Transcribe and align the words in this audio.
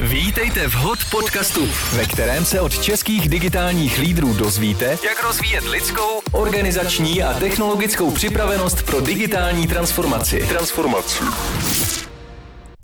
Vítejte 0.00 0.68
v 0.68 0.74
HOT 0.74 0.98
podcastu, 1.10 1.68
ve 1.92 2.06
kterém 2.06 2.44
se 2.44 2.60
od 2.60 2.78
českých 2.78 3.28
digitálních 3.28 3.98
lídrů 3.98 4.34
dozvíte, 4.34 4.98
jak 5.04 5.22
rozvíjet 5.22 5.64
lidskou, 5.64 6.20
organizační 6.32 7.22
a 7.22 7.34
technologickou 7.34 8.10
připravenost 8.10 8.82
pro 8.82 9.00
digitální 9.00 9.66
transformaci. 9.66 10.46
Transformaci. 10.48 11.24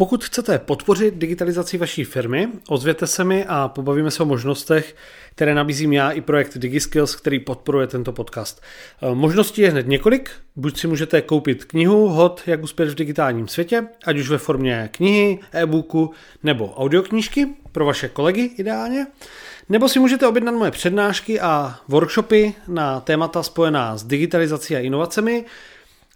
Pokud 0.01 0.25
chcete 0.25 0.59
podpořit 0.59 1.15
digitalizaci 1.15 1.79
vaší 1.79 2.05
firmy, 2.05 2.49
ozvěte 2.69 3.07
se 3.07 3.25
mi 3.25 3.45
a 3.49 3.69
pobavíme 3.69 4.11
se 4.11 4.23
o 4.23 4.27
možnostech, 4.27 4.97
které 5.35 5.55
nabízím 5.55 5.93
já 5.93 6.11
i 6.11 6.21
projekt 6.21 6.59
DigiSkills, 6.59 7.17
který 7.17 7.41
podporuje 7.41 7.87
tento 7.87 8.13
podcast. 8.13 8.63
E, 9.03 9.15
možností 9.15 9.61
je 9.61 9.71
hned 9.71 9.87
několik. 9.87 10.31
Buď 10.57 10.81
si 10.81 10.87
můžete 10.87 11.23
koupit 11.23 11.65
knihu 11.65 12.09
Hot, 12.09 12.43
jak 12.47 12.63
uspět 12.63 12.89
v 12.89 12.95
digitálním 12.95 13.49
světě, 13.49 13.87
ať 14.05 14.19
už 14.19 14.31
ve 14.31 14.39
formě 14.39 14.89
knihy, 14.93 15.39
e-booku 15.53 16.11
nebo 16.43 16.75
audioknížky, 16.77 17.49
pro 17.73 17.85
vaše 17.85 18.09
kolegy 18.09 18.51
ideálně. 18.57 19.07
Nebo 19.69 19.89
si 19.89 19.99
můžete 19.99 20.27
objednat 20.27 20.55
moje 20.55 20.71
přednášky 20.71 21.41
a 21.41 21.77
workshopy 21.89 22.55
na 22.69 23.01
témata 23.01 23.43
spojená 23.43 23.97
s 23.97 24.05
digitalizací 24.05 24.77
a 24.77 24.81
inovacemi, 24.81 25.45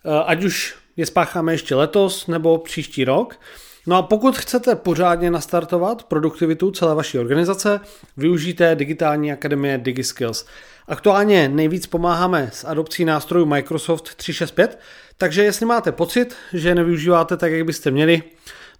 e, 0.04 0.24
ať 0.24 0.44
už 0.44 0.74
je 0.96 1.06
spácháme 1.06 1.52
ještě 1.52 1.74
letos 1.74 2.26
nebo 2.26 2.58
příští 2.58 3.04
rok. 3.04 3.38
No 3.86 3.96
a 3.96 4.02
pokud 4.02 4.38
chcete 4.38 4.74
pořádně 4.74 5.30
nastartovat 5.30 6.04
produktivitu 6.04 6.70
celé 6.70 6.94
vaší 6.94 7.18
organizace, 7.18 7.80
využijte 8.16 8.74
digitální 8.74 9.32
akademie 9.32 9.78
DigiSkills. 9.78 10.46
Aktuálně 10.88 11.48
nejvíc 11.48 11.86
pomáháme 11.86 12.50
s 12.52 12.64
adopcí 12.64 13.04
nástrojů 13.04 13.46
Microsoft 13.46 14.14
365, 14.14 14.78
takže 15.18 15.44
jestli 15.44 15.66
máte 15.66 15.92
pocit, 15.92 16.36
že 16.52 16.74
nevyužíváte 16.74 17.36
tak, 17.36 17.52
jak 17.52 17.66
byste 17.66 17.90
měli, 17.90 18.22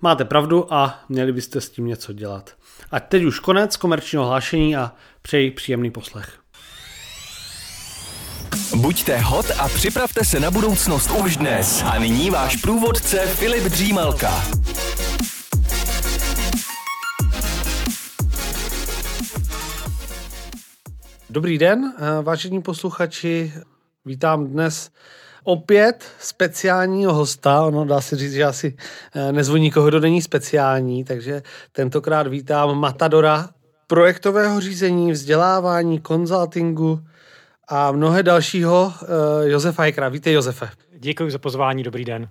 máte 0.01 0.25
pravdu 0.25 0.75
a 0.75 1.05
měli 1.09 1.33
byste 1.33 1.61
s 1.61 1.71
tím 1.71 1.87
něco 1.87 2.13
dělat. 2.13 2.55
A 2.91 3.01
teď 3.01 3.25
už 3.25 3.41
konec 3.41 3.77
komerčního 3.77 4.27
hlášení 4.27 4.77
a 4.77 4.93
přeji 5.23 5.51
příjemný 5.51 5.91
poslech. 5.91 6.44
Buďte 8.77 9.19
hot 9.19 9.47
a 9.59 9.69
připravte 9.69 10.25
se 10.25 10.41
na 10.41 10.51
budoucnost 10.51 11.11
už 11.25 11.37
dnes. 11.37 11.83
A 11.87 11.99
nyní 11.99 12.31
váš 12.31 12.57
průvodce 12.57 13.19
Filip 13.27 13.65
Dřímalka. 13.65 14.45
Dobrý 21.31 21.59
den, 21.59 21.95
eh, 21.99 22.23
vážení 22.23 22.63
posluchači. 22.63 23.53
Vítám 24.05 24.47
dnes 24.47 24.91
opět 25.45 26.05
speciálního 26.19 27.15
hosta. 27.15 27.63
Ono 27.63 27.85
dá 27.85 28.01
se 28.01 28.17
říct, 28.17 28.33
že 28.33 28.45
asi 28.45 28.77
eh, 29.15 29.33
nezvoní 29.33 29.63
nikoho, 29.63 29.89
kdo 29.89 30.01
není 30.01 30.23
speciální, 30.23 31.05
takže 31.05 31.43
tentokrát 31.73 32.27
vítám 32.27 32.79
Matadora 32.79 33.49
projektového 33.87 34.61
řízení, 34.61 35.13
vzdělávání, 35.13 36.01
konzultingu 36.01 37.01
a 37.69 37.93
mnohé 37.93 38.23
dalšího 38.23 38.93
eh, 39.03 39.49
Josefa 39.49 39.85
Jekra. 39.85 40.09
Víte, 40.09 40.33
Josefe. 40.33 40.71
Děkuji 40.99 41.31
za 41.31 41.39
pozvání, 41.39 41.83
dobrý 41.83 42.05
den. 42.05 42.29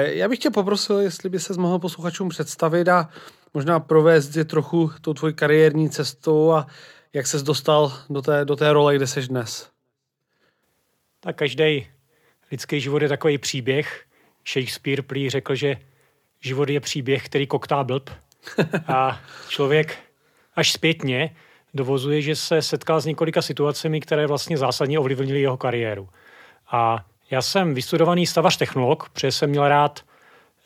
Já 0.00 0.28
bych 0.28 0.38
tě 0.38 0.50
poprosil, 0.50 0.98
jestli 0.98 1.28
by 1.28 1.40
se 1.40 1.54
mohl 1.60 1.78
posluchačům 1.78 2.28
představit 2.28 2.88
a 2.88 3.08
možná 3.54 3.80
provést 3.80 4.36
je 4.36 4.44
trochu 4.44 4.90
tou 5.00 5.14
tvojí 5.14 5.34
kariérní 5.34 5.90
cestou 5.90 6.52
a 6.52 6.66
jak 7.12 7.26
ses 7.26 7.42
dostal 7.42 7.92
do 8.10 8.22
té, 8.22 8.44
do 8.44 8.56
té 8.56 8.72
role, 8.72 8.96
kde 8.96 9.06
seš 9.06 9.28
dnes? 9.28 9.70
Tak 11.20 11.36
každý 11.36 11.86
lidský 12.50 12.80
život 12.80 13.02
je 13.02 13.08
takový 13.08 13.38
příběh. 13.38 14.04
Shakespeare 14.52 15.02
prý 15.02 15.30
řekl, 15.30 15.54
že 15.54 15.76
život 16.40 16.68
je 16.68 16.80
příběh, 16.80 17.26
který 17.26 17.46
koktá 17.46 17.84
blb. 17.84 18.10
A 18.86 19.20
člověk 19.48 19.98
až 20.54 20.72
zpětně 20.72 21.36
dovozuje, 21.74 22.22
že 22.22 22.36
se 22.36 22.62
setkal 22.62 23.00
s 23.00 23.06
několika 23.06 23.42
situacemi, 23.42 24.00
které 24.00 24.26
vlastně 24.26 24.58
zásadně 24.58 24.98
ovlivnily 24.98 25.40
jeho 25.40 25.56
kariéru. 25.56 26.08
A 26.70 27.04
já 27.30 27.42
jsem 27.42 27.74
vystudovaný 27.74 28.26
stavař 28.26 28.56
technolog, 28.56 29.08
protože 29.08 29.32
jsem 29.32 29.50
měl 29.50 29.68
rád, 29.68 30.00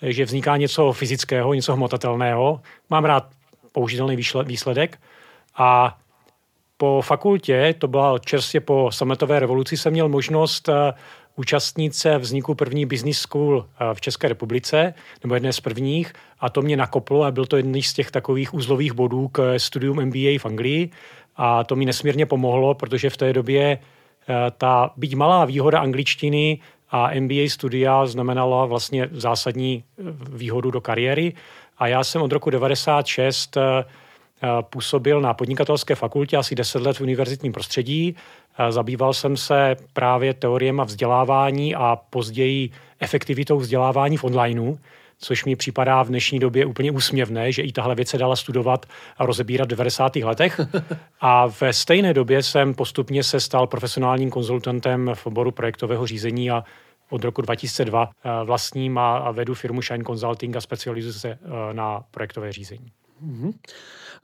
že 0.02 0.24
vzniká 0.24 0.56
něco 0.56 0.92
fyzického, 0.92 1.54
něco 1.54 1.74
hmotatelného. 1.74 2.60
Mám 2.90 3.04
rád 3.04 3.28
použitelný 3.72 4.16
výsledek. 4.44 4.98
A 5.56 5.98
po 6.76 7.00
fakultě, 7.04 7.74
to 7.78 7.88
byla 7.88 8.18
čerstvě 8.18 8.60
po 8.60 8.90
sametové 8.92 9.40
revoluci, 9.40 9.76
jsem 9.76 9.92
měl 9.92 10.08
možnost 10.08 10.68
eh, 11.36 11.40
účastnit 11.40 11.94
se 11.94 12.18
vzniku 12.18 12.54
první 12.54 12.86
business 12.86 13.18
school 13.18 13.66
eh, 13.66 13.94
v 13.94 14.00
České 14.00 14.28
republice, 14.28 14.94
nebo 15.22 15.34
jedné 15.34 15.52
z 15.52 15.60
prvních, 15.60 16.12
a 16.40 16.50
to 16.50 16.62
mě 16.62 16.76
nakoplo 16.76 17.24
a 17.24 17.30
byl 17.30 17.46
to 17.46 17.56
jeden 17.56 17.82
z 17.82 17.92
těch 17.92 18.10
takových 18.10 18.54
uzlových 18.54 18.92
bodů 18.92 19.28
k 19.28 19.58
studium 19.58 20.04
MBA 20.04 20.38
v 20.38 20.46
Anglii. 20.46 20.90
A 21.36 21.64
to 21.64 21.76
mi 21.76 21.84
nesmírně 21.84 22.26
pomohlo, 22.26 22.74
protože 22.74 23.10
v 23.10 23.16
té 23.16 23.32
době 23.32 23.78
eh, 24.28 24.34
ta 24.58 24.90
byť 24.96 25.14
malá 25.14 25.44
výhoda 25.44 25.80
angličtiny 25.80 26.58
a 26.90 27.10
MBA 27.20 27.48
studia 27.48 28.06
znamenala 28.06 28.66
vlastně 28.66 29.08
zásadní 29.12 29.84
výhodu 30.30 30.70
do 30.70 30.80
kariéry. 30.80 31.32
A 31.78 31.86
já 31.86 32.04
jsem 32.04 32.22
od 32.22 32.32
roku 32.32 32.50
96 32.50 33.56
působil 34.60 35.20
na 35.20 35.34
podnikatelské 35.34 35.94
fakultě 35.94 36.36
asi 36.36 36.54
10 36.54 36.82
let 36.82 36.96
v 36.96 37.00
univerzitním 37.00 37.52
prostředí. 37.52 38.16
Zabýval 38.70 39.12
jsem 39.12 39.36
se 39.36 39.76
právě 39.92 40.34
teoriem 40.34 40.80
a 40.80 40.84
vzdělávání 40.84 41.74
a 41.74 41.98
později 42.10 42.70
efektivitou 43.00 43.58
vzdělávání 43.58 44.16
v 44.16 44.24
onlineu, 44.24 44.76
což 45.18 45.44
mi 45.44 45.56
připadá 45.56 46.02
v 46.02 46.08
dnešní 46.08 46.38
době 46.38 46.66
úplně 46.66 46.90
úsměvné, 46.90 47.52
že 47.52 47.62
i 47.62 47.72
tahle 47.72 47.94
věc 47.94 48.08
se 48.08 48.18
dala 48.18 48.36
studovat 48.36 48.86
a 49.18 49.26
rozebírat 49.26 49.68
v 49.68 49.76
90. 49.76 50.16
letech. 50.16 50.60
A 51.20 51.46
ve 51.46 51.72
stejné 51.72 52.14
době 52.14 52.42
jsem 52.42 52.74
postupně 52.74 53.24
se 53.24 53.40
stal 53.40 53.66
profesionálním 53.66 54.30
konzultantem 54.30 55.10
v 55.14 55.26
oboru 55.26 55.50
projektového 55.50 56.06
řízení 56.06 56.50
a 56.50 56.64
od 57.10 57.24
roku 57.24 57.42
2002 57.42 58.10
vlastním 58.44 58.98
a 58.98 59.30
vedu 59.30 59.54
firmu 59.54 59.82
Shine 59.82 60.04
Consulting 60.04 60.56
a 60.56 60.60
specializuji 60.60 61.12
se 61.12 61.28
eh, 61.28 61.38
na 61.72 62.04
projektové 62.10 62.52
řízení. 62.52 62.92
Mm-hmm. 63.22 63.52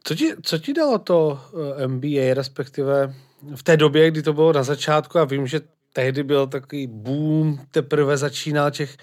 Co 0.04 0.14
ti, 0.14 0.32
co 0.42 0.58
ti 0.58 0.72
dalo 0.72 0.98
to 0.98 1.40
eh, 1.80 1.86
MBA, 1.86 2.34
respektive 2.34 3.14
v 3.54 3.62
té 3.62 3.76
době, 3.76 4.10
kdy 4.10 4.22
to 4.22 4.32
bylo 4.32 4.52
na 4.52 4.62
začátku 4.62 5.18
a 5.18 5.24
vím, 5.24 5.46
že 5.46 5.60
tehdy 5.92 6.22
byl 6.22 6.46
takový 6.46 6.86
boom, 6.86 7.58
teprve 7.70 8.16
začínal 8.16 8.70
těch, 8.70 8.96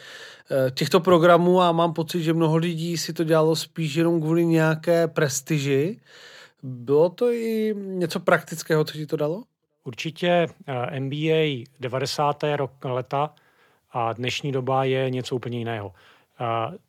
eh, 0.52 0.72
těchto 0.72 1.00
programů 1.00 1.62
a 1.62 1.72
mám 1.72 1.94
pocit, 1.94 2.24
že 2.24 2.34
mnoho 2.34 2.56
lidí 2.58 2.98
si 2.98 3.14
to 3.14 3.24
dělalo 3.24 3.56
spíš 3.56 3.96
jenom 3.96 4.22
kvůli 4.22 4.46
nějaké 4.46 5.08
prestiži. 5.08 6.00
Bylo 6.64 7.10
to 7.10 7.32
i 7.32 7.76
něco 7.78 8.20
praktického, 8.20 8.84
co 8.84 8.94
ti 8.94 9.06
to 9.06 9.18
dalo? 9.18 9.44
Určitě 9.84 10.48
eh, 10.68 11.00
MBA 11.00 11.66
90. 11.80 12.44
leta 12.84 13.34
a 13.92 14.14
dnešní 14.14 14.52
doba 14.52 14.84
je 14.84 15.10
něco 15.10 15.36
úplně 15.36 15.58
jiného. 15.58 15.94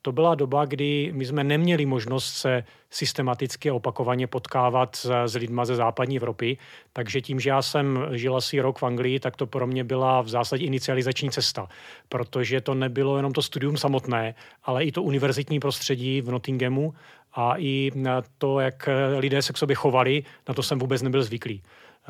To 0.02 0.12
byla 0.12 0.34
doba, 0.34 0.64
kdy 0.64 1.10
my 1.14 1.26
jsme 1.26 1.44
neměli 1.44 1.86
možnost 1.86 2.34
se 2.34 2.64
systematicky 2.90 3.70
a 3.70 3.74
opakovaně 3.74 4.26
potkávat 4.26 4.96
s, 4.96 5.10
s 5.26 5.34
lidma 5.34 5.64
ze 5.64 5.76
západní 5.76 6.16
Evropy, 6.16 6.58
takže 6.92 7.20
tím, 7.20 7.40
že 7.40 7.50
já 7.50 7.62
jsem 7.62 8.06
žil 8.12 8.36
asi 8.36 8.60
rok 8.60 8.78
v 8.78 8.82
Anglii, 8.82 9.20
tak 9.20 9.36
to 9.36 9.46
pro 9.46 9.66
mě 9.66 9.84
byla 9.84 10.20
v 10.20 10.28
zásadě 10.28 10.64
inicializační 10.64 11.30
cesta, 11.30 11.68
protože 12.08 12.60
to 12.60 12.74
nebylo 12.74 13.16
jenom 13.16 13.32
to 13.32 13.42
studium 13.42 13.76
samotné, 13.76 14.34
ale 14.64 14.84
i 14.84 14.92
to 14.92 15.02
univerzitní 15.02 15.60
prostředí 15.60 16.20
v 16.20 16.30
Nottinghamu 16.30 16.94
a 17.34 17.54
i 17.58 17.92
to, 18.38 18.60
jak 18.60 18.88
lidé 19.18 19.42
se 19.42 19.52
k 19.52 19.56
sobě 19.56 19.76
chovali, 19.76 20.24
na 20.48 20.54
to 20.54 20.62
jsem 20.62 20.78
vůbec 20.78 21.02
nebyl 21.02 21.22
zvyklý. 21.22 21.62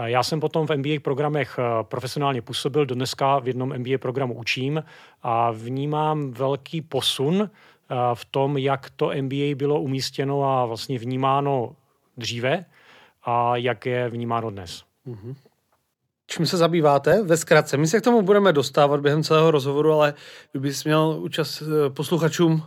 Já 0.05 0.23
jsem 0.23 0.41
potom 0.41 0.67
v 0.67 0.77
MBA 0.77 1.01
programech 1.03 1.59
eh, 1.59 1.63
profesionálně 1.83 2.43
působil, 2.43 2.87
dneska 2.87 3.39
v 3.39 3.47
jednom 3.47 3.79
MBA 3.79 3.99
programu 3.99 4.35
učím 4.35 4.85
a 5.23 5.51
vnímám 5.51 6.31
velký 6.31 6.83
posun 6.83 7.51
eh, 7.51 7.95
v 8.15 8.25
tom, 8.25 8.59
jak 8.59 8.91
to 8.91 9.11
MBA 9.23 9.55
bylo 9.55 9.81
umístěno 9.81 10.45
a 10.45 10.65
vlastně 10.65 10.99
vnímáno 10.99 11.77
dříve 12.17 12.65
a 13.25 13.57
jak 13.57 13.87
je 13.87 14.09
vnímáno 14.09 14.51
dnes. 14.51 14.85
Mm-hmm. 15.07 15.35
Čím 16.27 16.47
se 16.47 16.57
zabýváte? 16.57 17.23
Ve 17.23 17.37
zkratce. 17.37 17.77
My 17.77 17.87
se 17.87 18.01
k 18.01 18.05
tomu 18.05 18.23
budeme 18.23 18.53
dostávat 18.53 19.01
během 19.01 19.23
celého 19.23 19.51
rozhovoru, 19.51 19.93
ale 19.93 20.15
kdybys 20.53 20.85
měl 20.85 21.19
účast 21.21 21.63
eh, 21.63 21.91
posluchačům 21.91 22.63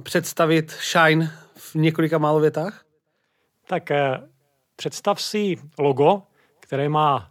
představit 0.00 0.70
Shine 0.70 1.32
v 1.56 1.74
několika 1.74 2.18
málo 2.18 2.40
větách? 2.40 2.84
Tak 3.68 3.90
představ 4.76 5.22
si 5.22 5.56
logo, 5.78 6.22
které 6.66 6.88
má 6.88 7.30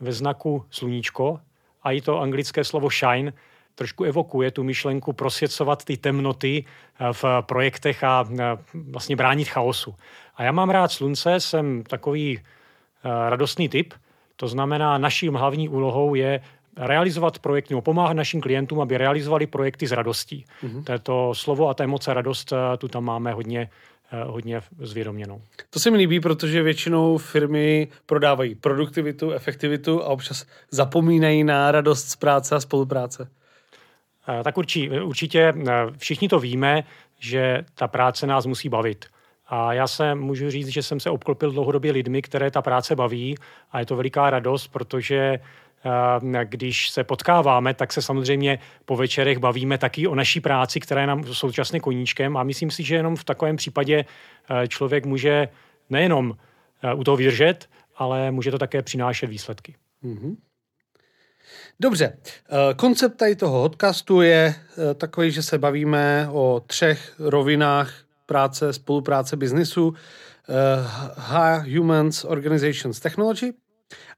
ve 0.00 0.12
znaku 0.12 0.64
sluníčko 0.70 1.40
a 1.82 1.92
i 1.92 2.00
to 2.00 2.20
anglické 2.20 2.64
slovo 2.64 2.88
shine 2.90 3.32
trošku 3.74 4.04
evokuje 4.04 4.50
tu 4.50 4.62
myšlenku 4.62 5.12
prosvěcovat 5.12 5.84
ty 5.84 5.96
temnoty 5.96 6.64
eh, 6.64 7.12
v 7.12 7.24
projektech 7.40 8.04
a 8.04 8.24
eh, 8.40 8.42
vlastně 8.90 9.16
bránit 9.16 9.48
chaosu. 9.48 9.94
A 10.36 10.42
já 10.42 10.52
mám 10.52 10.70
rád 10.70 10.92
slunce, 10.92 11.40
jsem 11.40 11.82
takový 11.82 12.38
eh, 12.38 13.30
radostný 13.30 13.68
typ, 13.68 13.94
to 14.36 14.48
znamená, 14.48 14.98
naším 14.98 15.34
hlavní 15.34 15.68
úlohou 15.68 16.14
je 16.14 16.40
realizovat 16.76 17.38
projekty, 17.38 17.74
nebo 17.74 17.82
pomáhat 17.82 18.12
našim 18.12 18.40
klientům, 18.40 18.80
aby 18.80 18.98
realizovali 18.98 19.46
projekty 19.46 19.86
s 19.86 19.92
radostí. 19.92 20.44
Mm-hmm. 20.62 20.98
To 21.02 21.34
slovo 21.34 21.68
a 21.68 21.74
ta 21.74 21.84
emoce 21.84 22.14
radost, 22.14 22.52
tu 22.78 22.88
tam 22.88 23.04
máme 23.04 23.32
hodně 23.32 23.70
hodně 24.24 24.60
zvědoměnou. 24.78 25.42
To 25.70 25.80
se 25.80 25.90
mi 25.90 25.96
líbí, 25.96 26.20
protože 26.20 26.62
většinou 26.62 27.18
firmy 27.18 27.88
prodávají 28.06 28.54
produktivitu, 28.54 29.30
efektivitu 29.30 30.02
a 30.02 30.06
občas 30.06 30.46
zapomínají 30.70 31.44
na 31.44 31.70
radost 31.70 32.08
z 32.08 32.16
práce 32.16 32.54
a 32.54 32.60
spolupráce. 32.60 33.28
Tak 34.44 34.58
určitě, 34.58 35.02
určitě 35.02 35.52
všichni 35.96 36.28
to 36.28 36.40
víme, 36.40 36.84
že 37.18 37.64
ta 37.74 37.88
práce 37.88 38.26
nás 38.26 38.46
musí 38.46 38.68
bavit. 38.68 39.06
A 39.46 39.72
já 39.72 39.86
se 39.86 40.14
můžu 40.14 40.50
říct, 40.50 40.68
že 40.68 40.82
jsem 40.82 41.00
se 41.00 41.10
obklopil 41.10 41.50
dlouhodobě 41.50 41.92
lidmi, 41.92 42.22
které 42.22 42.50
ta 42.50 42.62
práce 42.62 42.96
baví 42.96 43.36
a 43.72 43.80
je 43.80 43.86
to 43.86 43.96
veliká 43.96 44.30
radost, 44.30 44.68
protože 44.68 45.16
eh, 45.16 45.40
když 46.44 46.90
se 46.90 47.04
potkáváme, 47.04 47.74
tak 47.74 47.92
se 47.92 48.02
samozřejmě 48.02 48.58
po 48.84 48.96
večerech 48.96 49.38
bavíme 49.38 49.78
taky 49.78 50.06
o 50.06 50.14
naší 50.14 50.40
práci, 50.40 50.80
která 50.80 51.00
je 51.00 51.06
nám 51.06 51.24
současně 51.24 51.80
koníčkem 51.80 52.36
a 52.36 52.42
myslím 52.42 52.70
si, 52.70 52.82
že 52.82 52.94
jenom 52.94 53.16
v 53.16 53.24
takovém 53.24 53.56
případě 53.56 54.04
eh, 54.04 54.68
člověk 54.68 55.06
může 55.06 55.48
nejenom 55.90 56.36
eh, 56.82 56.94
u 56.94 57.04
toho 57.04 57.16
vydržet, 57.16 57.68
ale 57.96 58.30
může 58.30 58.50
to 58.50 58.58
také 58.58 58.82
přinášet 58.82 59.26
výsledky. 59.26 59.74
Mm-hmm. 60.04 60.36
Dobře, 61.80 62.18
koncept 62.76 63.16
tady 63.16 63.36
toho 63.36 63.68
podcastu 63.68 64.20
je 64.20 64.54
takový, 64.94 65.30
že 65.30 65.42
se 65.42 65.58
bavíme 65.58 66.28
o 66.32 66.62
třech 66.66 67.14
rovinách 67.18 67.94
práce, 68.26 68.72
spolupráce 68.72 69.36
biznisu, 69.36 69.94
High 71.16 71.76
Humans 71.76 72.24
Organizations 72.24 73.00
Technology. 73.00 73.52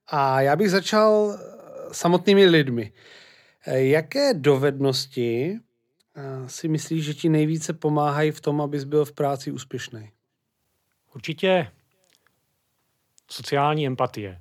A 0.07 0.41
já 0.41 0.57
bych 0.57 0.71
začal 0.71 1.39
samotnými 1.93 2.47
lidmi. 2.47 2.93
Eh, 3.67 3.81
jaké 3.81 4.35
dovednosti 4.35 5.53
uh, 6.17 6.47
si 6.47 6.69
myslíš, 6.69 7.05
že 7.05 7.15
ti 7.15 7.29
nejvíce 7.29 7.73
pomáhají 7.73 8.31
v 8.31 8.41
tom, 8.41 8.61
abys 8.61 8.85
byl 8.85 9.05
v 9.05 9.13
práci 9.13 9.51
úspěšný? 9.51 10.11
Určitě 11.15 11.71
sociální 13.31 13.87
empatie. 13.87 14.41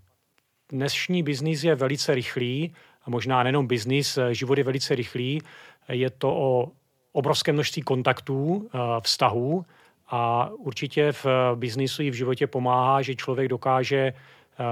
Dnešní 0.69 1.23
biznis 1.23 1.63
je 1.63 1.75
velice 1.75 2.15
rychlý 2.15 2.75
a 3.03 3.09
možná 3.09 3.43
nejenom 3.43 3.67
biznis, 3.67 4.19
život 4.31 4.57
je 4.57 4.63
velice 4.63 4.95
rychlý. 4.95 5.41
Je 5.89 6.09
to 6.09 6.35
o 6.35 6.71
obrovské 7.11 7.51
množství 7.51 7.81
kontaktů, 7.81 8.69
eh, 8.73 8.79
vztahů 9.01 9.65
a 10.07 10.49
určitě 10.49 11.11
v 11.11 11.25
biznisu 11.55 12.03
i 12.03 12.11
v 12.11 12.13
životě 12.13 12.47
pomáhá, 12.47 13.01
že 13.01 13.15
člověk 13.15 13.47
dokáže 13.47 13.97
eh, 13.97 14.13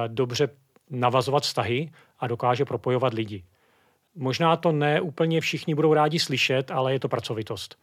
dobře 0.08 0.50
navazovat 0.90 1.44
vztahy 1.44 1.92
a 2.24 2.28
dokáže 2.28 2.66
propojovat 2.66 3.14
lidi. 3.14 3.44
Možná 4.16 4.56
to 4.56 4.72
ne 4.72 5.02
úplně 5.02 5.42
všichni 5.42 5.76
budou 5.76 5.94
rádi 5.94 6.20
slyšet, 6.20 6.72
ale 6.72 6.94
je 6.94 7.00
to 7.00 7.10
pracovitost. 7.10 7.80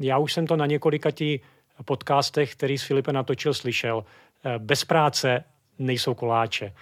Já 0.00 0.18
už 0.18 0.32
jsem 0.32 0.46
to 0.46 0.56
na 0.56 0.66
několika 0.66 1.10
tí 1.10 1.40
podcastech, 1.84 2.52
který 2.52 2.78
s 2.78 2.82
Filipem 2.82 3.14
natočil, 3.14 3.54
slyšel. 3.54 4.04
Bez 4.58 4.84
práce 4.84 5.44
nejsou 5.78 6.14
koláče. 6.14 6.72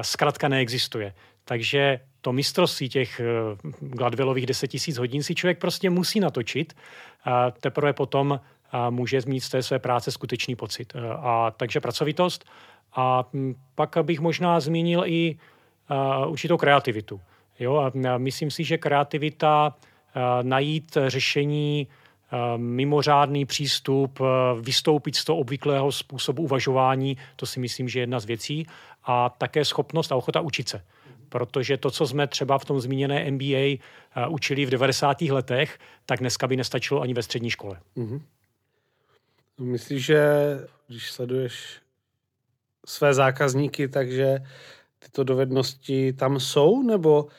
Zkrátka 0.00 0.48
neexistuje. 0.48 1.14
Takže 1.44 2.00
to 2.20 2.32
mistrovství 2.32 2.88
těch 2.88 3.20
eh, 3.20 3.24
Gladwellových 3.80 4.46
10 4.46 4.70
000 4.88 4.98
hodin 4.98 5.22
si 5.22 5.34
člověk 5.34 5.58
prostě 5.58 5.90
musí 5.90 6.20
natočit. 6.20 6.76
Teprve 7.60 7.92
potom 7.92 8.40
může 8.90 9.20
mít 9.26 9.40
z 9.40 9.48
té 9.48 9.62
své 9.62 9.78
práce 9.78 10.10
skutečný 10.10 10.56
pocit. 10.56 10.92
A 11.18 11.50
takže 11.50 11.80
pracovitost. 11.80 12.44
A 12.96 13.24
pak 13.74 13.96
bych 14.02 14.20
možná 14.20 14.60
zmínil 14.60 15.02
i 15.06 15.38
určitou 16.26 16.56
kreativitu. 16.56 17.20
Jo, 17.58 17.76
a 17.76 18.18
myslím 18.18 18.50
si, 18.50 18.64
že 18.64 18.78
kreativita, 18.78 19.74
najít 20.42 20.96
řešení, 21.06 21.88
mimořádný 22.56 23.44
přístup, 23.44 24.18
vystoupit 24.60 25.16
z 25.16 25.24
toho 25.24 25.38
obvyklého 25.38 25.92
způsobu 25.92 26.42
uvažování, 26.42 27.16
to 27.36 27.46
si 27.46 27.60
myslím, 27.60 27.88
že 27.88 27.98
je 27.98 28.02
jedna 28.02 28.20
z 28.20 28.24
věcí. 28.24 28.66
A 29.04 29.28
také 29.28 29.64
schopnost 29.64 30.12
a 30.12 30.16
ochota 30.16 30.40
učit 30.40 30.68
se 30.68 30.82
protože 31.28 31.76
to, 31.76 31.90
co 31.90 32.06
jsme 32.06 32.26
třeba 32.26 32.58
v 32.58 32.64
tom 32.64 32.80
zmíněné 32.80 33.30
MBA 33.30 33.78
učili 34.28 34.66
v 34.66 34.70
90. 34.70 35.20
letech, 35.22 35.78
tak 36.06 36.20
dneska 36.20 36.46
by 36.46 36.56
nestačilo 36.56 37.00
ani 37.00 37.14
ve 37.14 37.22
střední 37.22 37.50
škole. 37.50 37.80
Mm-hmm. 37.96 38.20
Myslíš, 39.58 40.04
že 40.04 40.22
když 40.88 41.10
sleduješ 41.10 41.80
své 42.86 43.14
zákazníky, 43.14 43.88
takže 43.88 44.38
tyto 44.98 45.24
dovednosti 45.24 46.12
tam 46.12 46.40
jsou, 46.40 46.82
nebo 46.82 47.24
uh, 47.24 47.30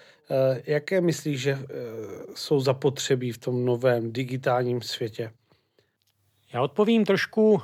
jaké 0.65 1.01
myslíš, 1.01 1.41
že 1.41 1.53
uh, 1.53 1.61
jsou 2.35 2.59
zapotřebí 2.59 3.31
v 3.31 3.38
tom 3.38 3.65
novém 3.65 4.11
digitálním 4.11 4.81
světě? 4.81 5.31
Já 6.53 6.61
odpovím 6.61 7.06
trošku 7.06 7.61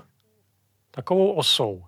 takovou 0.92 1.32
osou. 1.32 1.84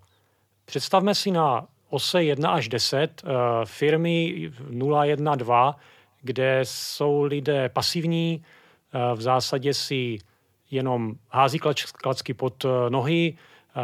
Představme 0.64 1.14
si 1.14 1.30
na 1.30 1.68
ose 1.90 2.24
1 2.24 2.50
až 2.50 2.68
10, 2.68 3.22
eh, 3.24 3.30
firmy 3.64 4.50
0, 4.70 5.04
1, 5.04 5.34
2, 5.34 5.76
kde 6.22 6.60
jsou 6.62 7.22
lidé 7.22 7.68
pasivní, 7.68 8.44
eh, 8.92 9.14
v 9.14 9.20
zásadě 9.20 9.74
si 9.74 10.18
jenom 10.70 11.14
hází 11.28 11.58
klacky 11.92 12.34
pod 12.34 12.64
eh, 12.64 12.90
nohy, 12.90 13.38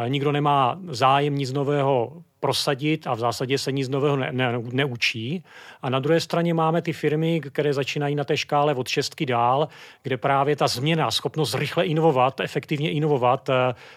nikdo 0.07 0.31
nemá 0.31 0.79
zájem 0.87 1.35
nic 1.35 1.53
nového 1.53 2.23
prosadit 2.39 3.07
a 3.07 3.13
v 3.13 3.19
zásadě 3.19 3.57
se 3.57 3.71
nic 3.71 3.89
nového 3.89 4.17
ne, 4.17 4.29
ne, 4.31 4.53
neučí. 4.71 5.43
A 5.81 5.89
na 5.89 5.99
druhé 5.99 6.19
straně 6.19 6.53
máme 6.53 6.81
ty 6.81 6.93
firmy, 6.93 7.41
které 7.41 7.73
začínají 7.73 8.15
na 8.15 8.23
té 8.23 8.37
škále 8.37 8.73
od 8.73 8.87
šestky 8.87 9.25
dál, 9.25 9.67
kde 10.03 10.17
právě 10.17 10.55
ta 10.55 10.67
změna, 10.67 11.11
schopnost 11.11 11.55
rychle 11.55 11.85
inovovat, 11.85 12.39
efektivně 12.39 12.91
inovovat, 12.91 13.49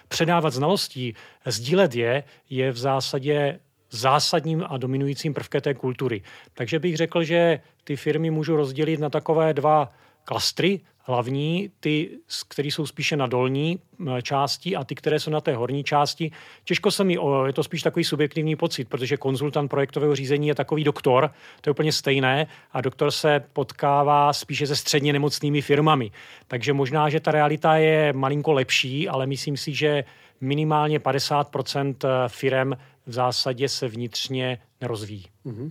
předávat 0.09 0.53
znalostí, 0.53 1.15
sdílet 1.47 1.95
je, 1.95 2.25
je 2.51 2.73
v 2.73 2.77
zásadě 2.77 3.61
zásadním 3.91 4.65
a 4.69 4.77
dominujícím 4.77 5.35
prvkem 5.35 5.61
té 5.61 5.75
kultury. 5.75 6.23
Takže 6.55 6.79
bych 6.79 6.97
řekl, 6.97 7.25
že 7.25 7.61
ty 7.85 7.97
firmy 7.97 8.31
můžu 8.31 8.57
rozdělit 8.57 9.01
na 9.01 9.11
takové 9.11 9.55
dva 9.55 9.93
klastry 10.25 10.81
hlavní, 11.09 11.71
ty, 11.81 12.11
které 12.49 12.69
jsou 12.69 12.87
spíše 12.87 13.17
na 13.17 13.27
dolní 13.27 13.79
části 14.23 14.77
a 14.77 14.85
ty, 14.85 14.95
které 14.95 15.21
jsou 15.21 15.31
na 15.31 15.41
té 15.41 15.55
horní 15.55 15.85
části. 15.85 16.31
Těžko 16.65 16.91
se 16.91 17.05
mi, 17.05 17.17
je 17.47 17.53
to 17.53 17.63
spíš 17.63 17.83
takový 17.83 18.05
subjektivní 18.05 18.57
pocit, 18.57 18.89
protože 18.89 19.17
konzultant 19.17 19.71
projektového 19.71 20.17
řízení 20.17 20.49
je 20.49 20.55
takový 20.55 20.85
doktor, 20.85 21.31
to 21.61 21.69
je 21.69 21.71
úplně 21.71 21.93
stejné 21.93 22.47
a 22.73 22.81
doktor 22.81 23.11
se 23.11 23.45
potkává 23.53 24.33
spíše 24.33 24.67
se 24.67 24.77
středně 24.77 25.13
nemocnými 25.13 25.63
firmami. 25.63 26.11
Takže 26.49 26.73
možná, 26.73 27.09
že 27.09 27.21
ta 27.21 27.31
realita 27.31 27.77
je 27.77 28.13
malinko 28.13 28.53
lepší, 28.53 29.09
ale 29.09 29.27
myslím 29.27 29.57
si, 29.57 29.75
že 29.75 30.05
minimálně 30.41 30.99
50% 30.99 31.95
firm 32.29 32.73
v 33.07 33.13
zásadě 33.13 33.69
se 33.69 33.89
vnitřně 33.89 34.59
nerozvíjí. 34.81 35.25
Mm-hmm. 35.47 35.71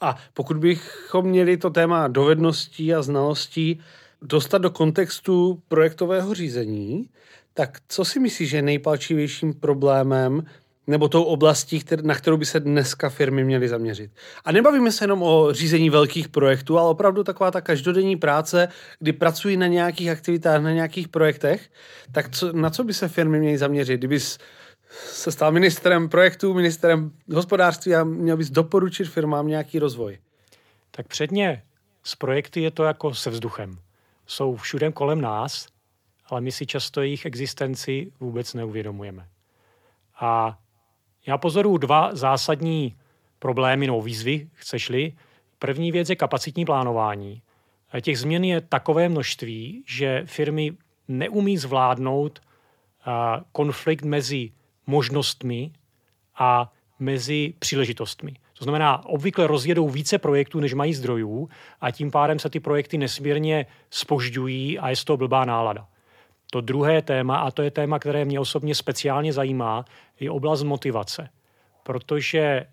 A 0.00 0.16
pokud 0.34 0.56
bychom 0.56 1.24
měli 1.24 1.56
to 1.56 1.70
téma 1.70 2.08
dovedností 2.08 2.94
a 2.94 3.02
znalostí 3.02 3.80
dostat 4.22 4.58
do 4.58 4.70
kontextu 4.70 5.62
projektového 5.68 6.34
řízení, 6.34 7.08
tak 7.54 7.78
co 7.88 8.04
si 8.04 8.20
myslíš, 8.20 8.50
že 8.50 8.56
je 8.56 8.62
nejpalčivějším 8.62 9.54
problémem 9.54 10.42
nebo 10.86 11.08
tou 11.08 11.22
oblastí, 11.22 11.84
na 12.02 12.14
kterou 12.14 12.36
by 12.36 12.46
se 12.46 12.60
dneska 12.60 13.08
firmy 13.08 13.44
měly 13.44 13.68
zaměřit. 13.68 14.10
A 14.44 14.52
nebavíme 14.52 14.92
se 14.92 15.04
jenom 15.04 15.22
o 15.22 15.52
řízení 15.52 15.90
velkých 15.90 16.28
projektů, 16.28 16.78
ale 16.78 16.90
opravdu 16.90 17.24
taková 17.24 17.50
ta 17.50 17.60
každodenní 17.60 18.16
práce, 18.16 18.68
kdy 18.98 19.12
pracují 19.12 19.56
na 19.56 19.66
nějakých 19.66 20.10
aktivitách, 20.10 20.62
na 20.62 20.72
nějakých 20.72 21.08
projektech, 21.08 21.70
tak 22.12 22.36
co, 22.36 22.52
na 22.52 22.70
co 22.70 22.84
by 22.84 22.94
se 22.94 23.08
firmy 23.08 23.38
měly 23.38 23.58
zaměřit? 23.58 23.96
Kdybys 23.96 24.38
se 25.04 25.32
stal 25.32 25.52
ministrem 25.52 26.08
projektů, 26.08 26.54
ministrem 26.54 27.12
hospodářství 27.34 27.94
a 27.94 28.04
měl 28.04 28.36
bys 28.36 28.50
doporučit 28.50 29.04
firmám 29.04 29.48
nějaký 29.48 29.78
rozvoj? 29.78 30.18
Tak 30.90 31.08
předně 31.08 31.62
s 32.04 32.16
projekty 32.16 32.62
je 32.62 32.70
to 32.70 32.84
jako 32.84 33.14
se 33.14 33.30
vzduchem. 33.30 33.78
Jsou 34.32 34.56
všude 34.56 34.92
kolem 34.92 35.20
nás, 35.20 35.68
ale 36.26 36.40
my 36.40 36.52
si 36.52 36.66
často 36.66 37.00
jejich 37.00 37.26
existenci 37.26 38.12
vůbec 38.20 38.54
neuvědomujeme. 38.54 39.28
A 40.20 40.58
já 41.26 41.38
pozoruju 41.38 41.76
dva 41.76 42.14
zásadní 42.14 42.96
problémy 43.38 43.86
nebo 43.86 44.02
výzvy, 44.02 44.48
chceš-li. 44.54 45.12
První 45.58 45.92
věc 45.92 46.10
je 46.10 46.16
kapacitní 46.16 46.64
plánování. 46.64 47.42
Těch 48.00 48.18
změn 48.18 48.44
je 48.44 48.60
takové 48.60 49.08
množství, 49.08 49.84
že 49.86 50.22
firmy 50.26 50.76
neumí 51.08 51.58
zvládnout 51.58 52.40
konflikt 53.52 54.02
mezi 54.02 54.52
možnostmi 54.86 55.72
a 56.38 56.72
mezi 56.98 57.54
příležitostmi. 57.58 58.36
To 58.62 58.64
znamená, 58.64 59.06
obvykle 59.06 59.46
rozjedou 59.46 59.88
více 59.88 60.18
projektů, 60.18 60.60
než 60.60 60.74
mají 60.74 60.94
zdrojů 60.94 61.48
a 61.80 61.90
tím 61.90 62.10
pádem 62.10 62.38
se 62.38 62.50
ty 62.50 62.60
projekty 62.60 62.98
nesmírně 62.98 63.66
spožďují 63.90 64.78
a 64.78 64.88
je 64.90 64.96
z 64.96 65.04
toho 65.04 65.16
blbá 65.16 65.44
nálada. 65.44 65.86
To 66.50 66.60
druhé 66.60 67.02
téma, 67.02 67.36
a 67.36 67.50
to 67.50 67.62
je 67.62 67.70
téma, 67.70 67.98
které 67.98 68.24
mě 68.24 68.40
osobně 68.40 68.74
speciálně 68.74 69.32
zajímá, 69.32 69.84
je 70.20 70.30
oblast 70.30 70.62
motivace. 70.62 71.28
Protože 71.82 72.66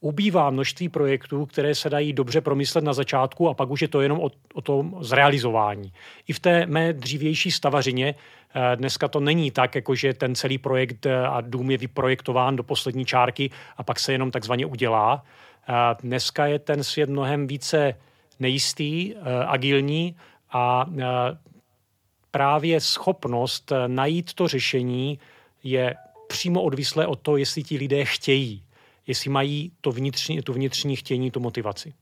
ubývá 0.00 0.50
množství 0.50 0.88
projektů, 0.88 1.46
které 1.46 1.74
se 1.74 1.90
dají 1.90 2.12
dobře 2.12 2.40
promyslet 2.40 2.84
na 2.84 2.92
začátku 2.92 3.48
a 3.48 3.54
pak 3.54 3.70
už 3.70 3.82
je 3.82 3.88
to 3.88 4.00
jenom 4.00 4.20
o, 4.20 4.30
o 4.54 4.60
tom 4.60 4.96
zrealizování. 5.00 5.92
I 6.28 6.32
v 6.32 6.40
té 6.40 6.66
mé 6.66 6.92
dřívější 6.92 7.50
stavařině 7.50 8.14
eh, 8.14 8.76
dneska 8.76 9.08
to 9.08 9.20
není 9.20 9.50
tak, 9.50 9.74
jako 9.74 9.94
že 9.94 10.14
ten 10.14 10.34
celý 10.34 10.58
projekt 10.58 11.06
eh, 11.06 11.26
a 11.26 11.40
dům 11.40 11.70
je 11.70 11.78
vyprojektován 11.78 12.56
do 12.56 12.62
poslední 12.62 13.04
čárky 13.04 13.50
a 13.76 13.82
pak 13.82 14.00
se 14.00 14.12
jenom 14.12 14.30
takzvaně 14.30 14.66
udělá. 14.66 15.24
Eh, 15.68 15.72
dneska 16.02 16.46
je 16.46 16.58
ten 16.58 16.84
svět 16.84 17.10
mnohem 17.10 17.46
více 17.46 17.94
nejistý, 18.40 19.14
agilní 19.46 20.16
a 20.52 20.86
právě 22.30 22.80
schopnost 22.80 23.72
najít 23.86 24.34
to 24.34 24.48
řešení 24.48 25.18
je 25.64 25.94
přímo 26.28 26.62
odvislé 26.62 27.06
od 27.06 27.20
toho, 27.20 27.36
jestli 27.36 27.62
ti 27.62 27.76
lidé 27.76 28.04
chtějí 28.04 28.62
jestli 29.08 29.30
mají 29.30 29.72
to 29.80 29.92
vnitřní, 29.92 30.42
tu 30.42 30.52
vnitřní 30.52 30.96
chtění, 30.96 31.30
tu 31.30 31.40
motivaci. 31.40 31.94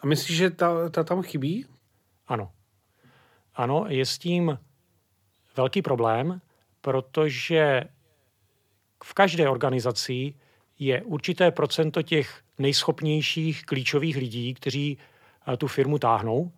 A 0.00 0.06
myslíš, 0.06 0.36
že 0.36 0.50
ta, 0.50 0.88
ta 0.88 1.04
tam 1.04 1.22
chybí? 1.22 1.66
Ano. 2.26 2.52
Ano, 3.54 3.84
je 3.88 4.06
s 4.06 4.18
tím 4.18 4.58
velký 5.56 5.82
problém, 5.82 6.40
protože 6.80 7.84
v 9.04 9.14
každé 9.14 9.48
organizaci 9.48 10.34
je 10.78 11.02
určité 11.02 11.50
procento 11.50 12.02
těch 12.02 12.42
nejschopnějších 12.58 13.64
klíčových 13.64 14.16
lidí, 14.16 14.54
kteří 14.54 14.98
eh, 15.52 15.56
tu 15.56 15.66
firmu 15.66 15.98
táhnou. 15.98 16.52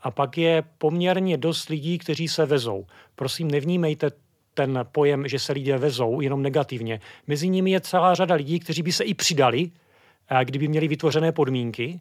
A 0.00 0.10
pak 0.10 0.38
je 0.38 0.62
poměrně 0.78 1.36
dost 1.36 1.68
lidí, 1.68 1.98
kteří 1.98 2.28
se 2.28 2.46
vezou. 2.46 2.86
Prosím, 3.14 3.50
nevnímejte 3.50 4.10
ten 4.54 4.86
pojem, 4.92 5.28
že 5.28 5.38
se 5.38 5.52
lidé 5.52 5.78
vezou 5.78 6.20
jenom 6.20 6.42
negativně. 6.42 7.00
Mezi 7.26 7.48
nimi 7.48 7.70
je 7.70 7.80
celá 7.80 8.14
řada 8.14 8.34
lidí, 8.34 8.60
kteří 8.60 8.82
by 8.82 8.92
se 8.92 9.04
i 9.04 9.14
přidali, 9.14 9.70
eh, 10.30 10.44
kdyby 10.44 10.68
měli 10.68 10.88
vytvořené 10.88 11.32
podmínky, 11.32 12.00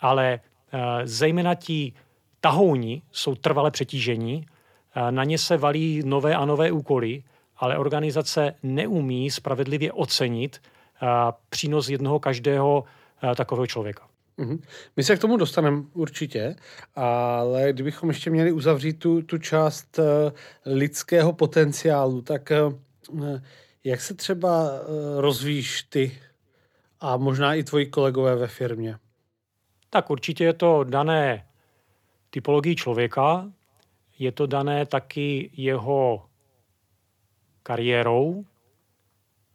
ale 0.00 0.40
eh, 0.72 0.78
zejména 1.04 1.54
ti 1.54 1.92
tahouni 2.40 3.02
jsou 3.12 3.34
trvale 3.34 3.70
přetížení, 3.70 4.46
eh, 4.94 5.12
na 5.12 5.24
ně 5.24 5.38
se 5.38 5.56
valí 5.56 6.02
nové 6.04 6.34
a 6.34 6.44
nové 6.44 6.72
úkoly, 6.72 7.22
ale 7.56 7.78
organizace 7.78 8.54
neumí 8.62 9.30
spravedlivě 9.30 9.92
ocenit 9.92 10.60
přínos 11.48 11.88
jednoho 11.88 12.20
každého 12.20 12.84
takového 13.36 13.66
člověka. 13.66 14.08
Mm-hmm. 14.38 14.58
My 14.96 15.02
se 15.02 15.16
k 15.16 15.20
tomu 15.20 15.36
dostaneme 15.36 15.82
určitě, 15.92 16.56
ale 16.94 17.72
kdybychom 17.72 18.08
ještě 18.08 18.30
měli 18.30 18.52
uzavřít 18.52 18.92
tu, 18.92 19.22
tu 19.22 19.38
část 19.38 19.98
uh, 19.98 20.04
lidského 20.66 21.32
potenciálu, 21.32 22.22
tak 22.22 22.52
uh, 23.10 23.40
jak 23.84 24.00
se 24.00 24.14
třeba 24.14 24.80
uh, 24.80 25.20
rozvíjíš 25.20 25.82
ty 25.82 26.18
a 27.00 27.16
možná 27.16 27.54
i 27.54 27.64
tvoji 27.64 27.86
kolegové 27.86 28.36
ve 28.36 28.46
firmě? 28.46 28.98
Tak 29.90 30.10
určitě 30.10 30.44
je 30.44 30.52
to 30.52 30.84
dané 30.84 31.46
typologii 32.30 32.76
člověka, 32.76 33.52
je 34.18 34.32
to 34.32 34.46
dané 34.46 34.86
taky 34.86 35.50
jeho 35.52 36.26
kariérou. 37.62 38.44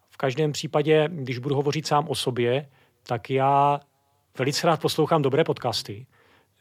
V 0.10 0.18
každém 0.18 0.52
případě, 0.52 1.10
když 1.12 1.38
budu 1.38 1.56
hovořit 1.56 1.88
sám 1.88 2.08
o 2.10 2.16
sobě, 2.16 2.70
tak 3.04 3.30
já 3.30 3.80
velice 4.38 4.68
rád 4.68 4.82
poslouchám 4.82 5.22
dobré 5.22 5.44
podcasty. 5.44 6.06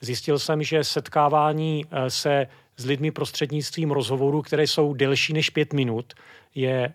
Zjistil 0.00 0.38
jsem, 0.38 0.62
že 0.62 0.84
setkávání 0.84 1.84
eh, 1.90 2.10
se 2.10 2.46
s 2.76 2.84
lidmi 2.84 3.10
prostřednictvím 3.10 3.90
rozhovorů, 3.90 4.42
které 4.42 4.66
jsou 4.66 4.94
delší 4.94 5.32
než 5.32 5.50
pět 5.50 5.72
minut, 5.72 6.14
je 6.54 6.94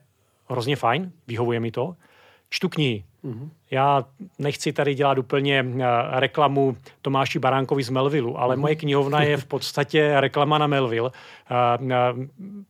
hrozně 0.49 0.75
fajn, 0.75 1.11
vyhovuje 1.27 1.59
mi 1.59 1.71
to. 1.71 1.95
Čtu 2.49 2.69
knihy. 2.69 3.03
Mm-hmm. 3.25 3.49
Já 3.71 4.05
nechci 4.39 4.73
tady 4.73 4.95
dělat 4.95 5.17
úplně 5.17 5.63
uh, 5.63 5.81
reklamu 6.09 6.77
Tomáši 7.01 7.39
Baránkovi 7.39 7.83
z 7.83 7.89
Melvillu, 7.89 8.39
ale 8.39 8.55
mm-hmm. 8.55 8.59
moje 8.59 8.75
knihovna 8.75 9.21
je 9.21 9.37
v 9.37 9.45
podstatě 9.45 10.13
reklama 10.19 10.57
na 10.57 10.67
Melville. 10.67 11.11
Uh, 11.11 12.25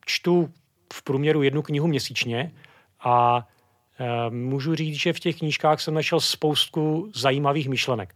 čtu 0.06 0.50
v 0.94 1.04
průměru 1.04 1.44
jednu 1.44 1.62
knihu 1.62 1.88
měsíčně 1.88 2.52
a 3.04 3.48
Eh, 3.48 3.53
můžu 4.30 4.76
říct, 4.76 4.96
že 4.96 5.14
v 5.14 5.20
těch 5.20 5.38
knížkách 5.38 5.82
jsem 5.82 5.94
našel 5.94 6.20
spoustu 6.20 7.12
zajímavých 7.16 7.70
myšlenek. 7.70 8.16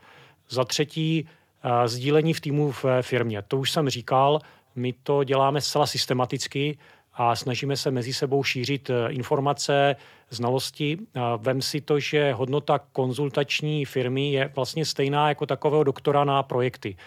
Za 0.49 0.65
třetí, 0.65 1.27
eh, 1.63 1.87
sdílení 1.87 2.33
v 2.33 2.41
týmu 2.41 2.71
v 2.71 2.85
firmě. 3.01 3.41
To 3.41 3.57
už 3.57 3.71
jsem 3.71 3.89
říkal, 3.89 4.39
my 4.75 4.93
to 4.93 5.23
děláme 5.23 5.61
zcela 5.61 5.85
systematicky 5.85 6.77
a 7.13 7.35
snažíme 7.35 7.77
se 7.77 7.91
mezi 7.91 8.13
sebou 8.13 8.43
šířit 8.43 8.89
eh, 8.89 9.11
informace, 9.11 9.95
znalosti. 10.29 10.97
Vem 11.37 11.61
si 11.61 11.81
to, 11.81 11.99
že 11.99 12.33
hodnota 12.33 12.79
konzultační 12.79 13.85
firmy 13.85 14.31
je 14.31 14.51
vlastně 14.55 14.85
stejná 14.85 15.29
jako 15.29 15.45
takového 15.45 15.83
doktora 15.83 16.23
na 16.23 16.43
projekty. 16.43 16.97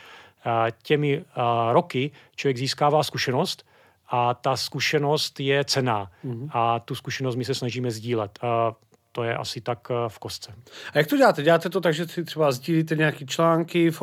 Těmi 0.82 1.24
roky 1.72 2.10
člověk 2.36 2.56
získává 2.56 3.02
zkušenost 3.02 3.66
a 4.10 4.34
ta 4.34 4.56
zkušenost 4.56 5.40
je 5.40 5.64
cená 5.64 6.10
mm-hmm. 6.24 6.48
a 6.52 6.78
tu 6.78 6.94
zkušenost 6.94 7.36
my 7.36 7.44
se 7.44 7.54
snažíme 7.54 7.90
sdílet. 7.90 8.38
A 8.42 8.72
to 9.12 9.24
je 9.24 9.36
asi 9.36 9.60
tak 9.60 9.88
eh, 9.90 10.08
v 10.08 10.18
kostce. 10.18 10.54
A 10.94 10.98
jak 10.98 11.06
to 11.06 11.16
děláte? 11.16 11.42
Děláte 11.42 11.70
to 11.70 11.80
tak, 11.80 11.94
že 11.94 12.06
si 12.06 12.24
třeba 12.24 12.52
sdílíte 12.52 12.96
nějaké 12.96 13.26
články 13.26 13.90
v, 13.90 14.02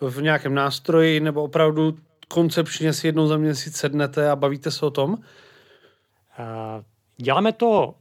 v 0.00 0.22
nějakém 0.22 0.54
nástroji 0.54 1.20
nebo 1.20 1.42
opravdu 1.42 1.96
koncepčně 2.28 2.92
si 2.92 3.06
jednou 3.06 3.26
za 3.26 3.36
měsíc 3.36 3.76
sednete 3.76 4.30
a 4.30 4.36
bavíte 4.36 4.70
se 4.70 4.86
o 4.86 4.90
tom? 4.90 5.18
Děláme 7.16 7.52
to 7.52 7.94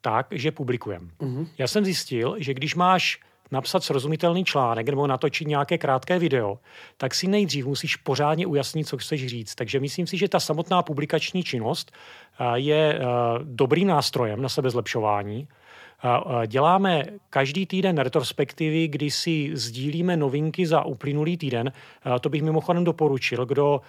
tak, 0.00 0.26
že 0.30 0.52
publikujeme. 0.52 1.06
Mm-hmm. 1.20 1.48
Já 1.58 1.66
jsem 1.66 1.84
zjistil, 1.84 2.36
že 2.38 2.54
když 2.54 2.74
máš 2.74 3.20
napsat 3.50 3.84
srozumitelný 3.84 4.44
článek 4.44 4.88
nebo 4.88 5.06
natočit 5.06 5.48
nějaké 5.48 5.78
krátké 5.78 6.18
video, 6.18 6.58
tak 6.96 7.14
si 7.14 7.28
nejdřív 7.28 7.66
musíš 7.66 7.96
pořádně 7.96 8.46
ujasnit, 8.46 8.88
co 8.88 8.98
chceš 8.98 9.26
říct. 9.26 9.54
Takže 9.54 9.80
myslím 9.80 10.06
si, 10.06 10.16
že 10.18 10.28
ta 10.28 10.40
samotná 10.40 10.82
publikační 10.82 11.42
činnost 11.42 11.92
eh, 11.92 12.44
je 12.54 12.94
eh, 12.94 13.04
dobrým 13.42 13.88
nástrojem 13.88 14.42
na 14.42 14.48
sebezlepšování. 14.48 15.48
Eh, 16.04 16.46
děláme 16.46 17.04
každý 17.30 17.66
týden 17.66 17.98
retrospektivy, 17.98 18.88
kdy 18.88 19.10
si 19.10 19.50
sdílíme 19.52 20.16
novinky 20.16 20.66
za 20.66 20.84
uplynulý 20.84 21.36
týden. 21.36 21.72
To 22.20 22.28
bych 22.28 22.42
mimochodem 22.42 22.84
doporučil, 22.84 23.46
kdo 23.46 23.80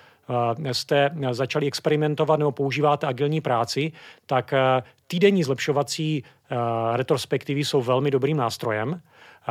jste 0.71 1.09
začali 1.31 1.67
experimentovat 1.67 2.39
nebo 2.39 2.51
používáte 2.51 3.07
agilní 3.07 3.41
práci, 3.41 3.91
tak 4.25 4.53
týdenní 5.07 5.43
zlepšovací 5.43 6.23
retrospektivy 6.93 7.65
jsou 7.65 7.81
velmi 7.81 8.11
dobrým 8.11 8.37
nástrojem. 8.37 9.01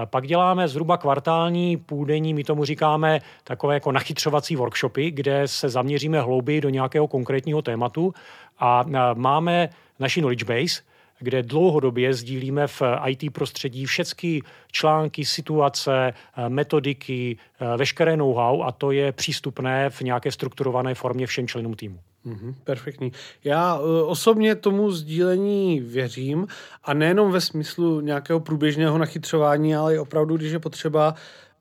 Pak 0.04 0.26
děláme 0.26 0.68
zhruba 0.68 0.96
kvartální, 0.96 1.76
půldenní, 1.76 2.34
my 2.34 2.44
tomu 2.44 2.64
říkáme 2.64 3.20
takové 3.44 3.74
jako 3.74 3.92
nachytřovací 3.92 4.56
workshopy, 4.56 5.10
kde 5.10 5.48
se 5.48 5.68
zaměříme 5.68 6.20
hlouběji 6.20 6.60
do 6.60 6.68
nějakého 6.68 7.08
konkrétního 7.08 7.62
tématu 7.62 8.14
a 8.58 8.84
máme 9.14 9.68
naši 9.98 10.20
knowledge 10.20 10.44
base, 10.44 10.82
kde 11.20 11.42
dlouhodobě 11.42 12.14
sdílíme 12.14 12.66
v 12.66 12.82
IT 13.06 13.32
prostředí 13.32 13.86
všechny 13.86 14.40
články, 14.72 15.24
situace, 15.24 16.12
metodiky, 16.48 17.36
veškeré 17.76 18.16
know-how 18.16 18.62
a 18.62 18.72
to 18.72 18.90
je 18.90 19.12
přístupné 19.12 19.90
v 19.90 20.00
nějaké 20.00 20.32
strukturované 20.32 20.94
formě 20.94 21.26
všem 21.26 21.48
členům 21.48 21.74
týmu. 21.74 22.00
Mm-hmm, 22.26 22.54
perfektní. 22.64 23.12
Já 23.44 23.78
uh, 23.78 23.86
osobně 24.06 24.54
tomu 24.54 24.90
sdílení 24.90 25.80
věřím 25.80 26.46
a 26.84 26.94
nejenom 26.94 27.32
ve 27.32 27.40
smyslu 27.40 28.00
nějakého 28.00 28.40
průběžného 28.40 28.98
nachytřování, 28.98 29.76
ale 29.76 29.94
i 29.94 29.98
opravdu, 29.98 30.36
když 30.36 30.52
je 30.52 30.58
potřeba 30.58 31.14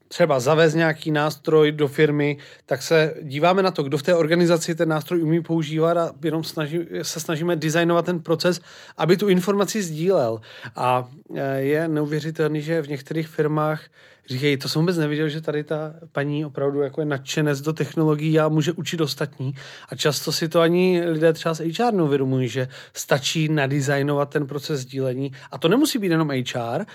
třeba 0.07 0.39
zavést 0.39 0.73
nějaký 0.73 1.11
nástroj 1.11 1.71
do 1.71 1.87
firmy, 1.87 2.37
tak 2.65 2.81
se 2.81 3.13
díváme 3.21 3.63
na 3.63 3.71
to, 3.71 3.83
kdo 3.83 3.97
v 3.97 4.03
té 4.03 4.15
organizaci 4.15 4.75
ten 4.75 4.89
nástroj 4.89 5.23
umí 5.23 5.41
používat 5.41 5.97
a 5.97 6.11
jenom 6.23 6.43
snaží, 6.43 6.79
se 7.01 7.19
snažíme 7.19 7.55
designovat 7.55 8.05
ten 8.05 8.19
proces, 8.19 8.61
aby 8.97 9.17
tu 9.17 9.27
informaci 9.27 9.83
sdílel. 9.83 10.41
A 10.75 11.09
e, 11.35 11.61
je 11.61 11.87
neuvěřitelný, 11.87 12.61
že 12.61 12.81
v 12.81 12.89
některých 12.89 13.27
firmách 13.27 13.81
říkají, 14.29 14.57
to 14.57 14.69
jsem 14.69 14.81
vůbec 14.81 14.97
neviděl, 14.97 15.29
že 15.29 15.41
tady 15.41 15.63
ta 15.63 15.93
paní 16.11 16.45
opravdu 16.45 16.81
jako 16.81 17.01
je 17.01 17.05
nadšenec 17.05 17.61
do 17.61 17.73
technologií 17.73 18.39
a 18.39 18.47
může 18.47 18.71
učit 18.71 19.01
ostatní. 19.01 19.53
A 19.89 19.95
často 19.95 20.31
si 20.31 20.49
to 20.49 20.59
ani 20.59 21.01
lidé 21.05 21.33
třeba 21.33 21.53
z 21.53 21.59
HR 21.59 21.93
neuvědomují, 21.93 22.47
že 22.47 22.67
stačí 22.93 23.49
nadizajnovat 23.49 24.29
ten 24.29 24.47
proces 24.47 24.79
sdílení. 24.79 25.31
A 25.51 25.57
to 25.57 25.67
nemusí 25.67 25.99
být 25.99 26.11
jenom 26.11 26.29
HR. 26.29 26.81
Eh, 26.81 26.85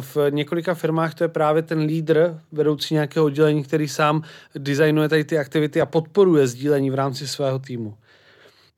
v 0.00 0.16
několika 0.30 0.74
firmách 0.74 1.14
to 1.14 1.24
je 1.24 1.28
právě 1.28 1.62
ten 1.62 1.78
lídr, 1.78 2.40
vedoucí 2.52 2.94
nějakého 2.94 3.26
oddělení, 3.26 3.64
který 3.64 3.88
sám 3.88 4.22
designuje 4.58 5.08
tady 5.08 5.24
ty 5.24 5.38
aktivity 5.38 5.80
a 5.80 5.86
podporuje 5.86 6.46
sdílení 6.46 6.90
v 6.90 6.94
rámci 6.94 7.28
svého 7.28 7.58
týmu. 7.58 7.94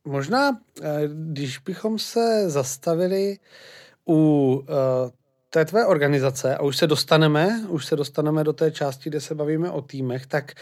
Možná, 0.05 0.59
eh, 0.83 1.01
když 1.33 1.59
bychom 1.59 1.99
se 1.99 2.51
zastavili 2.51 3.39
u 4.09 4.63
eh, 4.63 5.18
té 5.51 5.65
tvé 5.65 5.87
organizace, 5.87 6.57
a 6.57 6.63
už 6.63 6.77
se 6.77 6.87
dostaneme, 6.87 7.65
už 7.69 7.87
se 7.87 7.97
dostaneme 7.97 8.45
do 8.45 8.53
té 8.53 8.71
části, 8.71 9.11
kde 9.11 9.21
se 9.21 9.35
bavíme 9.35 9.71
o 9.71 9.83
týmech, 9.83 10.27
tak 10.27 10.53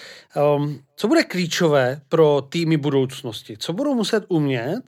um, 0.56 0.80
co 0.96 1.08
bude 1.08 1.24
klíčové 1.24 2.00
pro 2.08 2.42
týmy 2.48 2.76
budoucnosti? 2.76 3.56
Co 3.58 3.72
budou 3.72 3.94
muset 3.94 4.24
umět? 4.28 4.82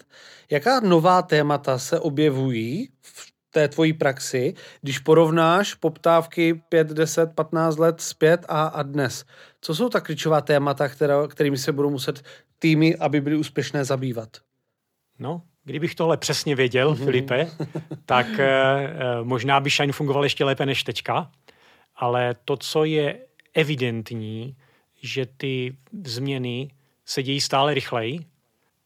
Jaká 0.51 0.81
nová 0.81 1.23
témata 1.23 1.79
se 1.79 2.01
objevují 2.01 2.89
v 3.03 3.33
té 3.51 3.69
tvojí 3.69 3.93
praxi, 3.93 4.55
když 4.83 4.99
porovnáš 4.99 5.75
poptávky 5.75 6.63
5, 6.69 6.89
10, 6.89 7.35
15 7.35 7.79
let 7.79 8.01
zpět 8.01 8.45
a, 8.49 8.67
a 8.67 8.83
dnes. 8.83 9.25
Co 9.61 9.75
jsou 9.75 9.89
ta 9.89 10.01
klíčová 10.01 10.41
témata, 10.41 10.89
která, 10.89 11.27
kterými 11.27 11.59
se 11.59 11.73
budou 11.73 11.91
muset 11.91 12.23
týmy, 12.59 12.97
aby 12.97 13.21
byly 13.21 13.37
úspěšné, 13.37 13.85
zabývat? 13.85 14.29
No, 15.19 15.43
kdybych 15.69 15.95
tohle 15.95 16.17
přesně 16.17 16.55
věděl, 16.55 16.93
mm-hmm. 16.93 17.05
Filipe, 17.05 17.51
tak 18.07 18.27
eh, 18.39 18.89
možná 19.23 19.61
by 19.61 19.71
Shine 19.71 19.93
fungoval 19.93 20.25
ještě 20.25 20.45
lépe 20.45 20.67
než 20.67 20.83
teďka, 20.83 21.31
ale 21.97 22.37
to, 22.45 22.57
co 22.57 22.85
je 22.85 23.19
evidentní, 23.55 24.57
že 25.03 25.27
ty 25.27 25.77
změny 26.05 26.71
se 27.05 27.23
dějí 27.23 27.41
stále 27.41 27.75
rychleji. 27.75 28.21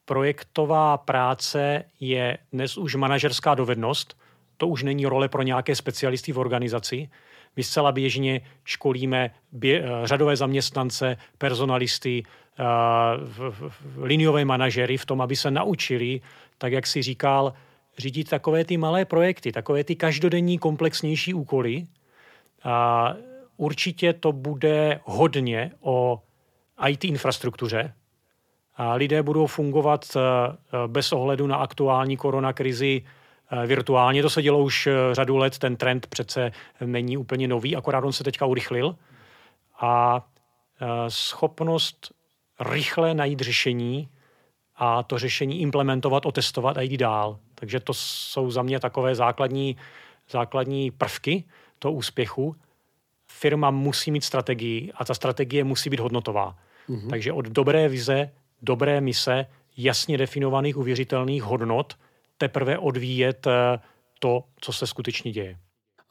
Projektová 0.05 0.97
práce 0.99 1.85
je 2.01 2.39
dnes 2.53 2.79
už 2.79 2.95
manažerská 2.95 3.55
dovednost, 3.55 4.17
to 4.57 4.69
už 4.69 4.83
není 4.83 5.07
role 5.07 5.29
pro 5.29 5.43
nějaké 5.43 5.77
specialisty 5.77 6.33
v 6.33 6.39
organizaci. 6.39 7.11
My 7.57 7.63
zcela 7.63 7.93
běžně 7.93 8.41
školíme 8.65 9.31
bě, 9.53 9.83
eh, 9.83 10.07
řadové 10.07 10.37
zaměstnance, 10.37 11.17
personalisty, 11.39 12.23
uh, 12.59 14.05
liniové 14.05 14.45
manažery 14.45 14.97
v 14.97 15.07
tom, 15.07 15.21
aby 15.21 15.37
se 15.37 15.51
naučili, 15.51 16.21
tak 16.63 16.73
jak 16.73 16.87
si 16.87 17.03
říkal, 17.03 17.53
řídit 17.99 18.31
takové 18.31 18.65
ty 18.65 18.77
malé 18.77 19.05
projekty, 19.05 19.53
takové 19.53 19.85
ty 19.85 19.97
každodenní 19.97 20.59
komplexnější 20.59 21.35
úkoly. 21.35 21.87
A 22.65 23.15
určitě 23.57 24.13
to 24.13 24.33
bude 24.33 25.01
hodně 25.05 25.73
o 25.81 26.23
IT 26.89 27.05
infrastruktuře. 27.05 27.95
A 28.77 28.95
lidé 28.95 29.23
budou 29.23 29.47
fungovat 29.47 30.07
eh, 30.17 30.21
bez 30.87 31.13
ohledu 31.13 31.47
na 31.47 31.57
aktuální 31.57 32.17
koronakrizi 32.17 33.03
eh, 33.03 33.67
virtuálně. 33.67 34.23
To 34.23 34.31
se 34.31 34.43
dělo 34.43 34.59
už 34.63 34.87
eh, 34.87 34.95
řadu 35.13 35.37
let, 35.37 35.59
ten 35.59 35.77
trend 35.77 36.07
přece 36.07 36.53
není 36.85 37.17
úplně 37.17 37.49
nový, 37.49 37.77
akorát 37.77 38.05
on 38.05 38.13
se 38.13 38.25
teďka 38.25 38.47
urychlil. 38.47 38.97
A 39.81 40.23
schopnost 41.09 42.15
rychle 42.61 43.15
najít 43.15 43.41
řešení 43.41 44.09
a 44.85 45.03
to 45.03 45.19
řešení 45.19 45.61
implementovat, 45.61 46.27
otestovat 46.27 46.77
a 46.77 46.81
jít 46.81 46.97
dál. 46.97 47.39
Takže 47.55 47.81
to 47.81 47.95
jsou 47.95 48.51
za 48.51 48.63
mě 48.63 48.81
takové 48.81 49.15
základní, 49.15 49.77
základní 50.31 50.91
prvky 50.91 51.45
toho 51.79 51.93
úspěchu. 51.93 52.57
Firma 53.27 53.71
musí 53.71 54.11
mít 54.11 54.25
strategii 54.25 54.93
a 54.95 55.05
ta 55.05 55.15
strategie 55.15 55.65
musí 55.65 55.91
být 55.91 56.01
hodnotová. 56.01 56.59
Mm-hmm. 56.89 57.11
Takže 57.11 57.33
od 57.33 57.45
dobré 57.45 57.89
vize, 57.89 58.31
dobré 58.63 59.01
mise, 59.01 59.47
jasně 59.77 60.19
definovaných 60.19 60.77
uvěřitelných 60.77 61.43
hodnot 61.43 61.97
teprve 62.39 62.79
odvíjet 62.79 63.47
eh, 63.47 63.79
to, 64.19 64.45
co 64.61 64.73
se 64.73 64.87
skutečně 64.87 65.33
děje. 65.33 65.59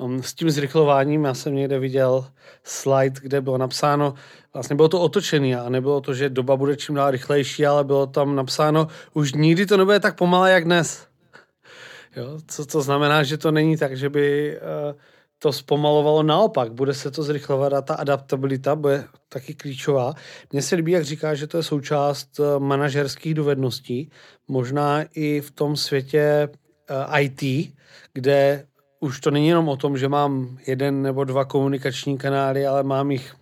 Um, 0.02 0.24
s 0.24 0.34
tím 0.34 0.50
zrychlováním, 0.50 1.24
já 1.24 1.34
jsem 1.34 1.56
někde 1.56 1.80
viděl 1.80 2.26
slide, 2.64 3.20
kde 3.22 3.42
bylo 3.42 3.58
napsáno, 3.58 4.14
vlastně 4.54 4.76
bylo 4.76 4.90
to 4.90 5.02
otočené 5.02 5.60
a 5.60 5.70
nebylo 5.70 6.02
to, 6.02 6.14
že 6.14 6.30
doba 6.30 6.58
bude 6.58 6.78
čím 6.78 6.96
dál 6.96 7.12
rychlejší, 7.12 7.66
ale 7.66 7.84
bylo 7.84 8.08
tam 8.08 8.36
napsáno, 8.36 8.88
už 9.14 9.34
nikdy 9.34 9.66
to 9.66 9.78
nebude 9.78 10.00
tak 10.00 10.18
pomalé, 10.18 10.52
jak 10.52 10.66
dnes. 10.66 11.08
Jo, 12.16 12.40
co 12.48 12.66
to 12.66 12.82
znamená, 12.82 13.24
že 13.24 13.38
to 13.38 13.52
není 13.52 13.78
tak, 13.78 13.98
že 13.98 14.10
by 14.10 14.58
uh, 14.58 15.00
to 15.40 15.54
zpomalovalo 15.54 16.24
naopak, 16.24 16.74
bude 16.74 16.94
se 16.94 17.12
to 17.12 17.24
zrychlovat 17.24 17.74
a 17.74 17.82
ta 17.82 17.96
adaptabilita 17.96 18.76
bude 18.76 19.06
taky 19.30 19.56
klíčová. 19.56 20.14
Mně 20.52 20.62
se 20.62 20.76
líbí, 20.76 20.92
jak 20.92 21.04
říká, 21.04 21.36
že 21.36 21.48
to 21.48 21.58
je 21.58 21.64
součást 21.64 22.40
uh, 22.40 22.60
manažerských 22.60 23.34
dovedností, 23.34 24.12
možná 24.48 25.04
i 25.14 25.42
v 25.42 25.52
tom 25.52 25.76
světě 25.76 26.50
uh, 26.90 27.20
IT, 27.20 27.74
kde 28.14 28.66
už 29.02 29.20
to 29.20 29.32
není 29.32 29.48
jenom 29.48 29.70
o 29.70 29.78
tom, 29.78 29.98
že 29.98 30.10
mám 30.10 30.58
jeden 30.68 31.02
nebo 31.02 31.24
dva 31.24 31.46
komunikační 31.46 32.18
kanály, 32.18 32.68
ale 32.68 32.84
mám 32.84 33.12
jich 33.12 33.36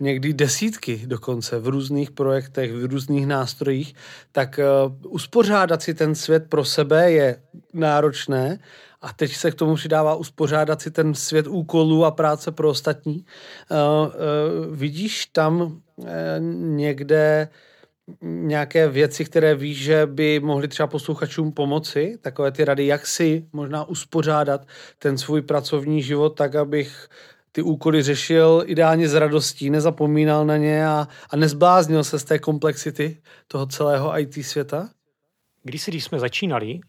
někdy 0.00 0.32
desítky 0.32 1.02
dokonce 1.06 1.58
v 1.58 1.68
různých 1.68 2.10
projektech, 2.10 2.72
v 2.72 2.84
různých 2.84 3.26
nástrojích, 3.26 3.94
tak 4.32 4.60
uh, 4.86 5.12
uspořádat 5.12 5.82
si 5.82 5.94
ten 5.94 6.14
svět 6.14 6.44
pro 6.48 6.64
sebe 6.64 7.10
je 7.12 7.36
náročné 7.72 8.58
a 9.02 9.12
teď 9.12 9.32
se 9.32 9.50
k 9.50 9.54
tomu 9.54 9.74
přidává 9.74 10.14
uspořádat 10.14 10.82
si 10.82 10.90
ten 10.90 11.14
svět 11.14 11.46
úkolů 11.46 12.04
a 12.04 12.10
práce 12.10 12.52
pro 12.52 12.68
ostatní. 12.68 13.14
Uh, 13.14 13.78
uh, 14.06 14.76
vidíš 14.76 15.26
tam 15.26 15.80
někde 16.50 17.48
nějaké 18.22 18.88
věci, 18.88 19.24
které 19.24 19.54
víš, 19.54 19.82
že 19.82 20.06
by 20.06 20.40
mohly 20.40 20.68
třeba 20.68 20.86
posluchačům 20.86 21.52
pomoci, 21.52 22.18
takové 22.20 22.52
ty 22.52 22.64
rady, 22.64 22.86
jak 22.86 23.06
si 23.06 23.48
možná 23.52 23.84
uspořádat 23.84 24.66
ten 24.98 25.18
svůj 25.18 25.42
pracovní 25.42 26.02
život 26.02 26.30
tak, 26.30 26.54
abych 26.54 27.08
ty 27.52 27.62
úkoly 27.62 28.02
řešil 28.02 28.62
ideálně 28.66 29.08
s 29.08 29.14
radostí, 29.14 29.70
nezapomínal 29.70 30.46
na 30.46 30.56
ně 30.56 30.86
a, 30.86 31.08
a 31.30 31.36
nezbláznil 31.36 32.04
se 32.04 32.18
z 32.18 32.24
té 32.24 32.38
komplexity 32.38 33.22
toho 33.48 33.66
celého 33.66 34.18
IT 34.18 34.46
světa? 34.46 34.88
Když 35.66 35.84
když 35.86 36.04
jsme 36.04 36.18
začínali 36.18 36.80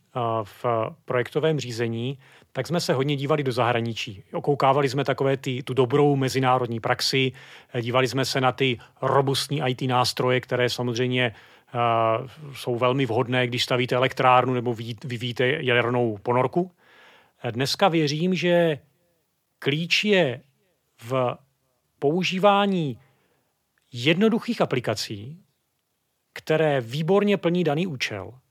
v 0.44 0.66
projektovém 1.06 1.60
řízení, 1.60 2.20
tak 2.52 2.68
jsme 2.68 2.80
se 2.80 2.94
hodně 2.94 3.16
dívali 3.16 3.44
do 3.44 3.52
zahraničí. 3.52 4.24
Okoukávali 4.34 4.90
jsme 4.90 5.04
takové 5.04 5.38
ty, 5.38 5.64
tu 5.64 5.74
dobrou 5.74 6.16
mezinárodní 6.16 6.80
praxi, 6.80 7.32
dívali 7.82 8.08
jsme 8.08 8.26
se 8.26 8.42
na 8.42 8.52
ty 8.52 8.80
robustní 9.02 9.62
IT 9.68 9.82
nástroje, 9.82 10.42
které 10.42 10.70
samozřejmě 10.70 11.36
uh, 11.74 12.54
jsou 12.54 12.76
velmi 12.76 13.06
vhodné, 13.06 13.48
když 13.48 13.64
stavíte 13.64 13.96
elektrárnu 13.96 14.54
nebo 14.54 14.74
vyvíjíte 15.04 15.48
jadernou 15.48 16.18
ponorku. 16.18 16.72
Dneska 17.52 17.88
věřím, 17.88 18.36
že 18.36 18.80
klíč 19.60 20.04
je 20.04 20.42
v 21.02 21.38
používání 22.00 23.00
jednoduchých 23.92 24.62
aplikací, 24.62 25.42
které 26.34 26.82
výborně 26.82 27.38
plní 27.38 27.64
daný 27.64 27.88
účel– 27.88 28.34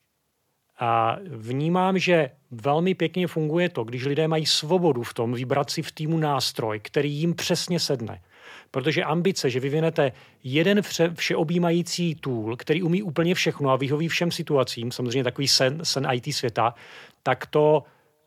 a 0.78 1.16
vnímám, 1.26 1.98
že 1.98 2.30
velmi 2.50 2.94
pěkně 2.94 3.26
funguje 3.26 3.68
to, 3.68 3.84
když 3.84 4.04
lidé 4.04 4.28
mají 4.28 4.46
svobodu 4.46 5.02
v 5.02 5.14
tom 5.14 5.32
vybrat 5.32 5.70
si 5.70 5.82
v 5.82 5.92
týmu 5.92 6.18
nástroj, 6.18 6.80
který 6.82 7.12
jim 7.12 7.34
přesně 7.34 7.80
sedne. 7.80 8.22
Protože 8.70 9.04
ambice, 9.04 9.50
že 9.50 9.60
vyvinete 9.60 10.12
jeden 10.44 10.82
vše, 10.82 11.10
všeobjímající 11.14 12.14
tool, 12.14 12.56
který 12.56 12.82
umí 12.82 13.02
úplně 13.02 13.34
všechno 13.34 13.70
a 13.70 13.76
vyhoví 13.76 14.08
všem 14.08 14.30
situacím, 14.30 14.92
samozřejmě 14.92 15.24
takový 15.24 15.48
sen, 15.48 15.80
sen 15.82 16.08
IT 16.12 16.34
světa, 16.34 16.74
tak 17.22 17.46
to 17.46 17.82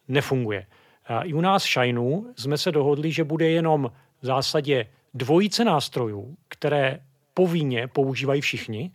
nefunguje. 0.07 0.65
A 1.05 1.21
I 1.21 1.33
u 1.33 1.41
nás 1.41 1.63
Shineu 1.63 2.33
jsme 2.37 2.57
se 2.57 2.71
dohodli, 2.71 3.11
že 3.11 3.23
bude 3.23 3.49
jenom 3.49 3.91
v 4.21 4.25
zásadě 4.25 4.87
dvojice 5.13 5.65
nástrojů, 5.65 6.37
které 6.47 6.99
povinně 7.33 7.87
používají 7.87 8.41
všichni 8.41 8.91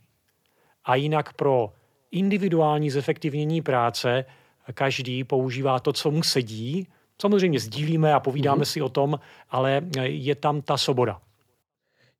a 0.85 0.95
jinak 0.95 1.33
pro 1.33 1.73
individuální 2.17 2.91
zefektivnění 2.91 3.61
práce 3.61 4.25
každý 4.73 5.23
používá 5.23 5.79
to, 5.79 5.93
co 5.93 6.11
mu 6.11 6.23
sedí. 6.23 6.87
Samozřejmě 7.21 7.59
sdílíme 7.59 8.13
a 8.13 8.19
povídáme 8.19 8.61
mm-hmm. 8.61 8.71
si 8.71 8.81
o 8.81 8.89
tom, 8.89 9.19
ale 9.49 9.81
je 10.03 10.35
tam 10.35 10.61
ta 10.61 10.77
svoboda. 10.77 11.21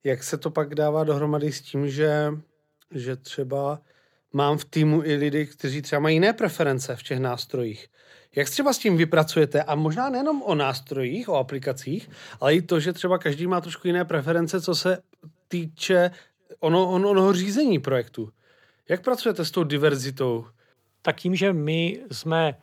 Jak 0.04 0.22
se 0.22 0.38
to 0.38 0.50
pak 0.50 0.74
dává 0.74 1.04
dohromady 1.04 1.52
s 1.52 1.60
tím, 1.60 1.88
že, 1.88 2.30
že 2.90 3.16
třeba 3.16 3.80
mám 4.32 4.58
v 4.58 4.64
týmu 4.64 5.04
i 5.04 5.14
lidi, 5.14 5.46
kteří 5.46 5.82
třeba 5.82 6.00
mají 6.00 6.16
jiné 6.16 6.32
preference 6.32 6.96
v 6.96 7.02
těch 7.02 7.18
nástrojích. 7.18 7.88
Jak 8.36 8.50
třeba 8.50 8.72
s 8.72 8.78
tím 8.78 8.96
vypracujete? 8.96 9.62
A 9.62 9.74
možná 9.74 10.08
nejenom 10.08 10.42
o 10.42 10.54
nástrojích, 10.54 11.28
o 11.28 11.36
aplikacích, 11.36 12.10
ale 12.40 12.54
i 12.54 12.62
to, 12.62 12.80
že 12.80 12.92
třeba 12.92 13.18
každý 13.18 13.46
má 13.46 13.60
trošku 13.60 13.86
jiné 13.86 14.04
preference, 14.04 14.60
co 14.60 14.74
se 14.74 14.98
týče 15.48 16.10
ono, 16.60 16.90
ono, 16.90 17.10
onoho 17.10 17.32
řízení 17.32 17.78
projektu. 17.78 18.32
Jak 18.88 19.04
pracujete 19.04 19.44
s 19.44 19.50
tou 19.50 19.64
diverzitou? 19.64 20.46
Tak 21.02 21.16
tím, 21.16 21.34
že 21.34 21.52
my 21.52 22.00
jsme 22.10 22.54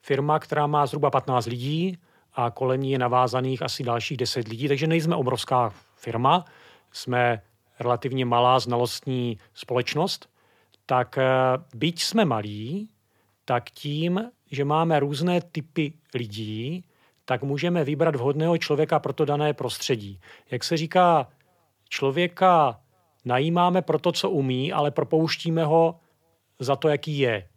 firma, 0.00 0.38
která 0.38 0.66
má 0.66 0.86
zhruba 0.86 1.10
15 1.10 1.46
lidí 1.46 1.98
a 2.32 2.50
kolem 2.50 2.80
ní 2.80 2.90
je 2.90 2.98
navázaných 2.98 3.62
asi 3.62 3.82
dalších 3.82 4.16
10 4.16 4.48
lidí, 4.48 4.68
takže 4.68 4.86
nejsme 4.86 5.16
obrovská 5.16 5.74
firma, 5.94 6.44
jsme 6.92 7.42
relativně 7.80 8.24
malá 8.24 8.60
znalostní 8.60 9.38
společnost, 9.54 10.28
tak 10.86 11.18
eh, 11.18 11.24
byť 11.74 12.02
jsme 12.02 12.24
malí, 12.24 12.88
tak 13.44 13.70
tím, 13.70 14.30
že 14.50 14.64
máme 14.64 15.00
různé 15.00 15.40
typy 15.40 15.92
lidí, 16.14 16.84
tak 17.24 17.42
můžeme 17.42 17.84
vybrat 17.84 18.16
vhodného 18.16 18.58
člověka 18.58 18.98
pro 18.98 19.12
to 19.12 19.24
dané 19.24 19.52
prostředí. 19.54 20.20
Jak 20.50 20.64
se 20.64 20.76
říká, 20.76 21.28
člověka 21.88 22.80
najímáme 23.24 23.82
pro 23.82 23.98
to, 23.98 24.12
co 24.12 24.30
umí, 24.30 24.72
ale 24.72 24.90
propouštíme 24.90 25.64
ho 25.64 25.94
za 26.58 26.76
to, 26.76 26.88
jaký 26.88 27.18
je. 27.18 27.48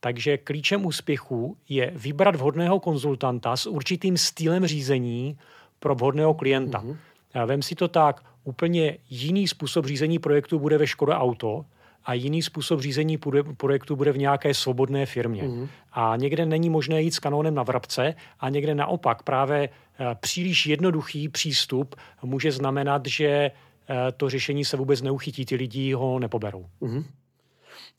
Takže 0.00 0.38
klíčem 0.38 0.86
úspěchu 0.86 1.56
je 1.68 1.92
vybrat 1.94 2.36
vhodného 2.36 2.80
konzultanta 2.80 3.56
s 3.56 3.66
určitým 3.66 4.18
stylem 4.18 4.66
řízení 4.66 5.38
pro 5.78 5.94
vhodného 5.94 6.34
klienta. 6.34 6.82
Mm-hmm. 6.82 7.46
Vem 7.46 7.62
si 7.62 7.74
to 7.74 7.88
tak, 7.88 8.24
úplně 8.44 8.98
jiný 9.10 9.48
způsob 9.48 9.86
řízení 9.86 10.18
projektu 10.18 10.58
bude 10.58 10.78
ve 10.78 10.86
Škoda 10.86 11.18
Auto 11.18 11.64
a 12.04 12.14
jiný 12.14 12.42
způsob 12.42 12.80
řízení 12.80 13.18
projektu 13.56 13.96
bude 13.96 14.12
v 14.12 14.18
nějaké 14.18 14.54
svobodné 14.54 15.06
firmě. 15.06 15.42
Mm. 15.42 15.68
A 15.92 16.16
někde 16.16 16.46
není 16.46 16.70
možné 16.70 17.02
jít 17.02 17.14
s 17.14 17.18
kanónem 17.18 17.54
na 17.54 17.62
vrabce 17.62 18.14
a 18.40 18.48
někde 18.48 18.74
naopak 18.74 19.22
právě 19.22 19.68
eh, 19.68 20.16
příliš 20.20 20.66
jednoduchý 20.66 21.28
přístup 21.28 21.94
může 22.22 22.52
znamenat, 22.52 23.06
že 23.06 23.50
to 24.16 24.30
řešení 24.30 24.64
se 24.64 24.76
vůbec 24.76 25.02
neuchytí, 25.02 25.46
ty 25.46 25.56
lidi 25.56 25.92
ho 25.92 26.18
nepoberou. 26.18 26.66
Mm. 26.80 27.04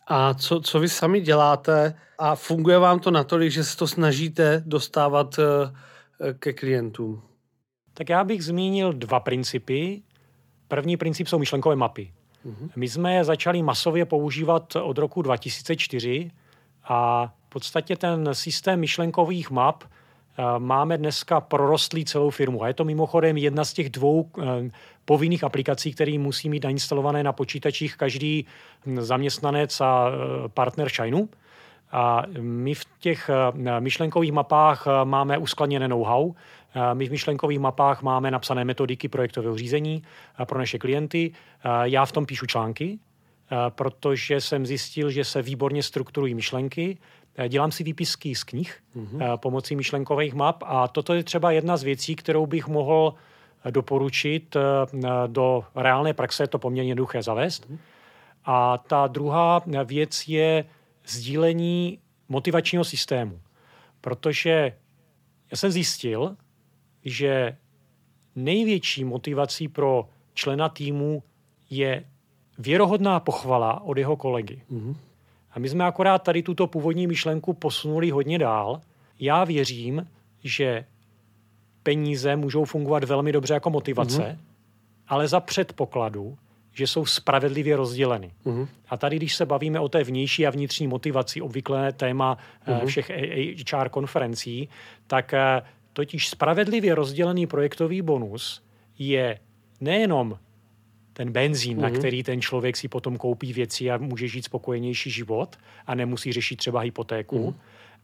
A 0.07 0.33
co, 0.33 0.61
co 0.61 0.79
vy 0.79 0.89
sami 0.89 1.21
děláte 1.21 1.95
a 2.19 2.35
funguje 2.35 2.79
vám 2.79 2.99
to 2.99 3.11
natolik, 3.11 3.51
že 3.51 3.63
se 3.63 3.77
to 3.77 3.87
snažíte 3.87 4.63
dostávat 4.65 5.39
eh, 5.39 6.33
ke 6.33 6.53
klientům? 6.53 7.21
Tak 7.93 8.09
já 8.09 8.23
bych 8.23 8.43
zmínil 8.43 8.93
dva 8.93 9.19
principy. 9.19 10.01
První 10.67 10.97
princip 10.97 11.27
jsou 11.27 11.39
myšlenkové 11.39 11.75
mapy. 11.75 12.13
Mm-hmm. 12.45 12.69
My 12.75 12.89
jsme 12.89 13.13
je 13.13 13.23
začali 13.23 13.63
masově 13.63 14.05
používat 14.05 14.75
od 14.75 14.97
roku 14.97 15.21
2004 15.21 16.31
a 16.83 17.27
v 17.47 17.49
podstatě 17.49 17.95
ten 17.95 18.29
systém 18.31 18.79
myšlenkových 18.79 19.51
map 19.51 19.83
eh, 19.83 20.43
máme 20.59 20.97
dneska 20.97 21.41
prorostlý 21.41 22.05
celou 22.05 22.29
firmu. 22.29 22.63
A 22.63 22.67
je 22.67 22.73
to 22.73 22.85
mimochodem 22.85 23.37
jedna 23.37 23.65
z 23.65 23.73
těch 23.73 23.89
dvou 23.89 24.29
eh, 24.41 24.69
povinných 25.05 25.43
aplikací, 25.43 25.93
které 25.93 26.17
musí 26.17 26.49
mít 26.49 26.63
nainstalované 26.63 27.23
na 27.23 27.33
počítačích 27.33 27.95
každý 27.97 28.45
zaměstnanec 28.99 29.81
a 29.81 30.07
eh, 30.07 30.49
partner 30.49 30.89
Shineu. 30.89 31.27
A 31.91 32.23
my 32.39 32.73
v 32.73 32.85
těch 32.99 33.29
myšlenkových 33.79 34.31
mapách 34.31 34.87
máme 35.03 35.37
uskladněné 35.37 35.87
know-how, 35.87 36.33
my 36.93 37.07
v 37.07 37.11
myšlenkových 37.11 37.59
mapách 37.59 38.01
máme 38.01 38.31
napsané 38.31 38.65
metodiky 38.65 39.07
projektového 39.07 39.57
řízení 39.57 40.03
pro 40.45 40.59
naše 40.59 40.79
klienty. 40.79 41.31
Já 41.83 42.05
v 42.05 42.11
tom 42.11 42.25
píšu 42.25 42.45
články, 42.45 42.99
protože 43.69 44.41
jsem 44.41 44.65
zjistil, 44.65 45.11
že 45.11 45.23
se 45.23 45.41
výborně 45.41 45.83
strukturují 45.83 46.35
myšlenky. 46.35 46.97
Dělám 47.47 47.71
si 47.71 47.83
výpisky 47.83 48.35
z 48.35 48.43
knih 48.43 48.79
mm-hmm. 48.95 49.37
pomocí 49.37 49.75
myšlenkových 49.75 50.33
map 50.33 50.63
a 50.65 50.87
toto 50.87 51.13
je 51.13 51.23
třeba 51.23 51.51
jedna 51.51 51.77
z 51.77 51.83
věcí, 51.83 52.15
kterou 52.15 52.45
bych 52.45 52.67
mohl 52.67 53.13
doporučit 53.71 54.55
do 55.27 55.63
reálné 55.75 56.13
praxe, 56.13 56.43
je 56.43 56.47
to 56.47 56.59
poměrně 56.59 56.91
jednoduché 56.91 57.23
zavést. 57.23 57.71
A 58.45 58.77
ta 58.77 59.07
druhá 59.07 59.61
věc 59.85 60.27
je 60.27 60.65
sdílení 61.07 61.99
motivačního 62.29 62.83
systému. 62.83 63.39
Protože 64.01 64.73
já 65.51 65.57
jsem 65.57 65.71
zjistil, 65.71 66.35
že 67.05 67.57
největší 68.35 69.03
motivací 69.03 69.67
pro 69.67 70.09
člena 70.33 70.69
týmu 70.69 71.23
je 71.69 72.05
věrohodná 72.57 73.19
pochvala 73.19 73.81
od 73.81 73.97
jeho 73.97 74.17
kolegy. 74.17 74.61
Mm-hmm. 74.71 74.95
A 75.51 75.59
my 75.59 75.69
jsme 75.69 75.85
akorát 75.85 76.23
tady 76.23 76.43
tuto 76.43 76.67
původní 76.67 77.07
myšlenku 77.07 77.53
posunuli 77.53 78.09
hodně 78.09 78.39
dál. 78.39 78.81
Já 79.19 79.43
věřím, 79.43 80.07
že 80.43 80.85
peníze 81.83 82.35
můžou 82.35 82.65
fungovat 82.65 83.03
velmi 83.03 83.31
dobře 83.31 83.53
jako 83.53 83.69
motivace, 83.69 84.21
mm-hmm. 84.21 84.37
ale 85.07 85.27
za 85.27 85.39
předpokladu, 85.39 86.37
že 86.73 86.87
jsou 86.87 87.05
spravedlivě 87.05 87.75
rozděleny. 87.75 88.31
Mm-hmm. 88.45 88.67
A 88.89 88.97
tady, 88.97 89.15
když 89.15 89.35
se 89.35 89.45
bavíme 89.45 89.79
o 89.79 89.89
té 89.89 90.03
vnější 90.03 90.47
a 90.47 90.49
vnitřní 90.49 90.87
motivaci, 90.87 91.41
obvyklé 91.41 91.91
téma 91.91 92.37
mm-hmm. 92.67 92.85
všech 92.85 93.11
HR 93.73 93.89
konferencí, 93.89 94.69
tak 95.07 95.33
eh, 95.33 95.61
Totiž 95.93 96.29
spravedlivě 96.29 96.95
rozdělený 96.95 97.47
projektový 97.47 98.01
bonus 98.01 98.63
je 98.99 99.39
nejenom 99.81 100.39
ten 101.13 101.31
benzín, 101.31 101.77
mm-hmm. 101.77 101.81
na 101.81 101.87
mhm. 101.87 101.97
který 101.97 102.23
ten 102.23 102.41
člověk 102.41 102.77
si 102.77 102.87
potom 102.87 103.17
koupí 103.17 103.53
věci 103.53 103.91
a 103.91 103.97
může 103.97 104.27
žít 104.27 104.45
spokojenější 104.45 105.11
život 105.11 105.55
a 105.87 105.95
nemusí 105.95 106.33
řešit 106.33 106.55
třeba 106.55 106.79
hypotéku, 106.79 107.49
mm-hmm. 107.49 107.55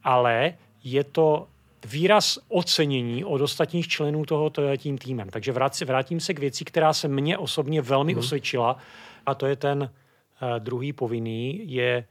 ale 0.04 0.54
je 0.84 1.04
to 1.04 1.48
výraz 1.86 2.40
ocenění 2.48 3.26
od 3.26 3.42
ostatních 3.42 3.88
členů 3.88 4.26
toho 4.26 4.52
tím 4.78 4.98
týmem. 4.98 5.30
Takže 5.30 5.52
vrátím 5.86 6.20
se 6.20 6.34
k 6.34 6.40
věci, 6.40 6.66
která 6.66 6.94
se 6.94 7.08
mně 7.08 7.38
osobně 7.38 7.82
velmi 7.82 8.16
mm-hmm. 8.16 8.20
osvědčila 8.20 8.78
a 9.26 9.36
to 9.36 9.46
je 9.46 9.56
ten 9.56 9.82
uh, 9.82 10.60
druhý 10.60 10.94
povinný, 10.94 11.72
je 11.72 12.08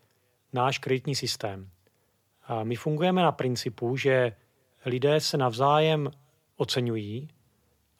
náš 0.53 0.79
kreditní 0.79 1.15
systém. 1.15 1.71
A 2.47 2.65
my 2.65 2.77
fungujeme 2.77 3.23
na 3.23 3.33
principu, 3.33 3.97
že 3.97 4.33
lidé 4.87 5.21
se 5.21 5.37
navzájem 5.37 6.11
oceňují, 6.57 7.29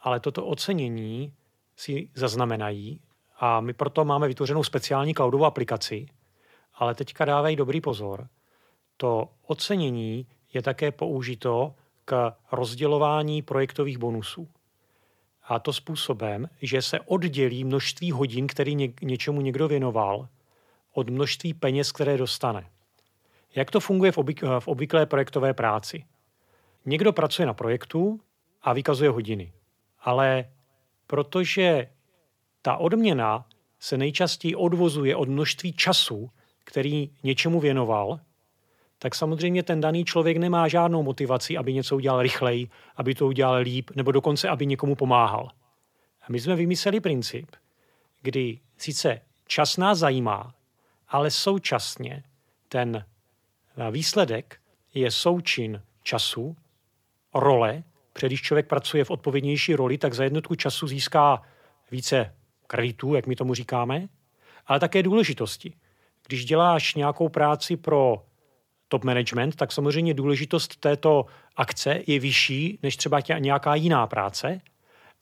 ale 0.01 0.21
toto 0.21 0.47
ocenění 0.47 1.33
si 1.77 2.09
zaznamenají 2.15 3.01
a 3.39 3.61
my 3.61 3.73
proto 3.73 4.05
máme 4.05 4.29
vytvořenou 4.29 4.65
speciální 4.65 5.15
cloudovou 5.15 5.45
aplikaci, 5.45 6.07
ale 6.75 6.95
teďka 6.95 7.25
dávají 7.25 7.57
dobrý 7.57 7.81
pozor. 7.81 8.29
To 8.97 9.29
ocenění 9.47 10.27
je 10.55 10.63
také 10.63 10.93
použito 10.93 11.75
k 12.05 12.33
rozdělování 12.53 13.43
projektových 13.43 13.99
bonusů. 13.99 14.49
A 15.45 15.59
to 15.59 15.73
způsobem, 15.73 16.49
že 16.63 16.83
se 16.83 17.01
oddělí 17.01 17.65
množství 17.65 18.13
hodin, 18.13 18.47
který 18.47 18.75
ně, 18.75 18.89
něčemu 19.03 19.41
někdo 19.41 19.69
věnoval, 19.69 20.29
od 20.93 21.11
množství 21.11 21.55
peněz, 21.55 21.93
které 21.93 22.17
dostane. 22.17 22.67
Jak 23.55 23.71
to 23.71 23.81
funguje 23.81 24.13
v, 24.13 24.19
obvyk, 24.19 24.43
v 24.59 24.69
obvyklé 24.69 25.07
projektové 25.07 25.55
práci? 25.55 26.05
Někdo 26.87 27.13
pracuje 27.13 27.47
na 27.47 27.55
projektu 27.55 28.21
a 28.63 28.73
vykazuje 28.73 29.11
hodiny. 29.11 29.53
Ale 30.01 30.45
protože 31.07 31.89
ta 32.63 32.77
odměna 32.77 33.45
se 33.81 33.97
nejčastěji 33.97 34.55
odvozuje 34.55 35.17
od 35.17 35.29
množství 35.29 35.73
času, 35.73 36.31
který 36.65 37.11
něčemu 37.23 37.61
věnoval, 37.61 38.21
tak 38.99 39.15
samozřejmě 39.15 39.63
ten 39.63 39.81
daný 39.81 40.05
člověk 40.05 40.37
nemá 40.37 40.69
žádnou 40.69 41.03
motivaci, 41.03 41.57
aby 41.57 41.75
něco 41.75 41.97
udělal 41.97 42.23
rychleji, 42.23 42.69
aby 42.97 43.15
to 43.15 43.27
udělal 43.27 43.57
líp, 43.57 43.91
nebo 43.95 44.13
dokonce, 44.13 44.49
aby 44.49 44.67
někomu 44.67 44.95
pomáhal. 44.95 45.51
A 46.23 46.27
my 46.29 46.41
jsme 46.41 46.57
vymysleli 46.57 47.01
princip, 47.01 47.57
kdy 48.23 48.59
sice 48.77 49.21
čas 49.47 49.77
nás 49.77 49.99
zajímá, 49.99 50.55
ale 51.09 51.31
současně 51.31 52.25
ten 52.69 53.05
výsledek 53.91 54.61
je 54.95 55.11
součin 55.11 55.83
času 56.03 56.57
role, 57.35 57.83
protože 58.13 58.27
když 58.27 58.43
člověk 58.43 58.67
pracuje 58.67 59.05
v 59.05 59.11
odpovědnější 59.11 59.75
roli, 59.75 59.99
tak 59.99 60.15
za 60.15 60.25
jednotku 60.25 60.55
času 60.55 60.87
získá 60.87 61.43
více 61.91 62.35
kreditů, 62.67 63.15
jak 63.15 63.27
my 63.27 63.37
tomu 63.37 63.55
říkáme, 63.55 64.09
ale 64.67 64.81
také 64.81 65.03
důležitosti. 65.03 65.75
Když 66.27 66.45
děláš 66.45 66.95
nějakou 66.95 67.29
práci 67.29 67.77
pro 67.77 68.25
top 68.89 69.05
management, 69.05 69.57
tak 69.57 69.73
samozřejmě 69.73 70.15
důležitost 70.15 70.77
této 70.77 71.27
akce 71.57 72.03
je 72.07 72.21
vyšší 72.21 72.79
než 72.83 72.97
třeba 72.97 73.21
tě, 73.21 73.37
nějaká 73.39 73.75
jiná 73.75 74.07
práce. 74.07 74.61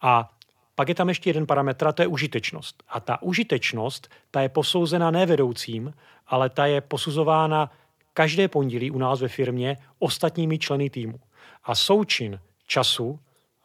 A 0.01 0.33
pak 0.75 0.89
je 0.89 0.95
tam 0.95 1.09
ještě 1.09 1.31
jeden 1.31 1.47
parametr, 1.47 1.87
a 1.87 1.93
to 1.93 2.03
je 2.03 2.07
užitečnost. 2.07 2.83
A 2.89 3.01
ta 3.01 3.23
užitečnost, 3.23 4.09
ta 4.31 4.41
je 4.41 4.49
posouzena 4.49 5.11
ne 5.11 5.27
vedoucím, 5.27 5.95
ale 6.27 6.51
ta 6.51 6.67
je 6.67 6.81
posuzována 6.81 7.71
každé 8.13 8.49
pondělí 8.49 8.91
u 8.91 8.99
nás 8.99 9.21
ve 9.21 9.29
firmě 9.29 9.77
ostatními 9.99 10.59
členy 10.59 10.91
týmu. 10.91 11.21
A 11.65 11.75
součin 11.75 12.41
času, 12.67 13.21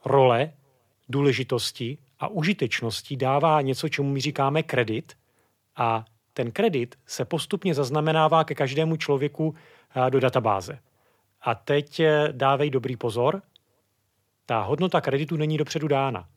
role, 0.06 0.54
důležitosti 1.10 1.98
a 2.20 2.28
užitečnosti 2.28 3.16
dává 3.16 3.62
něco, 3.62 3.90
čemu 3.90 4.10
my 4.10 4.22
říkáme 4.22 4.64
kredit 4.64 5.14
a 5.76 6.06
ten 6.34 6.52
kredit 6.52 6.96
se 7.06 7.26
postupně 7.26 7.74
zaznamenává 7.74 8.44
ke 8.44 8.56
každému 8.56 8.98
člověku 8.98 9.56
do 10.10 10.20
databáze. 10.20 10.80
A 11.42 11.56
teď 11.56 12.00
eh, 12.00 12.28
dávej 12.32 12.70
dobrý 12.70 12.98
pozor, 12.98 13.42
ta 14.46 14.62
hodnota 14.62 15.02
kreditu 15.02 15.38
není 15.38 15.58
dopředu 15.58 15.88
dána. 15.88 16.28